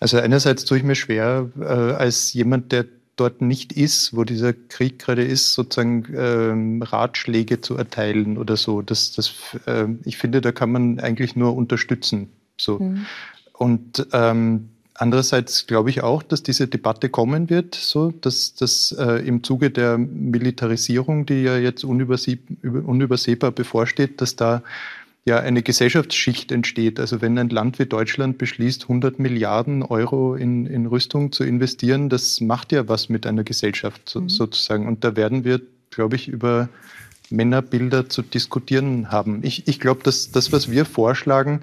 Also 0.00 0.16
einerseits 0.16 0.64
tue 0.64 0.78
ich 0.78 0.84
mir 0.84 0.94
schwer, 0.94 1.50
äh, 1.60 1.64
als 1.64 2.32
jemand, 2.32 2.72
der 2.72 2.86
dort 3.16 3.42
nicht 3.42 3.72
ist, 3.72 4.16
wo 4.16 4.24
dieser 4.24 4.52
Krieg 4.52 4.98
gerade 4.98 5.24
ist, 5.24 5.52
sozusagen 5.52 6.06
ähm, 6.16 6.82
Ratschläge 6.82 7.60
zu 7.60 7.76
erteilen 7.76 8.38
oder 8.38 8.56
so. 8.56 8.82
Das, 8.82 9.12
das, 9.12 9.34
äh, 9.66 9.86
ich 10.04 10.16
finde, 10.16 10.40
da 10.40 10.52
kann 10.52 10.72
man 10.72 10.98
eigentlich 10.98 11.36
nur 11.36 11.54
unterstützen. 11.54 12.30
So. 12.56 12.78
Mhm. 12.78 13.06
Und 13.52 14.06
ähm, 14.12 14.70
andererseits 14.94 15.66
glaube 15.66 15.90
ich 15.90 16.02
auch, 16.02 16.22
dass 16.22 16.42
diese 16.42 16.68
Debatte 16.68 17.08
kommen 17.08 17.50
wird, 17.50 17.74
so 17.74 18.10
dass 18.10 18.54
das 18.54 18.92
äh, 18.98 19.26
im 19.26 19.42
Zuge 19.42 19.70
der 19.70 19.98
Militarisierung, 19.98 21.26
die 21.26 21.42
ja 21.42 21.58
jetzt 21.58 21.84
unübersehbar 21.84 23.50
bevorsteht, 23.50 24.20
dass 24.20 24.36
da 24.36 24.62
ja 25.24 25.38
eine 25.38 25.62
Gesellschaftsschicht 25.62 26.50
entsteht. 26.50 26.98
Also 26.98 27.20
wenn 27.20 27.38
ein 27.38 27.48
Land 27.48 27.78
wie 27.78 27.86
Deutschland 27.86 28.38
beschließt, 28.38 28.82
100 28.82 29.18
Milliarden 29.18 29.82
Euro 29.82 30.34
in, 30.34 30.66
in 30.66 30.86
Rüstung 30.86 31.30
zu 31.30 31.44
investieren, 31.44 32.08
das 32.08 32.40
macht 32.40 32.72
ja 32.72 32.88
was 32.88 33.08
mit 33.08 33.26
einer 33.26 33.44
Gesellschaft 33.44 34.08
so, 34.08 34.22
mhm. 34.22 34.28
sozusagen. 34.28 34.88
Und 34.88 35.04
da 35.04 35.14
werden 35.14 35.44
wir, 35.44 35.60
glaube 35.90 36.16
ich, 36.16 36.28
über 36.28 36.68
Männerbilder 37.30 38.08
zu 38.08 38.22
diskutieren 38.22 39.10
haben. 39.10 39.40
Ich, 39.42 39.68
ich 39.68 39.78
glaube, 39.78 40.02
dass 40.02 40.32
das, 40.32 40.52
was 40.52 40.70
wir 40.70 40.84
vorschlagen, 40.84 41.62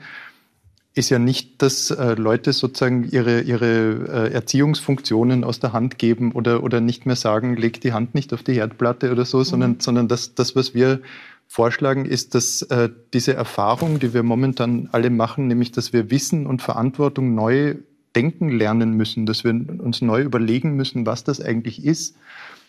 ist 0.95 1.09
ja 1.09 1.19
nicht, 1.19 1.61
dass 1.61 1.91
äh, 1.91 2.15
Leute 2.15 2.51
sozusagen 2.53 3.07
ihre, 3.09 3.41
ihre 3.41 4.29
äh, 4.29 4.33
Erziehungsfunktionen 4.33 5.43
aus 5.43 5.59
der 5.59 5.71
Hand 5.73 5.99
geben 5.99 6.31
oder, 6.31 6.63
oder 6.63 6.81
nicht 6.81 7.05
mehr 7.05 7.15
sagen, 7.15 7.55
leg 7.55 7.79
die 7.81 7.93
Hand 7.93 8.15
nicht 8.15 8.33
auf 8.33 8.41
die 8.41 8.53
Herdplatte 8.53 9.11
oder 9.11 9.25
so, 9.25 9.39
mhm. 9.39 9.43
sondern, 9.43 9.79
sondern 9.79 10.07
das, 10.07 10.33
das, 10.33 10.55
was 10.55 10.73
wir 10.73 11.01
vorschlagen, 11.49 12.05
ist, 12.05 12.35
dass 12.35 12.61
äh, 12.61 12.89
diese 13.11 13.33
Erfahrung, 13.33 13.99
die 13.99 14.13
wir 14.13 14.21
momentan 14.21 14.87
alle 14.91 15.09
machen, 15.09 15.47
nämlich 15.47 15.71
dass 15.71 15.91
wir 15.91 16.11
Wissen 16.11 16.45
und 16.45 16.61
Verantwortung 16.61 17.33
neu 17.33 17.75
denken 18.15 18.49
lernen 18.49 18.93
müssen, 18.93 19.25
dass 19.25 19.43
wir 19.43 19.51
uns 19.51 20.01
neu 20.01 20.21
überlegen 20.21 20.75
müssen, 20.75 21.07
was 21.07 21.23
das 21.23 21.41
eigentlich 21.41 21.83
ist, 21.83 22.15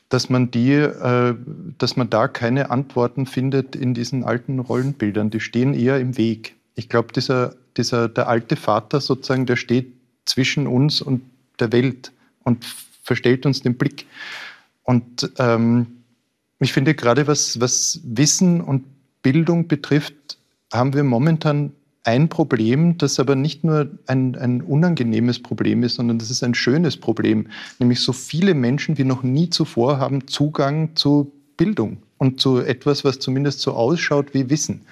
dass 0.08 0.30
man 0.30 0.50
die, 0.50 0.72
äh, 0.72 1.34
dass 1.76 1.96
man 1.96 2.08
da 2.08 2.26
keine 2.26 2.70
Antworten 2.70 3.26
findet 3.26 3.76
in 3.76 3.92
diesen 3.92 4.24
alten 4.24 4.58
Rollenbildern. 4.58 5.28
Die 5.28 5.40
stehen 5.40 5.74
eher 5.74 6.00
im 6.00 6.16
Weg. 6.16 6.56
Ich 6.74 6.88
glaube, 6.88 7.12
dieser, 7.12 7.54
dieser, 7.76 8.08
der 8.08 8.28
alte 8.28 8.56
Vater 8.56 9.02
sozusagen, 9.02 9.44
der 9.44 9.56
steht 9.56 9.92
zwischen 10.24 10.66
uns 10.66 11.02
und 11.02 11.20
der 11.58 11.70
Welt 11.72 12.12
und 12.44 12.64
verstellt 13.02 13.44
uns 13.44 13.60
den 13.60 13.76
Blick. 13.76 14.06
Und 14.84 15.30
ähm, 15.38 15.99
ich 16.60 16.72
finde 16.72 16.94
gerade, 16.94 17.26
was, 17.26 17.60
was 17.60 18.00
Wissen 18.04 18.60
und 18.60 18.84
Bildung 19.22 19.68
betrifft, 19.68 20.38
haben 20.72 20.94
wir 20.94 21.04
momentan 21.04 21.72
ein 22.04 22.28
Problem, 22.28 22.96
das 22.96 23.20
aber 23.20 23.34
nicht 23.34 23.64
nur 23.64 23.90
ein, 24.06 24.36
ein 24.36 24.62
unangenehmes 24.62 25.42
Problem 25.42 25.82
ist, 25.82 25.96
sondern 25.96 26.18
das 26.18 26.30
ist 26.30 26.42
ein 26.42 26.54
schönes 26.54 26.96
Problem. 26.96 27.48
Nämlich 27.78 28.00
so 28.00 28.12
viele 28.12 28.54
Menschen 28.54 28.96
wie 28.96 29.04
noch 29.04 29.22
nie 29.22 29.50
zuvor 29.50 29.98
haben 29.98 30.26
Zugang 30.26 30.96
zu 30.96 31.32
Bildung 31.56 31.98
und 32.16 32.40
zu 32.40 32.58
etwas, 32.58 33.04
was 33.04 33.18
zumindest 33.18 33.60
so 33.60 33.72
ausschaut 33.72 34.32
wie 34.32 34.48
Wissen. 34.48 34.82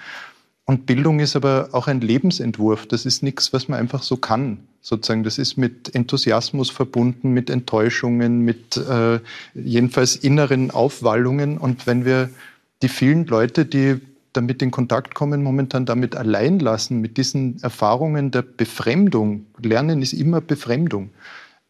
Und 0.69 0.85
Bildung 0.85 1.19
ist 1.19 1.35
aber 1.35 1.69
auch 1.71 1.87
ein 1.87 1.99
Lebensentwurf. 1.99 2.85
Das 2.85 3.07
ist 3.07 3.23
nichts, 3.23 3.53
was 3.53 3.69
man 3.69 3.79
einfach 3.79 4.03
so 4.03 4.17
kann. 4.17 4.59
Sozusagen, 4.81 5.23
das 5.23 5.39
ist 5.39 5.57
mit 5.57 5.95
Enthusiasmus 5.95 6.69
verbunden, 6.69 7.31
mit 7.31 7.49
Enttäuschungen, 7.49 8.41
mit 8.41 8.77
äh, 8.77 9.19
jedenfalls 9.55 10.15
inneren 10.15 10.69
Aufwallungen. 10.69 11.57
Und 11.57 11.87
wenn 11.87 12.05
wir 12.05 12.29
die 12.83 12.87
vielen 12.87 13.25
Leute, 13.25 13.65
die 13.65 13.99
damit 14.31 14.61
in 14.61 14.69
Kontakt 14.69 15.15
kommen, 15.15 15.41
momentan 15.41 15.87
damit 15.87 16.15
allein 16.15 16.59
lassen, 16.59 17.01
mit 17.01 17.17
diesen 17.17 17.59
Erfahrungen 17.63 18.29
der 18.29 18.43
Befremdung, 18.43 19.47
Lernen 19.59 20.03
ist 20.03 20.13
immer 20.13 20.39
Befremdung, 20.39 21.09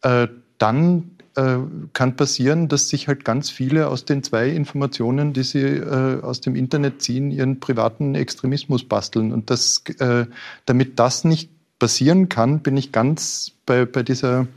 äh, 0.02 0.28
dann 0.58 1.12
äh, 1.36 1.58
kann 1.94 2.16
passieren, 2.16 2.68
dass 2.68 2.90
sich 2.90 3.08
halt 3.08 3.26
ganz 3.26 3.50
viele 3.50 3.88
aus 3.88 4.06
den 4.06 4.24
zwei 4.24 4.50
Informationen, 4.50 5.34
die 5.34 5.44
sie 5.44 5.62
äh, 5.62 6.22
aus 6.22 6.42
dem 6.42 6.56
Internet 6.56 7.02
ziehen, 7.02 7.32
ihren 7.32 7.60
privaten 7.60 8.16
Extremismus 8.16 8.84
basteln. 8.84 9.32
Und 9.32 9.50
das, 9.50 9.84
äh, 10.00 10.26
damit 10.66 11.00
das 11.00 11.24
nicht 11.24 11.50
passieren 11.80 12.30
kann, 12.30 12.60
bin 12.62 12.78
ich 12.78 12.92
ganz 12.92 13.52
bei, 13.66 13.86
bei 13.86 14.04
dieser 14.04 14.48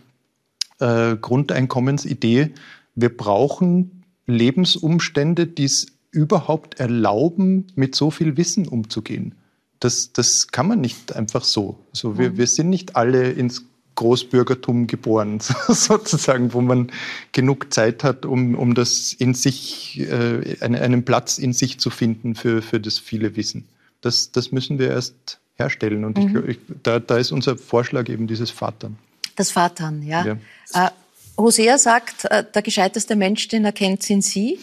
äh, 0.81 1.17
Grundeinkommensidee. 1.17 2.51
Wir 2.95 3.17
brauchen 3.17 4.03
Lebensumstände, 4.27 5.47
die 5.47 5.65
es 5.65 5.87
überhaupt 6.11 6.79
erlauben, 6.79 7.69
mit 7.75 7.95
so 7.95 8.11
viel 8.11 8.37
Wissen 8.37 8.69
umzugehen. 8.69 9.35
Das, 9.81 10.13
das 10.13 10.49
kann 10.49 10.69
man 10.69 10.81
nicht 10.81 11.15
einfach 11.15 11.45
so. 11.45 11.79
Also 11.93 12.19
wir, 12.19 12.31
mhm. 12.31 12.39
wir 12.39 12.47
sind 12.47 12.71
nicht 12.71 12.97
alle 12.97 13.31
ins 13.31 13.65
Großbürgertum 13.95 14.87
geboren, 14.87 15.41
sozusagen, 15.69 16.53
wo 16.53 16.61
man 16.61 16.91
genug 17.33 17.73
Zeit 17.73 18.05
hat, 18.05 18.25
um, 18.25 18.55
um 18.55 18.75
das 18.75 19.13
in 19.13 19.35
sich, 19.35 20.01
äh, 20.01 20.57
einen 20.61 21.05
Platz 21.05 21.39
in 21.39 21.53
sich 21.53 21.79
zu 21.79 21.91
finden 21.91 22.35
für, 22.35 22.63
für 22.63 22.81
das 22.81 22.99
viele 22.99 23.37
Wissen. 23.37 23.67
Das, 24.01 24.33
das 24.33 24.53
müssen 24.53 24.79
wir 24.79 24.89
erst 24.89 25.39
herstellen. 25.57 26.05
Und 26.05 26.19
mhm. 26.19 26.45
ich, 26.49 26.57
ich, 26.57 26.59
da, 26.83 26.99
da 26.99 27.19
ist 27.19 27.33
unser 27.33 27.57
Vorschlag 27.57 28.09
eben 28.09 28.27
dieses 28.27 28.51
Vatern. 28.51 28.99
Das 29.37 29.51
Vatern, 29.51 30.03
ja. 30.03 30.25
ja. 30.25 30.37
Äh, 30.75 30.91
Hosea 31.37 31.79
sagt, 31.79 32.25
äh, 32.27 32.45
der 32.53 32.63
gescheiteste 32.63 33.17
Mensch, 33.17 33.49
den 33.49 33.65
er 33.65 33.73
kennt, 33.73 34.03
sind 34.03 34.25
Sie. 34.25 34.59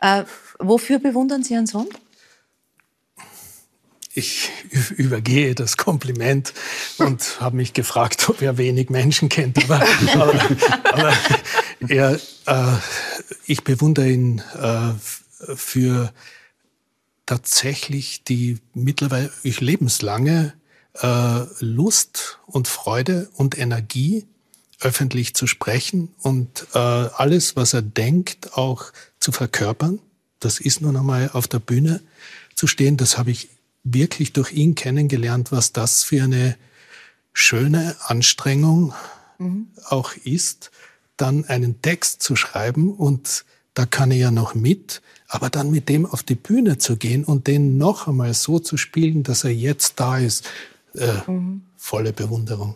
Äh, 0.00 0.24
wofür 0.58 0.98
bewundern 0.98 1.42
Sie 1.42 1.54
Ihren 1.54 1.66
Sohn? 1.66 1.88
Ich 4.14 4.50
übergehe 4.96 5.54
das 5.54 5.76
Kompliment 5.76 6.54
und 6.98 7.40
habe 7.40 7.56
mich 7.56 7.72
gefragt, 7.72 8.28
ob 8.28 8.40
er 8.42 8.58
wenig 8.58 8.88
Menschen 8.88 9.28
kennt. 9.28 9.64
Aber, 9.64 9.84
aber, 10.14 10.40
aber 10.92 11.12
er, 11.88 12.20
äh, 12.46 12.76
ich 13.46 13.64
bewundere 13.64 14.08
ihn 14.08 14.42
äh, 14.60 14.92
für 15.56 16.12
tatsächlich 17.26 18.22
die 18.24 18.58
mittlerweile 18.72 19.30
ich 19.42 19.60
lebenslange 19.60 20.54
äh, 21.00 21.40
Lust 21.58 22.38
und 22.46 22.68
Freude 22.68 23.30
und 23.34 23.58
Energie, 23.58 24.26
öffentlich 24.80 25.34
zu 25.34 25.46
sprechen 25.46 26.12
und 26.20 26.66
äh, 26.74 26.78
alles, 26.78 27.56
was 27.56 27.72
er 27.72 27.82
denkt, 27.82 28.56
auch 28.56 28.92
zu 29.18 29.32
verkörpern. 29.32 29.98
Das 30.40 30.60
ist 30.60 30.82
nun 30.82 30.96
einmal 30.96 31.30
auf 31.32 31.48
der 31.48 31.58
Bühne 31.58 32.00
zu 32.54 32.66
stehen. 32.66 32.96
Das 32.96 33.16
habe 33.16 33.30
ich 33.30 33.48
wirklich 33.84 34.32
durch 34.32 34.52
ihn 34.52 34.74
kennengelernt, 34.74 35.52
was 35.52 35.72
das 35.72 36.02
für 36.02 36.24
eine 36.24 36.56
schöne 37.32 37.96
Anstrengung 38.00 38.94
mhm. 39.38 39.68
auch 39.88 40.14
ist, 40.24 40.70
dann 41.16 41.44
einen 41.44 41.82
Text 41.82 42.22
zu 42.22 42.34
schreiben 42.34 42.92
und 42.92 43.44
da 43.74 43.86
kann 43.86 44.10
er 44.10 44.16
ja 44.16 44.30
noch 44.30 44.54
mit, 44.54 45.02
aber 45.28 45.50
dann 45.50 45.70
mit 45.70 45.88
dem 45.88 46.06
auf 46.06 46.22
die 46.22 46.36
Bühne 46.36 46.78
zu 46.78 46.96
gehen 46.96 47.24
und 47.24 47.46
den 47.46 47.76
noch 47.76 48.08
einmal 48.08 48.34
so 48.34 48.58
zu 48.58 48.76
spielen, 48.76 49.22
dass 49.22 49.44
er 49.44 49.52
jetzt 49.52 50.00
da 50.00 50.18
ist. 50.18 50.48
Äh, 50.94 51.30
mhm 51.30 51.62
volle 51.84 52.14
Bewunderung. 52.14 52.74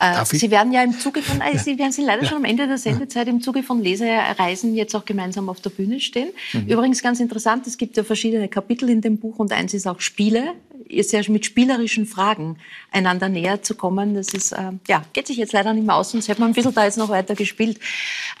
Äh, 0.00 0.24
Sie 0.24 0.50
werden 0.50 0.72
ja 0.72 0.82
im 0.82 0.98
Zuge 0.98 1.22
von, 1.22 1.40
äh, 1.40 1.56
Sie 1.56 1.78
werden 1.78 1.92
Sie 1.92 2.02
leider 2.02 2.22
ja. 2.22 2.28
schon 2.28 2.38
am 2.38 2.44
Ende 2.44 2.66
der 2.66 2.76
Sendezeit 2.76 3.28
im 3.28 3.40
Zuge 3.40 3.62
von 3.62 3.80
Lesereisen 3.80 4.74
jetzt 4.74 4.96
auch 4.96 5.04
gemeinsam 5.04 5.48
auf 5.48 5.60
der 5.60 5.70
Bühne 5.70 6.00
stehen. 6.00 6.30
Mhm. 6.52 6.66
Übrigens 6.66 7.00
ganz 7.00 7.20
interessant, 7.20 7.68
es 7.68 7.78
gibt 7.78 7.96
ja 7.96 8.02
verschiedene 8.02 8.48
Kapitel 8.48 8.90
in 8.90 9.00
dem 9.00 9.18
Buch 9.18 9.38
und 9.38 9.52
eins 9.52 9.74
ist 9.74 9.86
auch 9.86 10.00
Spiele, 10.00 10.54
ja 10.88 11.20
mit 11.28 11.44
spielerischen 11.44 12.06
Fragen 12.06 12.56
einander 12.92 13.28
näher 13.28 13.62
zu 13.62 13.74
kommen. 13.74 14.14
Das 14.14 14.28
ist, 14.28 14.52
äh, 14.52 14.72
ja, 14.86 15.04
geht 15.12 15.26
sich 15.26 15.36
jetzt 15.36 15.52
leider 15.52 15.72
nicht 15.72 15.86
mehr 15.86 15.96
aus, 15.96 16.12
sonst 16.12 16.28
hätte 16.28 16.40
man 16.40 16.50
ein 16.50 16.54
bisschen 16.54 16.74
da 16.74 16.84
jetzt 16.84 16.98
noch 16.98 17.08
weiter 17.08 17.34
gespielt. 17.34 17.78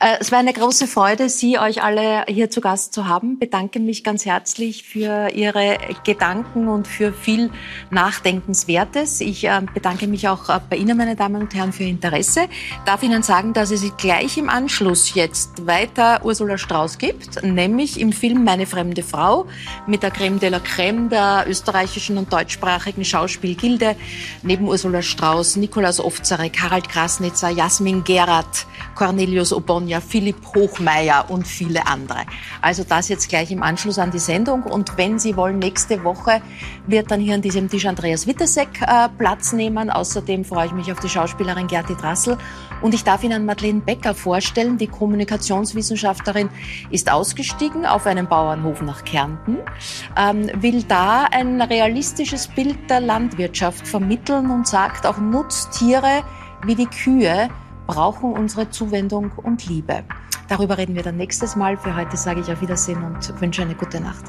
Äh, 0.00 0.16
es 0.20 0.32
war 0.32 0.38
eine 0.38 0.52
große 0.52 0.86
Freude, 0.86 1.28
Sie 1.28 1.58
euch 1.58 1.82
alle 1.82 2.24
hier 2.28 2.50
zu 2.50 2.60
Gast 2.60 2.92
zu 2.92 3.06
haben. 3.06 3.38
Bedanke 3.38 3.80
mich 3.80 4.04
ganz 4.04 4.24
herzlich 4.24 4.84
für 4.84 5.30
Ihre 5.34 5.78
Gedanken 6.04 6.68
und 6.68 6.86
für 6.86 7.12
viel 7.12 7.50
Nachdenkenswertes. 7.90 9.20
Ich 9.20 9.44
äh, 9.44 9.60
bedanke 9.74 10.06
mich 10.06 10.28
auch 10.28 10.48
äh, 10.48 10.60
bei 10.68 10.76
Ihnen, 10.76 10.96
meine 10.96 11.16
Damen 11.16 11.42
und 11.42 11.54
Herren, 11.54 11.72
für 11.72 11.84
Ihr 11.84 11.90
Interesse. 11.90 12.48
Darf 12.86 13.02
Ihnen 13.02 13.22
sagen, 13.22 13.52
dass 13.52 13.70
es 13.70 13.84
gleich 13.96 14.38
im 14.38 14.48
Anschluss 14.48 15.14
jetzt 15.14 15.66
weiter 15.66 16.24
Ursula 16.24 16.58
Strauß 16.58 16.98
gibt, 16.98 17.42
nämlich 17.42 18.00
im 18.00 18.12
Film 18.12 18.44
Meine 18.44 18.66
fremde 18.66 19.02
Frau 19.02 19.46
mit 19.86 20.02
der 20.02 20.10
Creme 20.10 20.38
de 20.38 20.50
la 20.50 20.60
Creme 20.60 21.08
der 21.08 21.44
österreichischen 21.48 22.18
und 22.18 22.27
deutschsprachigen 22.32 23.04
Schauspielgilde. 23.04 23.96
Neben 24.42 24.66
Ursula 24.66 25.02
Strauß, 25.02 25.56
Nikolaus 25.56 26.00
Ofzarek, 26.00 26.60
Harald 26.60 26.88
Krasnitzer, 26.88 27.50
Jasmin 27.50 28.04
Gerath, 28.04 28.66
Cornelius 28.94 29.52
Obonia, 29.52 30.00
Philipp 30.00 30.36
Hochmeier 30.54 31.26
und 31.28 31.46
viele 31.46 31.86
andere. 31.86 32.24
Also 32.62 32.84
das 32.84 33.08
jetzt 33.08 33.28
gleich 33.28 33.50
im 33.50 33.62
Anschluss 33.62 33.98
an 33.98 34.10
die 34.10 34.18
Sendung. 34.18 34.62
Und 34.62 34.96
wenn 34.96 35.18
Sie 35.18 35.36
wollen, 35.36 35.58
nächste 35.58 36.04
Woche 36.04 36.40
wird 36.86 37.10
dann 37.10 37.20
hier 37.20 37.34
an 37.34 37.42
diesem 37.42 37.68
Tisch 37.68 37.86
Andreas 37.86 38.26
Witteseck 38.26 38.80
äh, 38.82 39.08
Platz 39.18 39.52
nehmen 39.52 39.90
Außerdem 39.90 40.44
freue 40.44 40.66
ich 40.66 40.72
mich 40.72 40.92
auf 40.92 41.00
die 41.00 41.08
Schauspielerin 41.08 41.66
Gerti 41.66 41.94
Drassel. 41.94 42.38
Und 42.82 42.94
ich 42.94 43.02
darf 43.02 43.24
Ihnen 43.24 43.44
Madeleine 43.44 43.80
Becker 43.80 44.14
vorstellen. 44.14 44.78
Die 44.78 44.86
Kommunikationswissenschaftlerin 44.86 46.48
ist 46.90 47.10
ausgestiegen 47.10 47.84
auf 47.84 48.06
einem 48.06 48.28
Bauernhof 48.28 48.80
nach 48.82 49.04
Kärnten, 49.04 49.58
ähm, 50.16 50.50
will 50.62 50.84
da 50.84 51.24
ein 51.24 51.56
realistisches 52.18 52.48
Bild 52.48 52.90
der 52.90 53.00
Landwirtschaft 53.00 53.86
vermitteln 53.86 54.50
und 54.50 54.66
sagt, 54.66 55.06
auch 55.06 55.18
Nutztiere 55.18 56.24
wie 56.64 56.74
die 56.74 56.86
Kühe 56.86 57.48
brauchen 57.86 58.32
unsere 58.32 58.70
Zuwendung 58.70 59.30
und 59.36 59.68
Liebe. 59.68 60.02
Darüber 60.48 60.78
reden 60.78 60.96
wir 60.96 61.04
dann 61.04 61.16
nächstes 61.16 61.54
Mal. 61.54 61.76
Für 61.76 61.94
heute 61.94 62.16
sage 62.16 62.40
ich 62.40 62.50
auf 62.50 62.60
Wiedersehen 62.60 63.04
und 63.04 63.40
wünsche 63.40 63.62
eine 63.62 63.76
gute 63.76 64.00
Nacht. 64.00 64.24